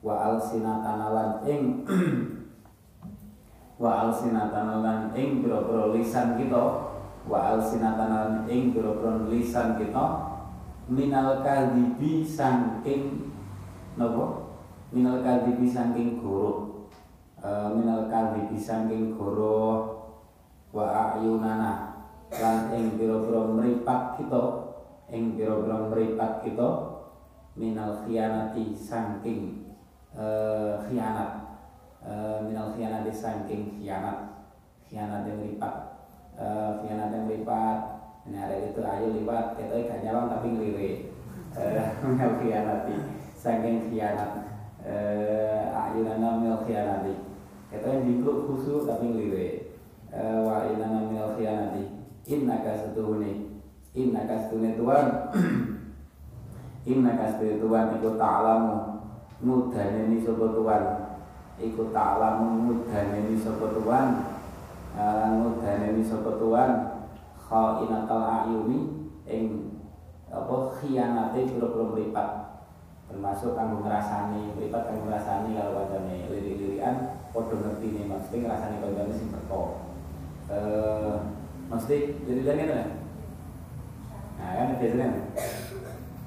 wa 0.00 0.14
alsinatanalan 0.32 1.44
ing 1.44 1.62
wa 3.82 4.08
alsinatanalan 4.08 5.12
ing 5.16 5.44
pira-pira 5.44 5.92
lisan 5.92 6.40
kita 6.40 6.62
wa 7.24 7.38
alsinatanalan 7.56 8.48
ing 8.48 8.72
pira-pira 8.72 9.28
lisan 9.28 9.76
kita 9.76 10.04
minal 10.90 11.44
kadibi 11.44 12.24
saking 12.24 13.30
napa? 13.94 14.50
Minal 14.90 15.22
kadhibi 15.22 15.70
saking 15.70 16.18
goro 16.18 16.90
uh, 17.38 17.70
minal 17.70 18.10
kadhibi 18.10 18.58
saking 18.58 19.14
goro 19.14 19.86
wa 20.74 21.14
ayunana 21.14 21.94
lan 22.34 22.74
ing 22.74 22.98
pira-pira 22.98 23.54
mripat 23.54 24.18
kita 24.18 24.42
ing 25.14 25.38
pira-pira 25.38 25.86
mripat 25.94 26.42
kita 26.42 26.68
minal 27.54 28.02
khianati 28.02 28.74
saking 28.74 29.69
uh, 30.16 30.82
khianat. 30.86 31.30
Uh, 32.00 32.40
minal 32.48 32.72
khianati 32.74 33.12
saking 33.12 33.78
khianat. 33.78 34.48
Khianat 34.90 35.28
yang 35.28 35.38
lipat 35.46 35.90
uh, 36.40 36.82
khianat 36.82 37.14
yang 37.14 37.26
lipat 37.30 37.78
ini 38.28 38.36
ada 38.36 38.56
itu 38.56 38.80
ayo 38.80 39.06
lipat. 39.16 39.44
Kita 39.56 39.74
gak 39.88 40.00
nyawang 40.04 40.26
tapi 40.32 40.46
ngelirik 40.54 40.96
uh, 41.56 42.34
khianati. 42.40 42.94
Saking 43.36 43.88
khianat. 43.88 44.48
Ayo 45.72 46.00
nana 46.04 46.40
mil 46.40 46.58
khianati. 46.64 47.14
Kita 47.70 47.86
yang 47.86 48.04
dikluk 48.08 48.50
khusus 48.50 48.88
tapi 48.88 49.14
ngelirik 49.14 49.78
wa 50.10 50.66
inana 50.68 51.06
mil 51.08 51.36
khianati. 51.38 51.84
Inna 52.28 52.60
kasatuhuni 52.60 53.62
inna 53.96 54.28
kasatuhuni 54.28 54.76
Tuhan. 54.76 55.06
Inna 56.90 57.12
kasatuhuni 57.12 57.60
Tuhan 57.60 57.86
ikut 58.00 58.14
ta'alamu 58.16 58.89
mudhane 59.40 60.12
ni 60.12 60.20
sapa 60.20 60.52
Tuhan 60.52 60.84
iku 61.60 61.88
ta'lamu 61.92 62.60
mudhane 62.68 63.28
ni 63.28 63.36
sapa 63.40 63.72
Tuhan 63.72 64.06
mudhane 65.40 65.96
ni 65.96 66.02
sapa 66.04 66.36
Tuhan 66.36 66.70
khainatal 67.40 68.24
ayuni 68.24 69.10
ing 69.24 69.74
apa 70.30 70.56
khianate 70.78 71.42
pira-pira 71.50 71.84
mripat. 71.90 72.28
Termasuk 73.10 73.58
kanggo 73.58 73.82
ngrasani 73.82 74.54
mripat 74.54 74.86
kanggo 74.86 75.10
ngrasani 75.10 75.58
kalau 75.58 75.82
kancane 75.82 76.30
lirik-lirikan 76.30 77.26
padha 77.34 77.58
ngertine 77.58 78.06
mesti 78.06 78.38
ngrasani 78.38 78.78
kancane 78.78 79.10
sing 79.10 79.34
teko 79.34 79.82
eh 80.46 81.18
mesti 81.66 82.22
jadi 82.22 82.42
lagi 82.46 82.70
kan 82.70 82.88
nah 84.38 84.50
kan 84.54 84.78
biasanya. 84.78 85.10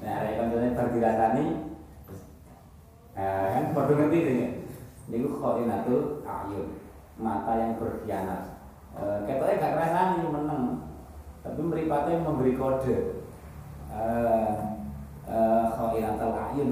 Nah 0.04 0.16
kancane 0.36 0.76
bar 0.76 0.88
nah 3.14 3.46
kan 3.54 3.64
padha 3.70 3.92
ngerti 3.94 4.18
ini 4.26 4.46
niku 5.06 5.38
khainatul 5.38 6.26
ayun 6.26 6.84
mata 7.18 7.52
yang 7.54 7.78
berkhianat. 7.78 8.42
Eh, 8.94 9.18
ketoknya 9.26 9.58
gak 9.58 9.76
rasani 9.78 10.26
meneng. 10.30 10.64
Tapi 11.42 11.60
meripatnya 11.60 12.24
memberi 12.24 12.56
kode. 12.56 13.20
Uh, 13.94 14.82
uh, 15.30 15.66
khairatul 15.70 16.34
ayun. 16.34 16.70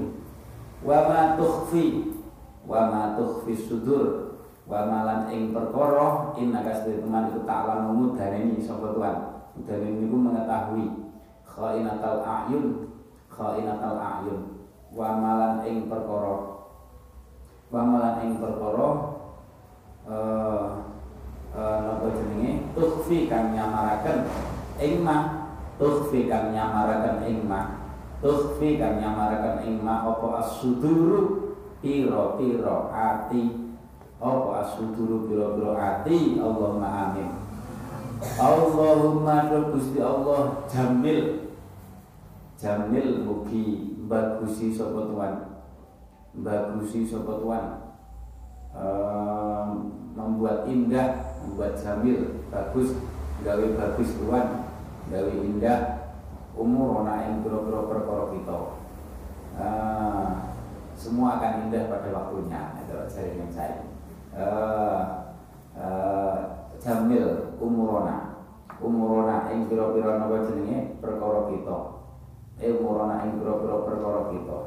Wa 0.83 1.07
ma 1.07 1.21
tukhfi 1.39 2.11
wa 2.67 2.91
ma 2.91 3.01
tukhfi 3.15 3.55
sudur 3.55 4.35
wa 4.63 4.87
malan 4.87 5.27
ing 5.31 5.51
perkara 5.51 6.31
inna 6.39 6.63
kasbi 6.63 6.99
teman 6.99 7.31
itu 7.31 7.43
ta'lamu 7.43 7.91
mudhaneni 7.91 8.63
sapa 8.63 8.95
tuan 8.95 9.43
mudhaneni 9.59 10.07
niku 10.07 10.15
mengetahui 10.15 10.87
khainatul 11.43 12.23
ayun 12.23 12.65
khainatul 13.27 13.99
ayun 13.99 14.39
wa 14.93 15.09
malan 15.17 15.65
ing 15.65 15.89
perkara. 15.89 16.37
Wa 17.73 17.81
malan 17.81 18.15
ing 18.29 18.31
perkara 18.37 18.89
uh, 20.05 20.65
napa 21.57 22.07
jenenge? 22.13 22.69
Tukhfi 22.77 23.25
kang 23.29 23.57
nyamaraken 23.57 24.29
ing 24.77 25.01
ma. 25.01 25.17
Tukhfi 25.81 26.29
kang 26.29 26.53
nyamaraken 26.53 27.25
ing 27.25 27.49
ma. 27.49 27.81
Tukhfi 28.21 28.77
kang 28.77 29.01
nyamaraken 29.01 29.65
ing 29.65 29.81
ma 29.81 30.05
apa 30.13 30.45
as-suduru? 30.45 31.51
Pira-pira 31.83 32.87
ati. 32.93 33.75
Apa 34.23 34.63
as-suduru 34.63 35.27
pira-pira 35.27 35.73
ati? 35.75 36.39
Allahumma 36.39 37.11
amin. 37.11 37.29
Allahumma 38.39 39.51
Gusti 39.73 39.99
Allah 39.99 40.63
jamil. 40.71 41.51
Jamil 42.55 43.27
mugi 43.27 43.99
bagusi 44.13 44.69
sapa 44.69 45.09
tuan? 45.09 45.33
Bagusi 46.37 47.09
sapa 47.09 47.41
tuan? 47.41 47.65
Um, 48.73 49.69
membuat 50.13 50.69
indah 50.69 51.41
membuat 51.41 51.73
jamil. 51.81 52.45
Bagus 52.53 52.93
gawe 53.41 53.65
bagus 53.73 54.09
tuan. 54.21 54.69
Gawe 55.09 55.33
indah 55.33 55.79
umur 56.53 57.01
ona 57.01 57.25
yang 57.25 57.41
pura-pura 57.41 57.89
perkara 57.89 58.23
kita. 58.37 58.57
Uh, 59.53 60.29
semua 60.93 61.41
akan 61.41 61.69
indah 61.69 61.89
pada 61.89 62.09
waktunya 62.13 62.61
itu 62.85 62.93
jaringan 63.09 63.49
saya. 63.49 63.81
Uh, 64.33 65.01
uh, 65.77 66.37
jamil 66.81 67.53
umurona 67.61 68.33
umurona 68.81 69.49
yang 69.49 69.69
pira-pira 69.69 70.17
napa 70.17 70.45
jenenge? 70.49 70.97
Perkara 70.97 71.49
kita 71.53 71.92
eh 72.61 72.69
umurona 72.69 73.25
yang 73.25 73.41
pira-pira 73.41 73.77
perkara 73.81 74.21
kita. 74.29 74.59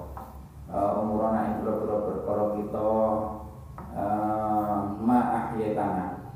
Uh, 0.67 0.99
umurona 0.99 1.39
yang 1.47 1.57
pira-pira 1.63 1.97
perkara 2.03 2.45
kita 2.59 2.89
uh, 3.95 4.79
ma 4.99 5.19
ahyatana 5.31 6.35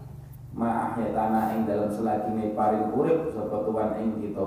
ma 0.54 0.94
ahyatana 0.94 1.50
ing 1.58 1.66
dalam 1.66 1.90
selagine 1.90 2.54
paring 2.54 2.94
urip 2.94 3.34
sapa 3.34 3.66
tuan 3.66 3.98
ing 3.98 4.22
kita. 4.22 4.46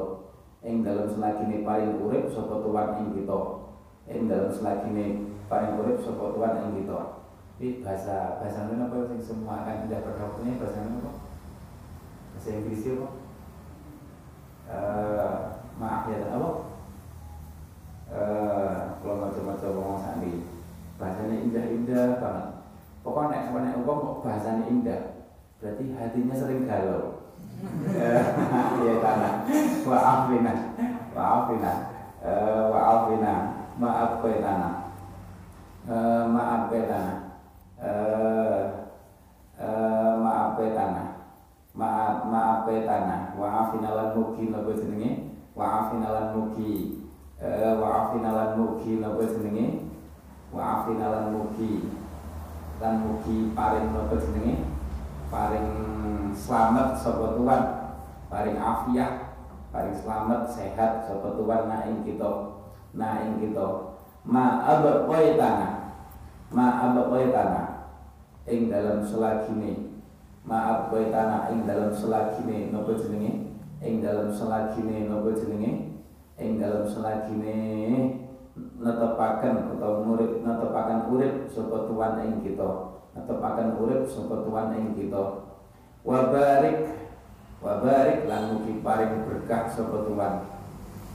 Ing 0.64 0.80
dalam 0.80 1.12
selagine 1.12 1.68
paring 1.68 1.99
urip 1.99 2.32
sapa 2.32 2.64
tuan 2.64 2.95
ing 3.04 3.10
kita. 3.20 3.39
Ing 4.08 4.32
dalam 4.32 4.51
selagine 4.51 5.36
paring 5.51 5.76
urip 5.80 5.99
sapa 5.99 6.32
tuan 6.32 6.56
ing 6.64 6.72
kita. 6.84 6.99
Ini 7.62 7.86
bahasa 7.86 8.41
bahasa 8.41 8.66
ini 8.66 8.82
apa 8.82 8.95
yang 9.14 9.22
semua 9.22 9.62
akan 9.62 9.86
tidak 9.86 10.04
pada 10.04 10.26
waktunya? 10.26 10.58
Bahasa 10.58 10.80
apa? 10.84 11.12
Bahasa 12.34 12.49
Inggris 12.49 12.88
apa 12.89 13.08
uh, 14.74 15.38
ma 15.78 15.88
ahyatana 16.04 16.36
apa 16.39 16.72
kalau 18.10 19.16
macam-macam 19.24 19.70
ngomong 19.72 19.99
sandi 20.01 20.34
bahasanya 20.99 21.36
indah-indah 21.43 22.20
banget. 22.20 22.47
Pokoknya 23.04 23.51
nek 23.51 23.64
nek 23.64 23.84
kok 23.84 24.24
bahasanya 24.24 24.64
indah 24.72 25.01
berarti 25.60 25.84
hatinya 25.95 26.36
sering 26.36 26.68
galau. 26.68 27.24
Ya 28.84 28.93
tanah 28.99 29.34
maafina 29.88 30.54
maafina 31.16 31.74
maafina 32.72 33.34
maaf 33.80 34.20
kue 34.20 34.39
tanah 34.43 34.74
maaf 36.28 36.62
kue 36.68 36.84
tanah 36.88 37.16
maaf 40.20 40.49
kue 40.60 40.70
tanah 40.76 41.08
maaf 41.76 42.18
maaf 42.28 42.58
kue 42.68 42.84
tanah 42.84 43.22
maafina 43.39 43.89
lan 43.95 44.08
mugi 44.16 44.51
napa 44.51 44.72
jenenge? 44.76 45.12
Maafina 45.56 46.08
lan 46.12 46.28
mugi 46.36 47.03
maafina 47.52 48.30
lan 48.32 48.50
mugi 48.56 49.04
napa 49.04 49.28
jenenge? 49.28 49.91
Maafina 50.56 51.12
lan 51.12 51.26
mugi. 51.36 51.91
Lan 52.80 53.04
mugi 53.04 53.52
paring 53.52 53.91
napa 53.91 54.16
jenenge? 54.16 54.72
Paling 55.28 55.70
selamat 56.32 56.96
sapa 56.96 57.36
Tuhan. 57.36 57.64
Paling 58.32 58.58
afiat 58.58 59.12
paling 59.74 59.96
selamat 59.98 60.48
sehat 60.48 61.04
sapa 61.04 61.36
Tuhan. 61.36 61.62
Na 61.68 61.84
ing 61.91 62.08
kita 62.08 62.32
na 62.96 63.28
ing 63.28 63.44
kita. 63.44 63.91
Ma 64.24 64.64
abaqai 64.64 65.36
tanah. 65.36 66.00
Ma 66.48 66.66
abaqai 66.88 67.28
tanah 67.36 67.68
ing 68.48 68.72
dalam 68.72 69.04
selagine. 69.04 70.00
Ma 70.48 70.72
abaqai 70.72 71.12
tanah 71.12 71.52
ing 71.52 71.68
dalam 71.68 71.91
selagine 71.91 72.72
napa 72.72 72.96
jenenge? 72.96 73.52
Ing 73.84 74.00
dalam 74.00 74.32
selagine 74.32 75.12
napa 75.12 75.36
jenenge 75.36 75.93
ing 76.41 76.57
dalam 76.57 76.86
selagine 76.89 77.61
netepaken 78.53 79.77
utawa 79.77 80.05
murid 80.05 80.41
netepaken 80.41 81.09
urip 81.09 81.34
sapa 81.49 81.89
Tuhan 81.89 82.13
ing 82.25 82.36
kita. 82.41 82.93
Netepaken 83.13 83.77
urip 83.77 84.01
sapa 84.09 84.41
tuan 84.41 84.73
ing 84.73 84.97
kita. 84.97 85.45
Wa 86.01 86.19
barik 86.34 86.97
wa 87.61 87.79
paring 88.81 89.13
berkah 89.29 89.69
sapa 89.69 89.97
tuan. 90.09 90.36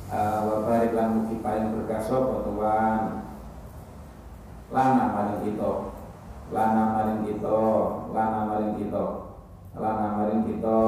Uh, 0.08 0.40
wa 0.46 0.56
barik 0.64 0.96
lan 0.96 1.20
mugi 1.20 1.42
paring 1.42 1.74
berkah 1.74 2.00
sapa 2.00 2.46
tuan. 2.46 3.02
Lana 4.70 5.04
maring 5.10 5.40
kita. 5.42 5.72
Lana 6.54 6.82
maring 6.94 7.20
kita. 7.26 7.60
Lana 8.14 8.40
maring 8.46 8.74
kita. 8.78 9.04
Lana 9.78 10.06
maring 10.22 10.42
kita 10.46 10.78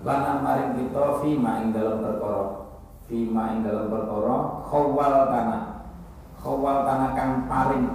lana 0.00 0.40
maring 0.40 0.72
kita 0.80 1.20
fima 1.20 1.60
ing 1.60 1.76
dalam 1.76 2.00
perkara. 2.00 2.72
Fima 3.04 3.52
ing 3.52 3.60
dalam 3.66 3.92
perkara 3.92 4.36
khawal 4.64 5.14
tanah. 5.28 5.62
Khawal 6.40 6.76
tanah 6.88 7.10
kang 7.12 7.32
paring. 7.44 7.86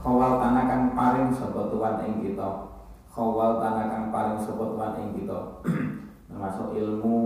Khawal 0.00 0.40
tanah 0.40 0.64
kang 0.64 0.84
paring 0.96 1.28
sapa 1.28 1.68
tuan 1.68 2.00
ing 2.08 2.24
kita. 2.24 2.48
Khawal 3.12 3.60
tanah 3.60 3.84
kang 3.92 4.06
paring 4.08 4.40
sapa 4.40 4.64
tuan 4.72 4.92
ing 5.04 5.08
kita. 5.20 5.38
Termasuk 6.28 6.72
ilmu 6.76 7.18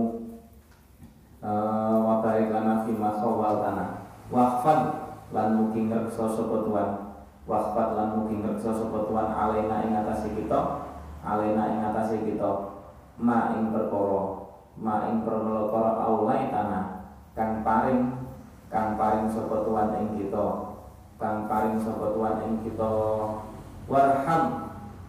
uh, 1.39 1.97
wa 2.03 2.19
barik 2.19 2.51
lana 2.51 2.83
fima 2.83 3.15
khawal 3.15 3.63
tanah. 3.63 4.03
Waqfan 4.27 4.79
lan 5.31 5.47
mugi 5.55 5.87
ngreksa 5.87 6.27
sapa 6.27 6.55
tuan 6.67 6.89
waqfat 7.43 7.87
lan 7.95 8.19
ngreksa 8.27 8.71
sapa 8.75 9.07
tuan 9.07 9.31
alena 9.31 9.79
ing 9.87 9.95
atase 9.95 10.27
kita. 10.35 10.91
Alena 11.23 11.71
ing 11.71 11.79
atase 11.87 12.19
kita 12.19 12.72
ma 13.17 13.53
ing 13.57 13.69
perkara 13.69 14.21
ma 14.77 15.09
ing 15.09 15.21
perkara 15.21 15.91
aulai 16.05 16.49
tanah 16.49 17.13
kang 17.37 17.61
paring 17.61 18.29
kang 18.73 18.97
paring 18.97 19.29
sapa 19.29 19.65
tuan 19.65 19.93
ing 20.01 20.17
kita 20.17 20.73
kang 21.23 21.47
paring 21.47 21.79
sapa 21.79 22.11
tuan 22.11 22.43
ing 22.43 22.59
kita. 22.67 22.91
Warham 23.87 24.43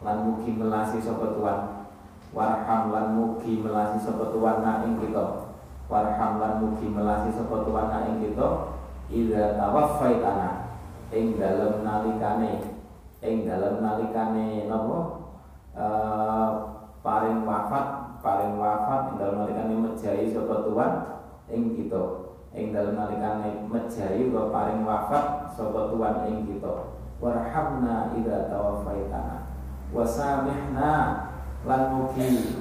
lan 0.02 0.16
mugi 0.26 0.54
melasi 0.54 1.02
sapa 1.02 1.34
warham 2.34 2.82
lan 2.90 3.06
mugi 3.18 3.58
melasi 3.58 3.98
sapa 3.98 4.30
tuan 4.30 4.62
na 4.62 4.86
ing 4.86 4.94
kita. 5.02 5.50
Warham 5.90 6.32
lan 6.38 6.52
mugi 6.62 6.86
melasi 6.86 7.34
sapa 7.34 7.66
tuan 7.66 7.90
na 7.90 8.06
ing 8.06 8.22
kita. 8.22 8.78
Ida 9.10 9.58
tawaffaitana 9.58 10.70
ing 11.10 11.34
dalem 11.34 11.82
nalikane 11.82 12.62
ing 13.26 13.42
dalem 13.42 13.82
nalikane 13.82 14.70
napa? 14.70 14.98
Uh, 15.74 16.50
paring 17.02 17.42
wafat 17.42 18.16
paring 18.22 18.54
wafat 18.54 19.00
ing 19.10 19.14
dalem 19.18 19.36
nalikane 19.42 19.74
mejahi 19.82 20.23
sapa 20.34 20.66
tuan 20.66 20.92
ing 21.46 21.78
kita. 21.78 22.34
Ing 22.54 22.74
dalem 22.74 22.98
nalikane 22.98 23.66
mejahi 23.70 24.30
wa 24.34 24.50
paring 24.50 24.82
wafat 24.82 25.54
sapa 25.54 25.94
tuan 25.94 26.26
ing 26.26 26.50
kita. 26.50 26.98
Warhamna 27.22 28.10
idza 28.18 28.50
tawaffaitana 28.50 29.46
wasamihna 29.94 30.92
lan 31.62 31.82
mugi 31.94 32.58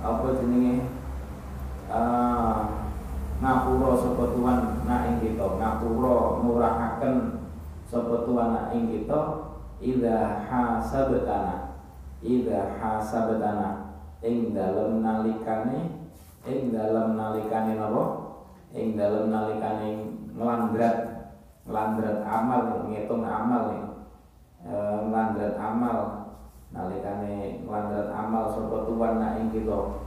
apa 0.00 0.40
jenenge? 0.40 0.88
Uh, 1.92 2.88
ngapura 3.44 3.92
sapa 4.00 4.24
tuan 4.32 4.58
na 4.88 4.96
ing 5.12 5.16
kita. 5.20 5.60
Ngapura 5.60 6.40
murahaken 6.40 7.44
sapa 7.84 8.24
tuan 8.24 8.48
na 8.56 8.62
ing 8.72 8.88
kita. 8.88 9.52
Idza 9.82 10.46
hasabtana. 10.48 11.82
Idza 12.24 12.80
hasabtana. 12.80 13.98
Ing 14.22 14.54
dalem 14.54 15.02
nalikane 15.02 16.01
ing 16.42 16.74
dalem 16.74 17.14
nalikane 17.14 17.78
napa? 17.78 18.04
Ing 18.74 18.98
dalem 18.98 19.30
nalikane 19.30 19.88
nglandrat 20.34 20.96
nglandrat 21.62 22.26
amal 22.26 22.90
ngitung 22.90 23.22
amal 23.22 23.62
nih 23.70 23.84
e, 24.66 24.72
nglandrat 25.06 25.54
amal. 25.54 25.98
Nalikane 26.72 27.62
nglandrat 27.62 28.10
amal 28.10 28.50
sapa 28.50 28.76
tuan 28.88 29.22
nak 29.22 29.38
ing 29.38 29.54
kita. 29.54 30.02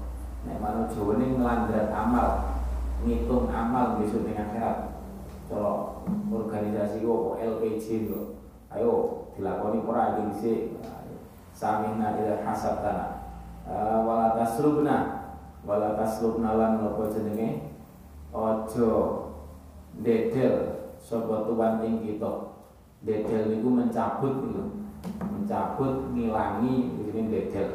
Nek 0.45 0.59
manut 0.59 0.91
Jawa 0.91 1.13
ning 1.15 1.39
nglandrat 1.39 1.88
amal 1.93 2.29
ngitung 3.07 3.47
amal 3.47 3.95
besok 4.01 4.27
ning 4.27 4.36
akhirat. 4.36 4.91
Kalau 5.45 6.03
organisasi 6.33 7.05
kok 7.05 7.38
LPG 7.38 7.86
ayo 8.75 9.23
dilakoni 9.38 9.79
ora 9.88 10.17
iki 10.17 10.21
dhisik. 10.33 10.59
Samina 11.55 12.19
ila 12.19 12.43
hasabtana. 12.43 13.23
Uh, 13.65 14.03
wala 14.03 14.36
tasrubna 14.36 15.14
wala 15.66 15.97
tasrubna 15.97 16.53
lan 16.55 16.72
napa 16.80 17.09
jenenge? 17.09 17.74
Aja 18.30 18.91
dedel 19.99 20.55
sapa 21.01 21.49
tuan 21.49 21.82
ing 21.82 22.05
kita. 22.05 22.53
Dedel 23.01 23.49
niku 23.49 23.70
mencabut 23.74 24.45
niku 24.45 24.66
mencabut 25.26 26.13
ngilangi 26.13 26.93
jenenge 27.01 27.30
dedel 27.34 27.70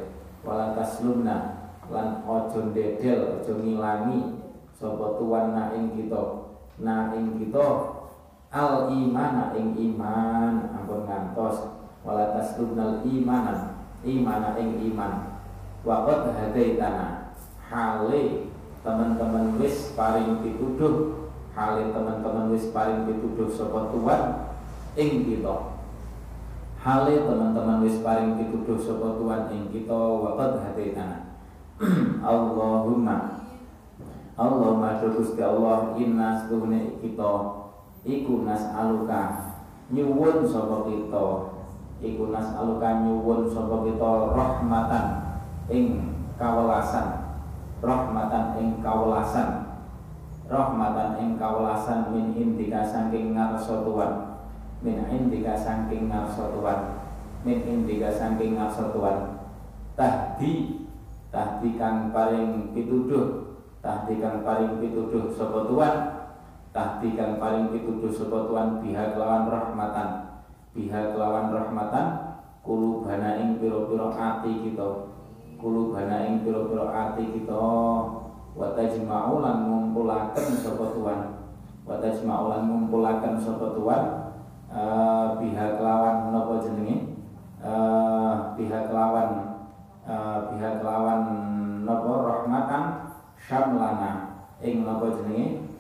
wala 0.47 0.72
taslumna 0.78 1.66
lan 1.91 2.22
aja 2.24 2.61
dedel 2.70 3.43
aja 3.43 3.53
ngilangi 3.59 4.38
sapa 4.78 5.18
tuan 5.18 5.53
na 5.53 5.74
ing 5.74 5.99
kita. 5.99 6.22
Na 6.80 7.12
ing 7.12 7.36
kita 7.43 7.66
al 8.55 8.88
imana 8.88 9.53
ing 9.59 9.74
iman. 9.74 10.78
Ampun 10.78 11.05
ngantos. 11.11 11.76
Wala 12.01 12.32
tasdubnal 12.32 13.05
imanan 13.05 13.76
imana 14.07 14.57
ing 14.57 14.80
iman. 14.93 15.36
Wa 15.84 16.09
qad 16.09 16.32
hadaitana 16.32 17.19
hale 17.70 18.50
teman-teman 18.82 19.56
wis 19.62 19.94
paring 19.94 20.42
pituduh. 20.42 21.30
Hale 21.54 21.94
teman-teman 21.94 22.50
wis 22.54 22.70
paring 22.74 23.06
pituduh 23.06 23.46
sapa 23.46 23.94
tuan 23.94 24.22
ing 24.98 25.22
kita. 25.30 25.78
Hale 26.82 27.14
teman-teman 27.22 27.86
wis 27.86 28.02
paring 28.02 28.34
pituduh 28.34 28.78
sapa 28.82 29.14
tuan 29.16 29.46
ing 29.54 29.70
kita? 29.70 29.94
Wa 29.94 30.34
qad 30.34 30.52
hadaitana 30.66 31.38
Allahumma. 32.20 33.46
Allahumma 34.34 34.96
Gusti 35.00 35.40
Allah 35.40 35.94
inna 35.94 36.42
setuhne 36.42 36.98
kita. 36.98 37.32
Iku 38.00 38.48
aluka 38.48 39.22
nyuwun 39.92 40.48
sapa 40.48 40.88
kita. 40.88 41.26
Iku 42.00 42.22
aluka 42.32 42.88
nyuwun 43.04 43.52
sapa 43.52 43.76
kita 43.84 44.10
rahmatan. 44.32 45.06
Ing 45.68 45.84
kawelasan 46.40 47.19
rahmatan 47.81 48.45
ing 48.61 48.68
kawelasan 48.85 49.68
rahmatan 50.47 51.11
ing 51.20 51.31
kawelasan 51.41 52.12
min 52.12 52.37
indika 52.37 52.85
saking 52.85 53.33
ngarsa 53.37 53.85
tuan 53.85 54.12
min 54.85 55.05
indika 55.09 55.57
saking 55.57 56.09
ngarsa 56.09 56.53
tuan 56.53 56.81
min 57.45 57.59
indika 57.64 58.12
saking 58.12 58.57
ngarsa 58.61 58.93
tuan 58.93 59.41
tahdi 59.97 60.81
tahdi 61.31 61.78
kang 61.78 62.11
paring 62.11 62.74
pituduh. 62.74 63.49
Tahdi 63.81 64.20
kang 64.20 64.45
paring 64.45 64.76
pituduh 64.76 65.33
sapa 65.33 65.64
tuan 65.64 66.20
tahti 66.70 67.18
kang 67.18 67.39
paling 67.43 67.74
pituduh 67.74 68.12
sapa 68.12 68.47
Tuhan? 68.47 68.68
Biha 68.83 69.14
kelawan 69.14 69.51
rahmatan. 69.51 70.09
Biha 70.70 71.14
kelawan 71.14 71.51
rahmatan 71.51 72.07
kulubana 72.62 73.41
ing 73.43 73.59
pira-pira 73.59 74.14
ati 74.14 74.70
kita 74.70 75.09
kulubana 75.61 76.26
ing 76.26 76.42
pira-pira 76.42 76.88
ati 76.90 77.24
kita. 77.30 77.62
Wa 78.50 78.74
tajma'u 78.74 79.38
lan 79.46 79.70
ngumpulaken 79.70 80.58
sapa 80.58 80.90
Tuhan 80.90 81.20
wa 81.86 82.02
tajma'u 82.02 82.50
lan 82.50 82.66
ngumpulaken 82.66 83.38
sapa 83.38 83.78
Tuhan 83.78 84.02
uh, 84.74 85.38
biha 85.38 85.78
kelawan 85.78 86.34
napa 86.34 86.58
jenenge? 86.58 87.14
Uh, 87.62 88.58
biha 88.58 88.90
kelawan 88.90 89.54
uh, 90.02 90.50
biha 90.50 90.82
kelawan 90.82 91.20
napa? 91.86 92.11
Rahmatan 92.26 92.84
syamlana. 93.38 94.42
Ing 94.58 94.82
napa 94.82 95.14
jenenge? 95.14 95.70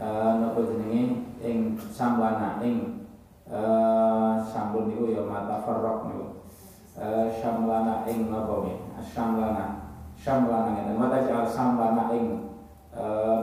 Uh, 0.00 0.40
napa 0.40 0.64
jenenge? 0.64 1.36
Ing 1.44 1.76
samlana 1.76 2.64
ing 2.64 3.04
uh, 3.44 4.40
sambun 4.40 4.88
niku 4.88 5.12
ya 5.12 5.20
mata 5.28 5.60
niku. 6.08 6.40
Uh, 6.96 7.28
samlana 7.28 8.08
ing 8.08 8.32
napa 8.32 8.64
mi 8.64 8.85
samlana 9.00 9.96
samlana 10.16 10.72
ngene. 10.76 10.92
Mata 10.96 11.24
jar 11.24 11.44
samlana 11.48 12.12
ing 12.14 12.52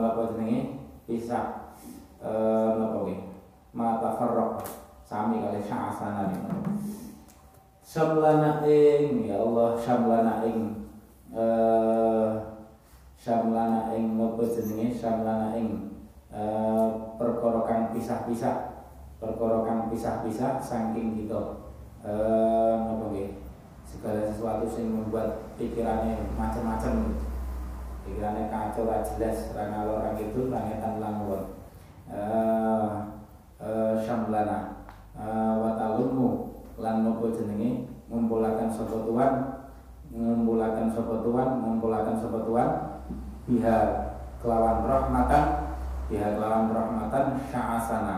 napa 0.02 0.34
jenenge? 0.34 0.82
Pisah 1.04 1.76
uh, 2.22 2.80
napa 2.80 3.04
mi 3.04 3.28
mata 3.74 4.16
farrok 4.16 4.64
sami 5.04 5.44
kali 5.44 5.60
sya'asana 5.60 6.32
niku 6.32 6.48
samlana 7.84 8.64
ing 8.64 9.28
ya 9.28 9.36
Allah 9.36 9.76
samlana 9.76 10.40
ing 10.48 10.88
uh, 11.34 12.40
samlana 13.14 13.92
ing 13.92 14.16
napa 14.16 14.42
jenenge? 14.42 14.90
Samlana 14.94 15.54
ing 15.54 15.94
Eh, 16.34 16.88
perkorokan 17.14 17.94
pisah-pisah. 17.94 18.74
Perkorokan 19.22 19.86
pisah-pisah 19.86 20.58
saking 20.58 21.14
kita 21.14 21.62
eh 22.02 22.74
apa 22.74 23.06
segala 23.94 24.26
sesuatu 24.26 24.66
yang 24.74 24.90
membuat 25.06 25.54
pikirannya 25.54 26.34
macam-macam 26.34 27.14
pikirannya 28.02 28.50
kacau 28.50 28.90
gak 28.90 29.06
jelas 29.14 29.54
rana 29.54 29.86
orang 29.86 30.18
itu 30.18 30.50
langitan 30.50 30.98
langon 30.98 31.42
eh 32.10 32.90
eh 33.62 33.94
syamlana 34.02 34.82
eh 35.14 35.54
watalunmu 35.62 36.54
lan 36.78 37.06
nopo 37.06 37.30
jenenge? 37.30 37.86
Ngumpulakan 38.10 38.68
sapa 38.70 39.06
tuan? 39.06 39.32
Ngumpulakan 40.10 40.86
sapa 40.90 41.14
tuan? 41.22 41.48
Ngumpulakan 41.62 42.16
sapa 42.18 42.38
tuan? 42.46 42.70
Kelawan 44.42 44.78
rahmatan. 44.84 45.44
Biha 46.04 46.36
kelawan 46.36 46.68
rahmatan 46.74 47.24
sya'asana. 47.48 48.16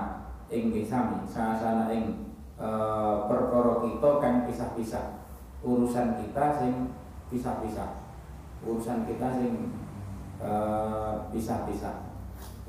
Ing 0.50 0.74
sami. 0.82 1.22
Sya'asana 1.28 1.86
ing 1.94 2.34
e, 2.58 2.68
perkara 3.30 3.78
kita 3.84 4.10
kan 4.18 4.34
pisah-pisah 4.48 5.25
urusan 5.66 6.22
kita 6.22 6.54
sing 6.62 6.94
pisah-pisah. 7.28 8.06
Urusan 8.62 9.02
kita 9.10 9.34
sing 9.34 9.74
e, 10.38 10.52
pisah-pisah. 11.34 12.06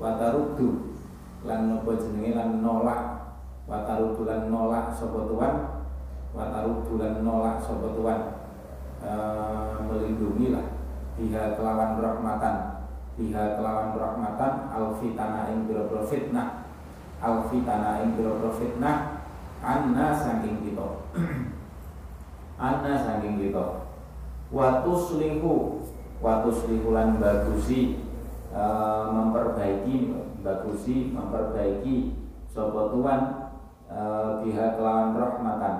Watarudu 0.02 0.98
lan 1.46 1.70
nopo 1.70 1.94
jenenge 1.94 2.34
lan 2.34 2.58
nolak. 2.58 3.30
Watarudu 3.70 4.26
lan 4.26 4.50
nolak 4.50 4.90
sapa 4.90 5.30
tuan? 5.30 5.54
Watarudu 6.34 6.98
lan 6.98 7.22
nolak 7.22 7.62
sapa 7.62 7.94
tuan? 7.94 8.20
E, 8.98 9.12
melindungi 9.86 10.50
lah 10.50 10.66
biha 11.14 11.54
kelawan 11.54 12.02
rahmatan. 12.02 12.82
Biha 13.14 13.58
kelawan 13.58 13.94
rahmatan 13.94 14.52
alfitana 14.74 15.54
ing 15.54 15.70
biro 15.70 15.86
fitnah. 16.02 16.66
Alfitana 17.22 18.02
ing 18.02 18.18
biro 18.18 18.50
fitnah 18.50 19.18
anna 19.58 20.14
saking 20.14 20.62
kita 20.62 20.86
anna 22.58 22.98
saking 22.98 23.38
kita. 23.38 23.86
Watuslihu 24.50 25.86
watuslihu 26.18 26.90
lan 26.90 27.22
bagusi 27.22 28.02
uh, 28.50 29.14
memperbaiki 29.14 30.10
bagusi 30.42 31.14
memperbaiki 31.14 32.18
sapa 32.50 32.90
tuan 32.90 33.20
uh, 33.86 34.42
biha 34.42 34.74
kelawan 34.74 35.14
rahmatan 35.14 35.76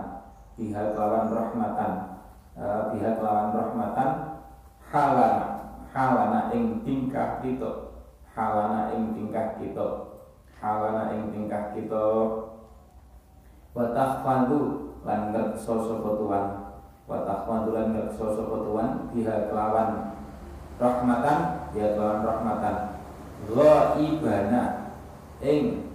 biha 0.54 0.94
kelawan 0.94 1.26
rahmatan 1.32 1.92
uh, 2.54 2.94
biha 2.94 3.10
kelawan 3.18 3.50
rahmatan 3.50 4.10
halana 4.92 5.46
halana 5.90 6.40
ing 6.54 6.84
tingkah 6.86 7.42
kita 7.42 7.90
halana 8.36 8.94
ing 8.94 9.16
tingkah 9.16 9.58
kita 9.58 9.88
halana 10.58 11.14
ing 11.14 11.34
tingkah 11.34 11.74
kita. 11.74 12.06
Wa 13.74 13.94
tahfadu 13.94 14.90
lan 15.06 15.30
sapa 15.54 16.10
tuan 16.18 16.67
wa 17.08 17.24
tahfadu 17.24 17.72
lan 17.72 17.96
ngerso 17.96 18.36
sapa 18.36 18.56
tuan 18.68 19.08
biha 19.16 19.48
kelawan 19.48 20.12
rahmatan 20.76 21.38
ya 21.72 21.96
kelawan 21.96 22.20
rahmatan. 22.20 22.76
Ghaibana 23.48 24.92
ing 25.40 25.88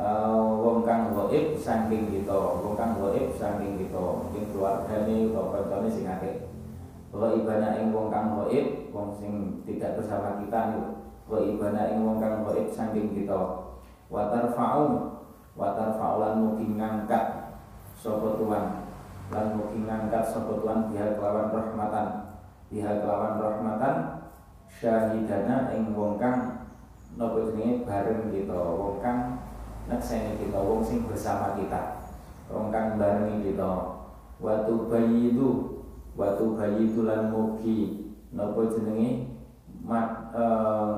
uh, 0.00 0.56
wong 0.56 0.88
kang 0.88 1.12
ghaib 1.12 1.60
saking 1.60 2.08
kita 2.08 2.32
wong 2.32 2.72
kang 2.80 2.96
ghaib 2.96 3.28
saking 3.36 3.76
kita. 3.76 4.00
Mungkin 4.00 4.44
keluargane 4.56 5.28
utawa 5.28 5.52
kancane 5.60 5.88
sing 5.92 6.08
akeh. 6.08 6.48
Ghaibana 7.12 7.76
ing 7.84 7.92
wong 7.92 8.08
kang 8.08 8.32
ghaib 8.40 8.88
wong 8.88 9.12
sing 9.20 9.60
tidak 9.68 10.00
bersama 10.00 10.40
kita 10.40 10.72
niku 10.72 11.04
ghaibana 11.28 11.92
ing 11.92 12.08
wong 12.08 12.16
kang 12.16 12.40
ghaib 12.40 12.72
saking 12.72 13.12
kita. 13.12 13.68
Wa 14.08 14.32
tarfa'u 14.32 15.12
wa 15.60 15.76
tarfa'u 15.76 16.16
lan 16.24 16.34
mugi 16.40 16.72
ngangkat 16.72 17.24
sapa 18.00 18.40
tuan 18.40 18.83
lan 19.32 19.56
mugi 19.56 19.84
ngangkat 19.84 20.24
sapa 20.28 20.60
tuan 20.60 20.92
biha 20.92 21.16
kelawan 21.16 21.48
rahmatan. 21.52 22.08
Biha 22.68 23.00
kelawan 23.00 23.40
rahmatan 23.40 23.96
syahidana 24.68 25.72
ing 25.72 25.94
wong 25.96 26.20
kang 26.20 26.68
napa 27.16 27.38
jenenge 27.48 27.86
bareng 27.88 28.28
kita. 28.28 28.56
Wong 28.56 29.00
kang 29.00 29.40
nekseni 29.88 30.40
kita 30.40 30.58
wong 30.60 30.84
sing 30.84 31.08
bersama 31.08 31.56
kita. 31.56 32.04
Wong 32.52 32.68
kang 32.68 33.00
bareng 33.00 33.40
kita. 33.40 34.00
Watu 34.42 34.90
bayidu 34.90 35.74
watu 36.14 36.54
bayidu 36.58 37.06
lan 37.06 37.30
mugi 37.30 38.12
napa 38.34 38.66
jenenge 38.70 39.34
mat 39.84 40.34
eh, 40.34 40.92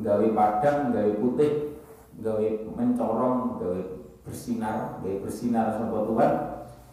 gawe 0.00 0.26
padang 0.32 0.90
gawe 0.90 1.12
putih 1.20 1.78
gawe 2.20 2.46
mencorong 2.72 3.60
gawe 3.60 3.80
bersinar 4.24 5.00
gawe 5.04 5.16
bersinar 5.20 5.76
sapa 5.76 5.98
Tuhan 6.08 6.32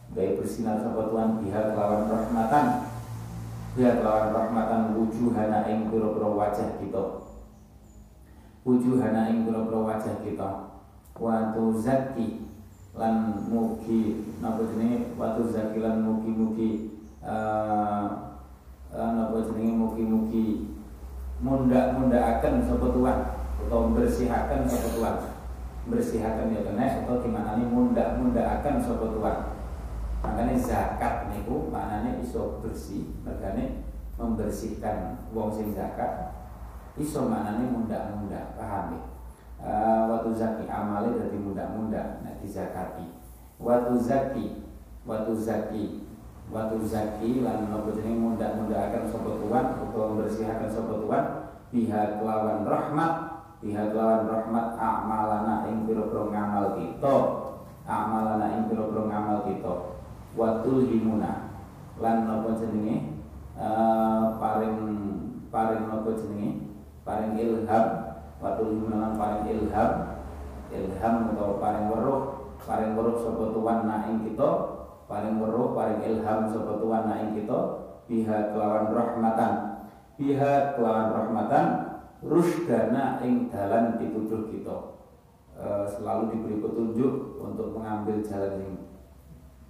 gawe 0.10 0.42
bersinar 0.42 0.82
sapa 0.82 1.14
Tuhan 1.14 1.46
kelawan 1.46 2.10
rahmatan. 2.10 2.66
Biha 3.78 4.02
kelawan 4.02 4.34
rahmatan 4.34 4.98
wujuhana 4.98 5.70
ing 5.70 5.94
pira-pira 5.94 6.30
wajah 6.34 6.82
kita. 6.82 7.30
Wujuhana 8.66 9.30
ing 9.30 9.46
pira-pira 9.46 9.80
wajah 9.86 10.16
kita. 10.26 10.50
Wa 11.14 11.54
tuzakki 11.54 12.50
lan 12.98 13.46
mugi 13.46 14.26
napa 14.42 14.66
jenenge? 14.74 15.14
Wa 15.14 15.38
tuzakki 15.38 15.78
lan 15.78 16.02
mugi-mugi 16.02 16.98
uh, 17.22 18.34
uh, 18.90 19.12
napa 19.14 19.38
jenenge? 19.46 19.78
Mugi-mugi 19.78 20.74
munda-mundakaken 21.40 22.66
sapa 22.66 22.88
Tuhan 22.90 23.18
atau 23.62 23.78
membersihaken 23.86 24.62
sapa 24.66 24.88
Tuhan. 24.98 25.16
Bersihaken 25.90 26.54
ya 26.58 26.62
kena 26.66 27.06
atau 27.06 27.22
gimana 27.22 27.62
nih 27.62 27.70
munda-mundakaken 27.70 28.82
sapa 28.82 29.06
Tuhan 29.14 29.59
makanya 30.20 30.56
zakat 30.60 31.32
niku 31.32 31.72
maknanya 31.72 32.20
iso 32.20 32.60
bersih 32.60 33.08
makanya 33.24 33.88
membersihkan 34.20 35.16
wong 35.32 35.48
sing 35.48 35.72
zakat 35.72 36.36
iso 37.00 37.32
maknanya 37.32 37.66
munda-munda 37.72 38.42
paham 38.60 39.00
ya? 39.00 39.02
Uh, 39.60 40.04
waktu 40.08 40.40
zaki 40.40 40.66
amale 40.72 41.20
dari 41.20 41.36
munda-munda 41.36 42.24
nek 42.24 42.40
dizakati. 42.40 43.12
Waktu 43.60 43.96
zaki 44.00 44.48
waktu 45.04 45.36
zaki 45.36 46.08
waktu 46.48 46.80
zaki 46.88 47.44
lan 47.44 47.68
nopo 47.68 47.92
jenenge 47.92 48.20
munda-munda 48.20 48.92
akan 48.92 49.04
sapa 49.12 49.32
Tuhan 49.36 49.66
utawa 49.84 50.06
membersihkan 50.16 50.68
sapa 50.68 50.94
Tuhan 51.04 51.26
pihak 51.76 52.24
lawan 52.24 52.64
rahmat 52.64 53.14
pihak 53.60 53.92
lawan 53.92 54.28
rahmat 54.32 54.80
amalana 54.80 55.68
ing 55.68 55.84
pira-pira 55.88 56.24
ngamal 56.32 56.80
kita. 56.80 57.16
Amalana 57.84 58.48
ing 58.56 58.64
pira-pira 58.72 59.04
ngamal 59.12 59.44
kita 59.44 59.99
watul 60.40 60.88
himuna 60.88 61.52
lan 62.00 62.24
nopo 62.24 62.56
jenenge? 62.56 63.20
Uh, 63.60 64.40
paring 64.40 64.80
paring 65.52 65.84
nopo 65.92 66.16
jenenge? 66.16 66.80
Paring 67.04 67.36
ilham. 67.36 67.86
Watul 68.40 68.80
himuna 68.80 69.04
lan 69.04 69.14
paring 69.20 69.44
ilham. 69.52 69.92
Ilham 70.72 71.14
utawa 71.36 71.60
paring 71.60 71.86
weruh. 71.92 72.22
Paring 72.64 72.96
weruh 72.96 73.20
sapa 73.20 73.52
tuan 73.52 73.84
na 73.84 74.08
ing 74.08 74.24
kita? 74.24 74.50
Paring 75.12 75.44
weruh 75.44 75.76
paring 75.76 76.00
ilham 76.08 76.48
sapa 76.48 76.80
tuan 76.80 77.04
na 77.12 77.20
ing 77.20 77.36
kita? 77.36 77.60
Biha 78.08 78.56
kelawan 78.56 78.96
rahmatan. 78.96 79.52
Biha 80.16 80.80
kelawan 80.80 81.10
rahmatan. 81.12 81.66
Rusdana 82.20 83.24
ing 83.24 83.48
dalan 83.48 83.96
dituduh 83.96 84.52
kita. 84.52 85.00
E, 85.56 85.88
selalu 85.88 86.36
diberi 86.36 86.60
petunjuk 86.60 87.40
untuk 87.40 87.80
mengambil 87.80 88.20
jalan 88.20 88.60
yang 88.60 88.76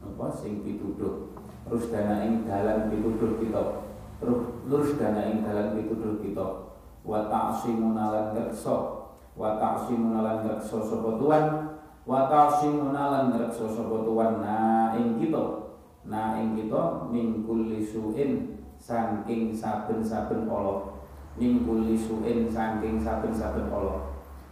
apa? 0.03 0.25
Sing 0.31 0.63
dituduh. 0.63 1.35
Rusdana 1.69 2.25
ing 2.25 2.47
dalan 2.47 2.89
dituduh 2.89 3.37
kita. 3.37 3.85
Rusdana 4.65 5.21
ing 5.29 5.45
dalan 5.45 5.75
dituduh 5.77 6.17
kita. 6.23 6.71
Wa 7.05 7.29
ta'simuna 7.31 8.11
lan 8.11 8.25
ngrekso 8.35 9.07
wa 9.39 9.55
ta'simuna 9.55 10.19
lan 10.19 10.37
ngrekso 10.43 10.83
sapa 10.83 11.15
tuan? 11.15 11.45
Wa 12.03 12.27
ta'simuna 12.27 13.03
lan 13.11 13.23
ngrekso 13.35 13.71
sapa 13.71 13.95
tuan? 14.03 14.41
Na 14.41 14.57
ing 14.97 15.19
kita. 15.21 15.43
Na 16.09 16.39
ing 16.41 16.57
kita 16.57 17.07
min 17.11 17.45
kulli 17.45 17.83
suin 17.83 18.59
saking 18.79 19.51
saben-saben 19.53 20.47
Allah. 20.47 20.95
Min 21.37 21.63
kulli 21.63 21.95
suin 21.95 22.49
saking 22.49 22.99
saben-saben 22.99 23.67
Allah. 23.69 24.09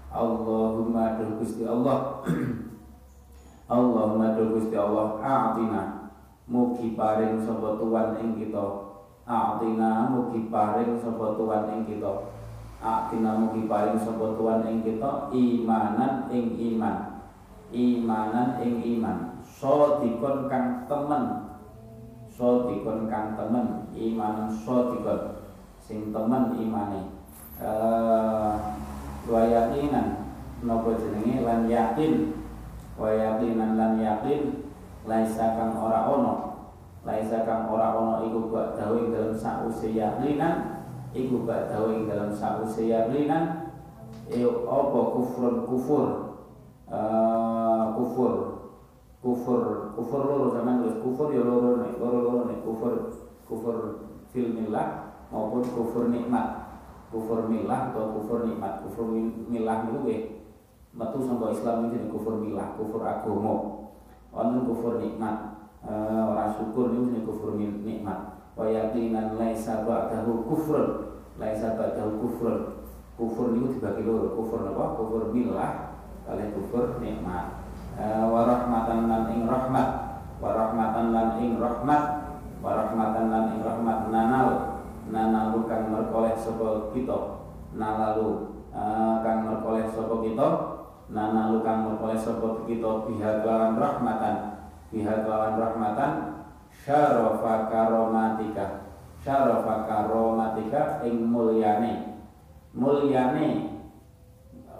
Allahumma 0.08 1.20
duh 1.20 1.36
Gusti 1.38 1.68
Allah 1.68 2.24
Allahumma 3.68 4.32
duh 4.40 4.56
Gusti 4.56 4.80
Allah 4.80 5.20
a'tina 5.20 6.08
mugi 6.48 6.96
paring 6.96 7.44
sapa 7.44 7.76
tuan 7.76 8.16
ing 8.24 8.40
kita. 8.40 8.64
A'tina 9.28 10.08
mugi 10.08 10.48
paring 10.48 10.96
sapa 10.96 11.36
tuan 11.36 11.68
ing 11.76 11.84
kita. 11.84 12.32
A'tina 12.80 13.36
mugi 13.36 13.68
paring 13.68 14.00
sapa 14.00 14.40
tuan 14.40 14.64
ing 14.72 14.88
kita 14.88 15.28
imanan 15.36 16.32
ing 16.32 16.56
iman. 16.56 17.28
Imanan 17.76 18.64
ing 18.64 18.80
iman. 18.96 19.44
Sodikon 19.44 20.48
kang 20.48 20.88
temen. 20.88 21.52
Sodikon 22.32 23.12
kang 23.12 23.36
temen 23.36 23.92
imanan 23.92 24.48
sodikon. 24.48 25.44
Sing 25.84 26.16
temen 26.16 26.56
imane. 26.56 27.12
Eh 27.60 28.54
wa 29.28 29.42
yaqinan 29.44 30.24
napa 30.64 30.96
jenenge? 30.96 31.44
Lan 31.44 31.68
yakin 31.68 32.37
wa 32.98 33.14
yaqinan 33.14 33.78
lan 33.78 34.02
yakin 34.02 34.66
laisa 35.06 35.54
kang 35.54 35.78
ora 35.78 36.10
ono. 36.10 36.36
Laisa 37.06 37.46
kang 37.46 37.70
ora 37.70 37.94
ono 37.94 38.26
iku 38.28 38.52
gak 38.52 38.76
dawe 38.76 39.00
dalam 39.14 39.34
sause 39.38 39.94
yaqinan 39.94 40.84
iku 41.14 41.46
gak 41.46 41.72
dawe 41.72 41.94
dalam 42.10 42.34
sause 42.34 42.90
yaqinan 42.90 43.72
e 44.28 44.44
apa 44.66 45.00
kufrun 45.14 45.70
kufur? 45.70 46.06
Uh, 46.90 47.94
kufur. 47.96 48.34
Kufur 49.18 49.94
kufur 49.98 50.22
loro 50.26 50.54
sama 50.54 50.78
nulis 50.78 51.02
kufur 51.02 51.34
ya 51.34 51.42
loro 51.42 51.82
nih 51.82 51.98
loro 51.98 52.20
loro 52.22 52.42
nih 52.48 52.62
kufur 52.62 52.94
kufur 53.50 53.76
fil 54.30 54.54
milah 54.54 55.16
maupun 55.30 55.64
kufur 55.64 56.10
nikmat. 56.10 56.66
Kufur 57.08 57.48
milah 57.48 57.94
atau 57.94 58.20
kufur 58.20 58.46
nikmat. 58.46 58.84
Kufur 58.84 59.10
milah 59.48 59.88
ya 60.06 60.37
metu 60.98 61.22
sampai 61.22 61.54
Islam 61.54 61.94
ini 61.94 62.10
kufur 62.10 62.42
milah 62.42 62.74
kufur 62.74 63.06
agomo. 63.06 63.86
Wonten 64.34 64.66
kufur 64.66 64.98
nikmat. 64.98 65.62
Uh, 65.86 66.34
orang 66.34 66.52
syukur 66.58 66.92
ini 66.92 67.14
jenis 67.14 67.24
kufur 67.30 67.54
nikmat. 67.56 68.42
Wa 68.58 68.66
yaqinan 68.66 69.38
laisa 69.38 69.86
ba'dahu 69.86 70.50
kufrun. 70.50 71.22
Laisa 71.38 71.78
ba'dahu 71.78 72.18
kufrun. 72.26 72.58
Kufur 73.14 73.54
itu 73.54 73.78
dibagi 73.78 74.02
loro 74.06 74.34
kufur 74.34 74.62
apa 74.74 74.98
kufur 74.98 75.30
milah 75.34 76.02
kali 76.26 76.50
kufur 76.58 76.98
nikmat. 76.98 77.62
Uh, 77.98 78.26
wa 78.34 78.50
rahmatan 78.50 79.06
lan 79.06 79.24
ing 79.38 79.46
rahmat. 79.46 79.90
Wa 80.42 80.50
rahmatan 80.54 81.14
lan 81.14 81.30
ing 81.42 81.62
rahmat. 81.62 82.04
Wa 82.62 82.72
rahmatan 82.74 83.26
lan 83.30 83.46
ing 83.54 83.62
rahmat 83.62 83.98
nanal. 84.10 84.50
Nanalu 85.08 85.72
kang 85.72 85.94
merkoleh 85.94 86.36
sapa 86.36 86.92
kita? 86.92 87.48
Nalalu. 87.78 88.60
Uh, 88.76 89.24
kang 89.24 89.48
merkoleh 89.48 89.88
sapa 89.88 90.14
kita 90.20 90.77
nanalu 91.08 91.64
kang 91.64 91.88
merkoleh 91.88 92.20
sapa 92.20 92.68
kita 92.68 93.08
biha 93.08 93.44
kelawan 93.44 93.80
rahmatan. 93.80 94.36
Biha 94.88 95.28
kelawan 95.28 95.56
rahmatan 95.60 96.12
syarafa 96.72 97.68
karomatika 97.68 98.88
syarafa 99.24 99.84
karomatika 99.88 101.04
ing 101.04 101.28
mulyane. 101.28 102.24
Mulyane 102.72 103.48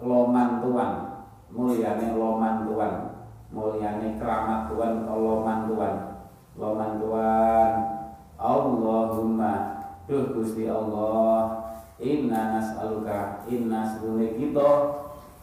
loman 0.00 0.64
tuan. 0.64 0.92
Mulyane 1.52 2.16
loman 2.16 2.64
tuan. 2.68 2.94
Mulyane 3.48 4.20
keramat 4.20 4.68
Tuhan 4.68 5.08
loman 5.08 5.64
Tuhan 5.72 5.94
loman 6.58 7.00
Tuhan 7.00 7.72
Allahumma. 8.38 9.52
Duh 10.04 10.32
Gusti 10.32 10.68
Allah. 10.68 11.68
Inna 11.98 12.56
nas'aluka. 12.56 13.44
Inna 13.50 13.98
kita 14.38 14.70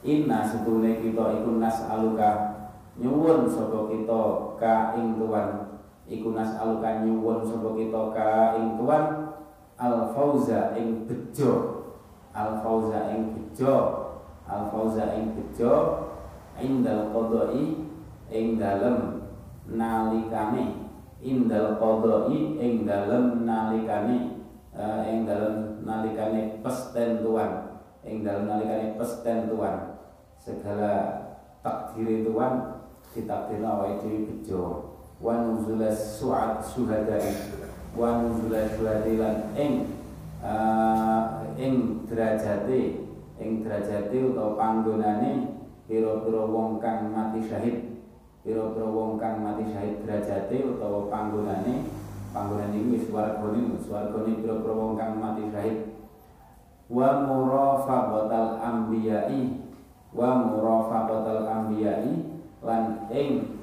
inna 0.06 0.46
sedune 0.46 1.02
kita 1.02 1.42
iku 1.42 1.58
nas'aluka. 1.58 2.54
Nyuwun 2.96 3.50
sapa 3.50 3.92
kita 3.92 4.22
ka 4.56 4.96
ing 4.96 5.20
Tuhan. 5.20 5.48
Iku 6.06 6.32
nas'aluka 6.32 7.04
nyuwun 7.04 7.44
sapa 7.44 7.74
kita 7.76 8.02
ka 8.14 8.30
ing 8.62 8.78
Tuhan. 8.80 9.06
Al 9.76 10.16
fauza 10.16 10.72
ing 10.78 11.04
bejo. 11.10 11.84
Al 12.32 12.62
fauza 12.64 13.12
ing 13.12 13.36
bejo. 13.36 13.76
Al 14.48 14.72
fauza 14.72 15.12
ing 15.18 15.36
bejo. 15.36 15.74
Indal 16.56 17.12
qadai 17.12 17.84
ing 18.32 18.56
dalem 18.56 19.28
nalikane. 19.68 20.88
Indal 21.20 21.76
qadai 21.82 22.40
ing 22.62 22.88
dalem 22.88 23.44
nalikane. 23.44 24.40
Uh, 24.76 25.04
ing 25.08 25.28
dalem 25.28 25.84
nalikane 25.84 26.64
pesten 26.64 27.20
Tuhan. 27.20 27.52
Ing 28.08 28.24
dalem 28.24 28.48
nalikane 28.48 28.96
pesten 28.96 29.52
Tuhan 29.52 29.95
segala 30.46 30.94
takdir 31.66 32.22
Tuhan 32.22 32.86
ditakdirna 33.18 33.82
awake 33.82 34.06
dhewe 34.06 34.20
bejo. 34.30 34.62
Wa 35.18 35.42
nuzulas 35.42 36.22
su'at 36.22 36.62
suhadai. 36.62 37.58
Wa 37.98 38.22
nuzulas 38.22 38.78
suhadilan 38.78 39.58
ing 39.58 39.90
uh, 40.46 41.50
ing 41.58 42.06
derajate 42.06 43.10
ing 43.42 43.66
derajate 43.66 44.18
utawa 44.22 44.54
panggonane 44.54 45.58
pira-pira 45.90 46.46
wong 46.46 46.78
kang 46.78 47.10
mati 47.10 47.42
syahid. 47.50 48.06
Pira-pira 48.46 48.86
wong 48.86 49.18
kang 49.18 49.42
mati 49.42 49.66
syahid 49.74 50.06
derajate 50.06 50.62
utawa 50.62 51.10
panggonane 51.10 51.90
panggonane 52.30 52.78
iki 52.78 53.02
wis 53.02 53.04
swargane 53.10 53.82
swargane 53.82 54.46
pira-pira 54.46 54.74
wong 54.78 54.94
kang 54.94 55.18
mati 55.18 55.50
syahid. 55.50 55.78
Wa 56.86 57.26
murafaqatal 57.26 58.62
anbiya'i 58.62 59.65
wa 60.16 60.48
murafaqatal 60.48 61.44
anbiya'i 61.44 62.40
lan 62.64 63.12
ing 63.12 63.60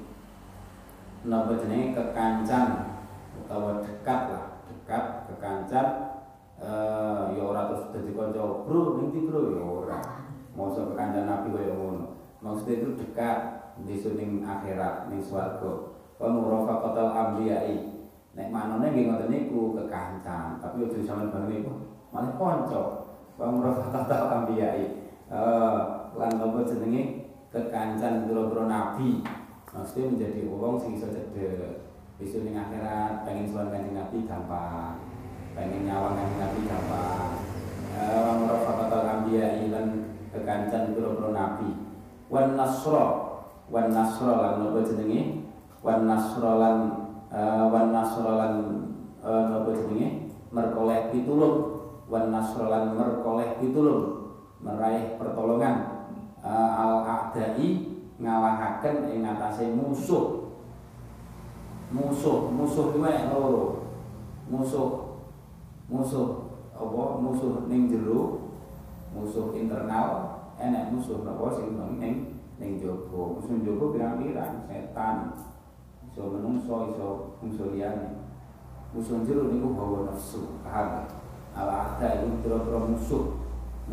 napa 1.25 1.57
jenenge 1.57 1.97
kekancan 1.97 2.93
utawa 3.41 3.81
dekat 3.81 4.21
lah 4.29 4.45
dekat 4.69 5.03
kekancan 5.33 5.87
eh 6.61 7.23
ya 7.33 7.43
ora 7.43 7.73
terus 7.73 7.89
dadi 7.91 8.13
kanca 8.13 8.63
bro 8.63 9.01
ning 9.01 9.25
bro? 9.25 9.41
Ya 9.51 9.63
ora. 9.65 9.99
Masa 10.53 10.85
kekancan 10.85 11.25
nabi 11.25 11.49
kaya 11.49 11.73
ngono. 11.73 12.21
Maksudnya 12.45 12.85
itu 12.85 12.89
dekat 13.01 13.37
di 13.81 13.97
suning 13.97 14.45
akhirat 14.45 15.09
ning 15.09 15.19
swarga. 15.19 15.97
Wa 16.21 16.29
murafaqatal 16.29 17.09
anbiya'i. 17.09 18.05
Nek 18.37 18.53
manone 18.53 18.93
nggih 18.93 19.09
ngoten 19.09 19.29
niku 19.33 19.73
kekancan. 19.73 20.61
Tapi 20.61 20.85
ojo 20.85 21.01
sampean 21.01 21.33
bareng 21.33 21.49
niku 21.49 21.73
malah 22.13 22.37
kanca. 22.37 22.83
Wa 23.41 23.49
murafaqatal 23.49 24.29
anbiya'i. 24.29 24.85
Eh 25.33 26.02
lan 26.17 26.37
apa 26.37 26.59
jenenge? 26.65 27.03
Kekancan 27.53 28.25
boro-boro 28.25 28.65
nabi. 28.65 29.21
Maksudnya 29.69 30.09
menjadi 30.09 30.41
wong 30.49 30.77
sing 30.81 30.97
iso 30.97 31.09
cedek 31.09 31.93
isu 32.21 32.45
ning 32.45 32.55
akhirat 32.55 33.25
pengen 33.25 33.49
suwan 33.49 33.73
kanjeng 33.73 33.97
nabi 33.97 34.25
gampang. 34.25 35.01
Pengen 35.53 35.85
nyawang 35.85 36.17
kanjeng 36.17 36.39
nabi 36.39 36.59
gampang. 36.65 37.31
Eh 37.93 38.17
wa 38.21 38.33
murafaqatal 38.41 39.05
anbiya'i 39.05 39.69
lan 39.69 40.17
kekancan 40.33 40.97
boro-boro 40.97 41.29
nabi. 41.33 41.69
Wan 42.29 42.57
nasra. 42.57 43.05
Wan 43.69 43.93
nasra 43.93 44.33
lan 44.33 44.53
napa 44.65 44.79
jenenge? 44.81 45.45
Wan 45.85 46.09
nasra 46.09 46.51
lan 46.57 46.77
uh, 47.29 47.65
wan 47.69 47.93
nasra 47.93 48.31
lan 48.33 48.53
uh, 49.21 49.43
napa 49.49 49.69
jenenge? 49.77 50.33
Merkoleh 50.49 51.13
pitulung. 51.13 51.57
Wan 52.09 52.33
nasra 52.33 52.65
lan 52.65 52.97
merkoleh 52.97 53.61
pitulung. 53.61 54.25
Meraih 54.63 55.19
pertolongan 55.19 55.92
al 56.43 57.07
a'dai 57.07 57.95
ngalahaken 58.19 59.09
ing 59.09 59.23
atase 59.23 59.71
musuh. 59.71 60.51
Musuh 61.93 62.51
musuh 62.51 62.91
kuwi 62.91 63.15
loro. 63.31 63.87
Musuh 64.51 65.23
musuh 65.87 66.51
apa? 66.75 67.03
Musuh 67.23 67.65
ning 67.71 67.87
jero 67.87 68.51
musuh 69.13 69.53
internal 69.53 70.41
enak 70.57 70.89
musuh 70.89 71.21
napa 71.23 71.53
sing 71.55 71.79
ning 71.97 72.43
ning 72.59 72.71
jaba. 72.81 73.39
Musuh 73.39 73.55
jaba 73.63 73.85
pirang-pirang? 73.93 74.67
Setan. 74.67 75.37
Iso 76.09 76.29
menungso 76.29 76.93
iso 76.93 77.09
musuh 77.41 77.71
liyane. 77.71 78.25
Musuh 78.93 79.21
jero 79.25 79.49
niku 79.49 79.73
hawa 79.77 80.11
nafsu 80.11 80.61
paham? 80.61 81.07
Ala 81.53 81.97
ada 81.97 82.25
itu 82.25 82.41
pira-pira 82.41 82.81
musuh 82.81 83.42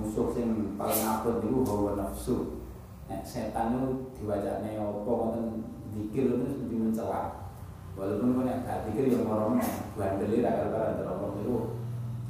musuh 0.00 0.32
sing 0.32 0.74
paling 0.80 1.04
abot 1.04 1.44
niku 1.44 1.60
hawa 1.68 2.00
nafsu. 2.00 2.64
Nek 3.06 3.22
setan 3.22 3.76
itu 3.76 4.16
diwajane 4.16 4.80
apa 4.80 5.04
wonten 5.04 5.68
dikir 5.92 6.32
itu 6.32 6.36
mesti 6.40 6.74
mencela. 6.74 7.52
Walaupun 7.94 8.40
kok 8.40 8.44
nek 8.48 8.64
gak 8.64 8.82
dikir 8.88 9.12
ya 9.12 9.20
morono 9.22 9.60
bandel 9.94 10.40
ra 10.40 10.50
karo-karo 10.56 10.88
ndelok 10.96 11.32
niku. 11.36 11.56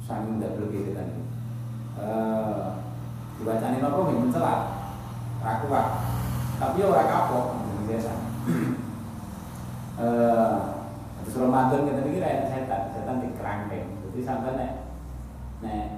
Saking 0.03 0.43
ndabel 0.43 0.67
gitu 0.69 0.91
kan. 0.91 1.07
Eh 1.97 2.63
dibacane 3.39 3.79
napa 3.79 3.99
nggih 4.05 4.19
mencela. 4.27 4.53
Ra 5.39 5.53
kuat. 5.63 5.87
Tapi 6.61 6.85
ora 6.85 7.09
kapok 7.09 7.45
biasa 7.89 8.13
eh 9.97 10.53
terus 11.25 11.41
Ramadan 11.41 11.89
kita 11.89 12.05
mikir 12.05 12.23
ada 12.23 12.45
setan 12.47 12.93
setan 12.93 13.19
di 13.19 13.33
kerangkeng 13.35 13.97
jadi 14.07 14.19
sampai 14.21 14.53
nek 14.55 14.71
nek 15.65 15.90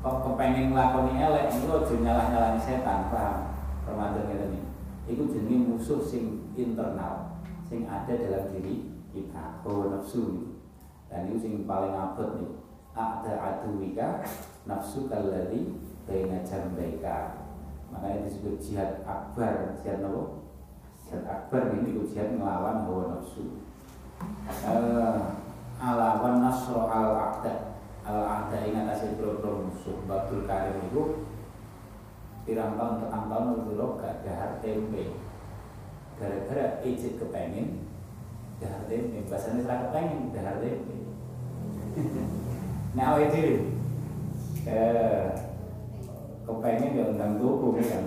kok 0.00 0.16
kepengen 0.24 0.72
nglakoni 0.72 1.20
elek 1.20 1.52
itu 1.52 1.68
aja 1.68 1.94
nyalah-nyalani 2.00 2.60
setan 2.60 3.12
paham? 3.12 3.52
Ramadan 3.84 4.32
kita 4.32 4.46
nih 4.48 4.64
itu 5.12 5.22
jenis 5.28 5.66
musuh 5.68 6.00
sing 6.00 6.48
internal 6.56 7.36
sing 7.68 7.84
ada 7.84 8.08
dalam 8.08 8.48
diri 8.56 8.88
kita. 9.12 9.60
Hawa 9.60 10.00
nafsu 10.00 10.56
dan 11.12 11.28
itu 11.28 11.36
sing 11.44 11.52
paling 11.68 11.92
abot 11.92 12.40
nih 12.40 12.50
ada 12.96 13.32
aduwika 13.36 14.24
nafsu 14.64 15.04
kalari 15.12 15.76
baina 16.08 16.40
jambaika. 16.48 17.44
Makanya 17.92 18.24
disebut 18.24 18.56
jihad 18.56 19.04
akbar. 19.04 19.76
Jihad 19.84 20.00
apa? 20.00 20.40
jihad 21.04 21.24
akbar 21.26 21.74
ini 21.76 21.92
itu 21.92 22.02
jihad 22.08 22.40
melawan 22.40 22.88
hawa 22.88 23.20
nafsu. 23.20 23.60
Alawan 25.80 26.40
nasro 26.40 26.88
al 26.88 27.36
aqda 28.06 28.56
ingat 28.68 28.96
asil 28.96 29.16
pro 29.16 29.66
musuh 29.68 30.00
batul 30.08 30.48
karim 30.48 30.80
itu 30.88 31.28
tahun 32.50 32.98
petang 32.98 33.26
tahun 33.30 33.62
dulu 33.62 34.00
gak 34.00 34.26
dahar 34.26 34.58
tempe. 34.58 35.14
Gara-gara 36.18 36.82
ijit 36.82 37.20
kepengen 37.20 37.86
dahar 38.58 38.82
tempe. 38.90 39.22
Bahasanya 39.30 39.62
serah 39.62 39.78
kepengen 39.86 40.34
dahar 40.34 40.58
tempe. 40.58 40.96
Nah 42.98 43.14
awet 43.14 43.30
diri 43.30 43.70
kepengen 46.42 46.98
ya 46.98 47.04
undang 47.14 47.38
tuku 47.38 47.78
kan? 47.78 48.04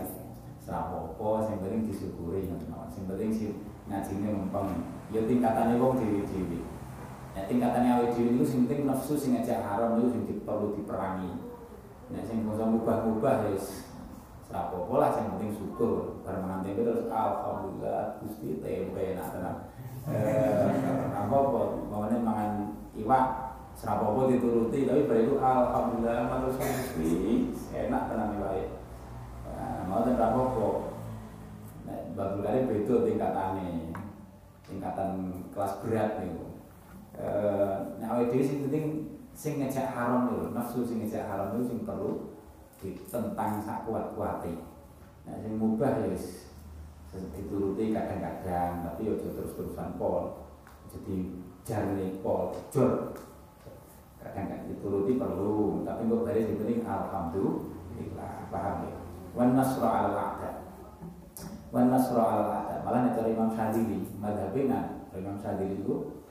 Serapopo 0.63 1.43
sing 1.43 1.59
penting 1.59 1.91
disyukuri 1.91 2.47
sing 2.47 3.03
penting 3.03 3.31
si 3.31 3.47
ngajine 3.83 4.31
mempeng 4.31 4.79
ya 5.11 5.27
tingkatannya 5.27 5.75
wong 5.75 5.99
dewi-dewi 5.99 6.63
ya 7.33 7.41
tingkatannya 7.49 7.89
awet 7.97 8.09
dhewe 8.13 8.37
itu 8.37 8.45
sing 8.45 8.69
nafsu 8.85 9.17
sing 9.17 9.33
ngajak 9.33 9.65
haram 9.65 9.97
itu 9.97 10.13
sing 10.13 10.21
perlu 10.45 10.77
diperangi. 10.77 11.33
Nah 12.13 12.21
sing 12.25 12.45
bisa 12.45 12.65
mubah-mubah 12.69 13.49
ya 13.49 13.57
serapopo 14.45 15.01
lah 15.01 15.09
sing 15.17 15.25
penting 15.33 15.51
syukur. 15.57 16.21
Bareng 16.21 16.61
tempe 16.61 16.77
terus 16.85 17.09
alhamdulillah 17.09 18.21
Gusti 18.21 18.61
tempe 18.61 19.17
nak 19.17 19.27
tenan 19.33 19.55
eh 20.03 20.67
apa 21.15 21.31
apa 21.31 21.61
maunya 21.87 22.19
mangan 22.19 22.75
iwak 22.91 23.55
serapopo 23.73 24.27
dituruti 24.27 24.83
tapi 24.83 25.07
pada 25.07 25.21
itu 25.23 25.39
alhamdulillah 25.39 26.27
matur 26.27 26.51
Gusti 26.59 27.49
enak 27.71 28.11
tenan 28.11 28.35
iwake 28.37 28.67
nah 29.57 29.87
mau 29.87 30.03
ten 30.05 30.19
rapopo 30.19 30.91
bagus 32.13 32.45
kali 32.45 32.69
beda 32.69 32.95
tingkatane 33.09 33.69
tingkatan 34.69 35.09
kelas 35.55 35.73
berat 35.81 36.21
nih 36.21 36.52
eh 37.13 37.75
nek 38.01 38.09
awake 38.09 38.29
dhewe 38.33 38.43
sing 38.43 38.57
penting 38.65 38.85
sing 39.33 39.53
ngejak 39.61 39.93
haram 39.93 40.33
lho 40.33 40.49
nafsu 40.53 40.81
sing 40.81 41.01
ngejak 41.01 41.29
haram 41.29 41.53
itu 41.53 41.73
sing 41.73 41.79
perlu 41.85 42.33
ditentang 42.81 43.61
sak 43.61 43.85
kuat-kuate. 43.85 44.53
Nah 45.23 45.35
sing 45.39 45.55
mubah 45.55 46.03
ya 46.03 46.09
dituruti 47.13 47.93
kadang-kadang 47.93 48.81
tapi 48.89 49.05
ya 49.05 49.13
terus-terusan 49.21 50.01
pol. 50.01 50.49
Jadi 50.89 51.37
jarne 51.61 52.17
pol 52.25 52.53
jor. 52.73 53.13
Kadang-kadang 54.17 54.73
dituruti 54.73 55.21
perlu 55.21 55.85
tapi 55.85 56.09
kok 56.09 56.25
dari 56.25 56.41
yang 56.49 56.57
penting 56.57 56.79
alhamdulillah 56.81 58.33
paham 58.49 58.77
ya? 58.89 58.97
Wan 59.33 59.53
nasra 59.53 59.89
al 59.89 60.09
a'da. 60.13 60.51
Wan 61.69 61.93
nasra 61.93 62.23
al 62.25 62.43
a'da. 62.49 62.75
Malah 62.81 62.99
nek 63.09 63.21
Imam 63.29 63.49
Syadili 63.53 64.01
madhabe 64.17 64.65
nah 64.65 65.05
Imam 65.13 65.37
Syadili 65.37 65.81
itu 65.81 66.22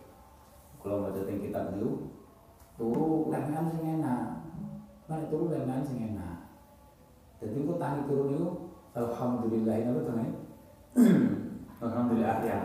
kalau 0.82 1.06
mau 1.06 1.14
teng 1.14 1.38
kitab 1.38 1.72
dulu 1.72 2.10
turu 2.74 3.30
lengan 3.30 3.70
sing 3.70 4.02
enak. 4.02 4.42
Mana 5.06 5.24
turu 5.30 5.54
lengan 5.54 5.86
sing 5.86 6.02
enak. 6.12 6.50
Jadi 7.38 7.62
aku 7.62 7.74
tani 7.78 8.00
turu 8.10 8.24
itu 8.34 8.48
alhamdulillah 8.92 9.76
ini 9.78 9.90
apa 9.90 10.00
tuh 10.02 10.14
alhamdulillah 11.86 12.38
ya 12.44 12.58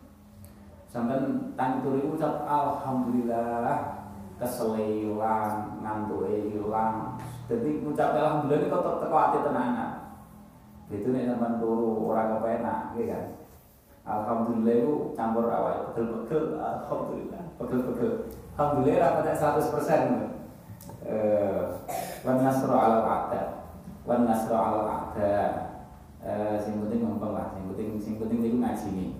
sampai 0.94 1.18
tani 1.58 1.76
turu 1.82 1.96
itu 1.98 2.08
ucap 2.14 2.46
alhamdulillah 2.46 3.74
kesele 4.38 5.10
ilang 5.10 5.82
ngantuk 5.82 6.30
ilang. 6.30 7.18
Jadi 7.50 7.82
ngucap 7.82 8.14
alhamdulillah 8.14 8.62
ini 8.62 8.72
kok 8.72 8.98
teko 9.02 9.16
ati 9.18 9.38
tenanan 9.42 10.04
itu 10.92 11.08
nih 11.10 11.24
sampean 11.24 11.56
turu 11.58 12.12
ora 12.12 12.36
kepenak 12.36 12.92
gitu 12.92 13.08
kan 13.08 13.24
alhamdulillah 14.04 14.74
itu 14.76 14.94
campur 15.16 15.48
awal. 15.48 15.92
Pegel-pegel 15.92 16.60
alhamdulillah. 16.60 17.42
Pegel-pegel. 17.56 18.12
Alhamdulillah 18.54 19.00
rapatnya 19.00 19.34
100% 19.34 21.08
eh 21.08 21.60
wan 22.24 22.38
nasru 22.44 22.72
ala 22.72 23.00
ada. 23.04 23.42
Wan 24.04 24.28
nasru 24.28 24.54
ala 24.54 24.82
ada. 24.86 25.34
Eh 26.20 26.56
sing 26.60 26.80
penting 26.84 27.04
ngomong 27.04 27.32
lah. 27.32 27.52
Sing 27.56 27.64
penting 27.72 27.88
sing 28.00 28.14
penting 28.20 28.38
itu 28.44 28.58
ngaji 28.60 28.88
nih 28.92 29.10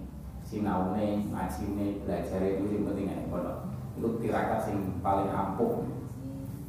sinaune 0.45 1.33
ngaji 1.33 1.65
nih 1.73 1.91
belajar 2.05 2.41
itu 2.45 2.65
sing 2.69 2.85
penting 2.85 3.09
pondok 3.33 3.65
itu 3.97 4.09
tirakat 4.21 4.61
sing 4.69 5.01
paling 5.01 5.33
ampuh. 5.33 5.89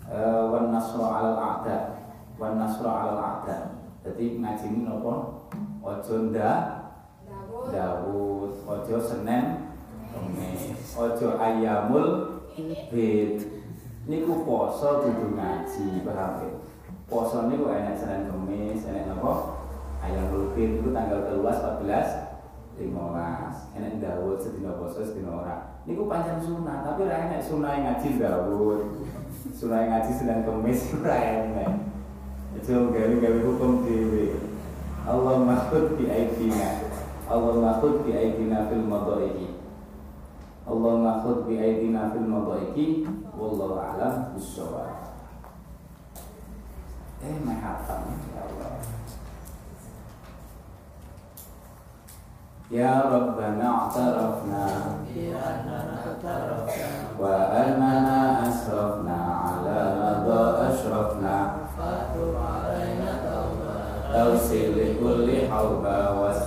Uh, 0.05 0.53
wan 0.53 0.70
nasru 0.72 1.01
alal 1.03 1.36
a'da. 1.36 2.07
Wan 2.38 2.61
nasru 2.61 2.88
alal 2.88 3.20
a'da. 3.20 3.76
Jadi 4.05 4.38
ngaji 4.38 4.66
ini 4.70 4.80
nopo 4.86 5.43
ojo 5.82 6.16
nda 6.30 6.74
Dawud. 7.72 8.51
Ojo 8.66 8.97
Senin 9.01 9.70
Kemis. 10.11 10.93
Ojo 10.97 11.38
ayamul 11.38 12.09
bid. 12.89 13.41
Niku 14.05 14.45
poso 14.45 15.01
kudu 15.01 15.34
ngaji 15.34 16.05
paham 16.05 16.45
ya 16.45 16.49
poso 17.09 17.49
niku 17.49 17.70
enak 17.70 17.97
Senin 17.97 18.30
Kemis 18.30 18.86
enak 18.86 19.13
nopo 19.13 19.61
ayamul 20.01 20.53
bid 20.53 20.82
itu 20.82 20.89
tanggal 20.93 21.30
12 21.30 21.82
14 21.82 22.82
15 22.82 23.78
enak 23.82 23.93
Dawud 24.01 24.38
sedina 24.38 24.78
poso 24.78 25.01
sedina 25.01 25.41
ora. 25.41 25.57
Niku 25.89 26.05
pancen 26.05 26.38
sunah 26.41 26.86
tapi 26.86 27.05
ora 27.09 27.30
enak 27.30 27.41
sunah 27.41 27.74
ngaji 27.82 28.09
Dawud. 28.22 28.82
Sunah 29.53 29.82
ngaji 29.89 30.11
Senin 30.13 30.45
Kemis 30.45 30.89
ora 31.01 31.18
enak 31.18 31.72
itu 32.55 32.72
gawe-gawe 32.72 33.39
hukum 33.43 33.84
dhewe. 33.84 34.39
Allah 35.05 35.38
makhud 35.43 35.99
bi 35.99 36.09
aidina 36.09 36.84
Allah 37.26 37.53
makhud 37.57 38.05
bi 38.05 38.13
aidina 38.13 38.69
fil 38.69 38.86
madaiki 38.86 39.57
Allah 40.69 40.93
makhud 41.01 41.49
bi 41.49 41.57
aidina 41.57 42.13
fil 42.13 42.26
madaiki 42.30 43.01
wallahu 43.34 43.82
a'lam 43.82 44.34
bissawab 44.38 44.93
eh 47.26 47.36
mahatam 47.41 48.13
ya 48.30 48.41
Allah. 48.45 48.71
Ya 52.65 52.93
Rabbana 53.05 53.89
a'tarafna 53.89 54.65
Wa 57.13 57.30
annana 57.53 58.41
asrafna 58.49 59.17
Ala 59.61 59.82
madha 60.01 60.73
ashrafna 60.73 61.61
Tawsil 64.09 64.73
li 64.73 64.97
kulli 64.97 65.45
hawba 65.45 66.14
Wastur 66.14 66.14
lana 66.14 66.14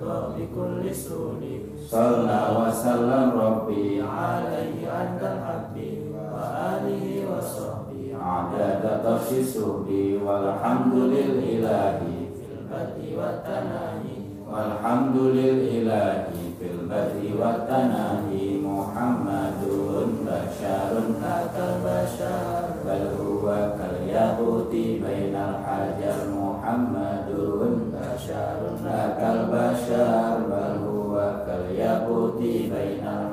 mustafa 0.00 0.08
rasuli 0.08 0.32
Bi 0.36 0.44
kulli 0.54 0.94
suli 0.94 1.54
Salla 1.88 2.52
wa 2.56 2.70
Rabbi 3.36 4.00
Alaihi 4.00 4.86
antal 4.88 5.38
habbi 5.44 6.08
Wa 6.12 6.40
alihi 6.80 7.24
wa 7.28 7.40
sahbi 7.40 8.14
Adada 8.16 9.00
tafsi 9.04 9.44
suhbi 9.44 10.16
Walhamdulillahi 10.20 12.28
Fil 12.32 12.64
badi 12.68 13.16
wa 13.16 13.40
tanahi. 13.44 14.16
Walhamdulillahi 14.48 16.56
Fil 16.56 16.80
badi 16.88 17.32
wa 17.36 17.52
tanahi 17.68 18.56
Muhammadun 18.60 20.20
Basharun 28.30 28.86
Akal 28.86 29.50
bashar 29.50 30.46
Bal 30.46 30.78
huwa 30.86 31.42
kal 31.46 31.66
yahuti 31.74 32.70
Bainal 32.70 33.29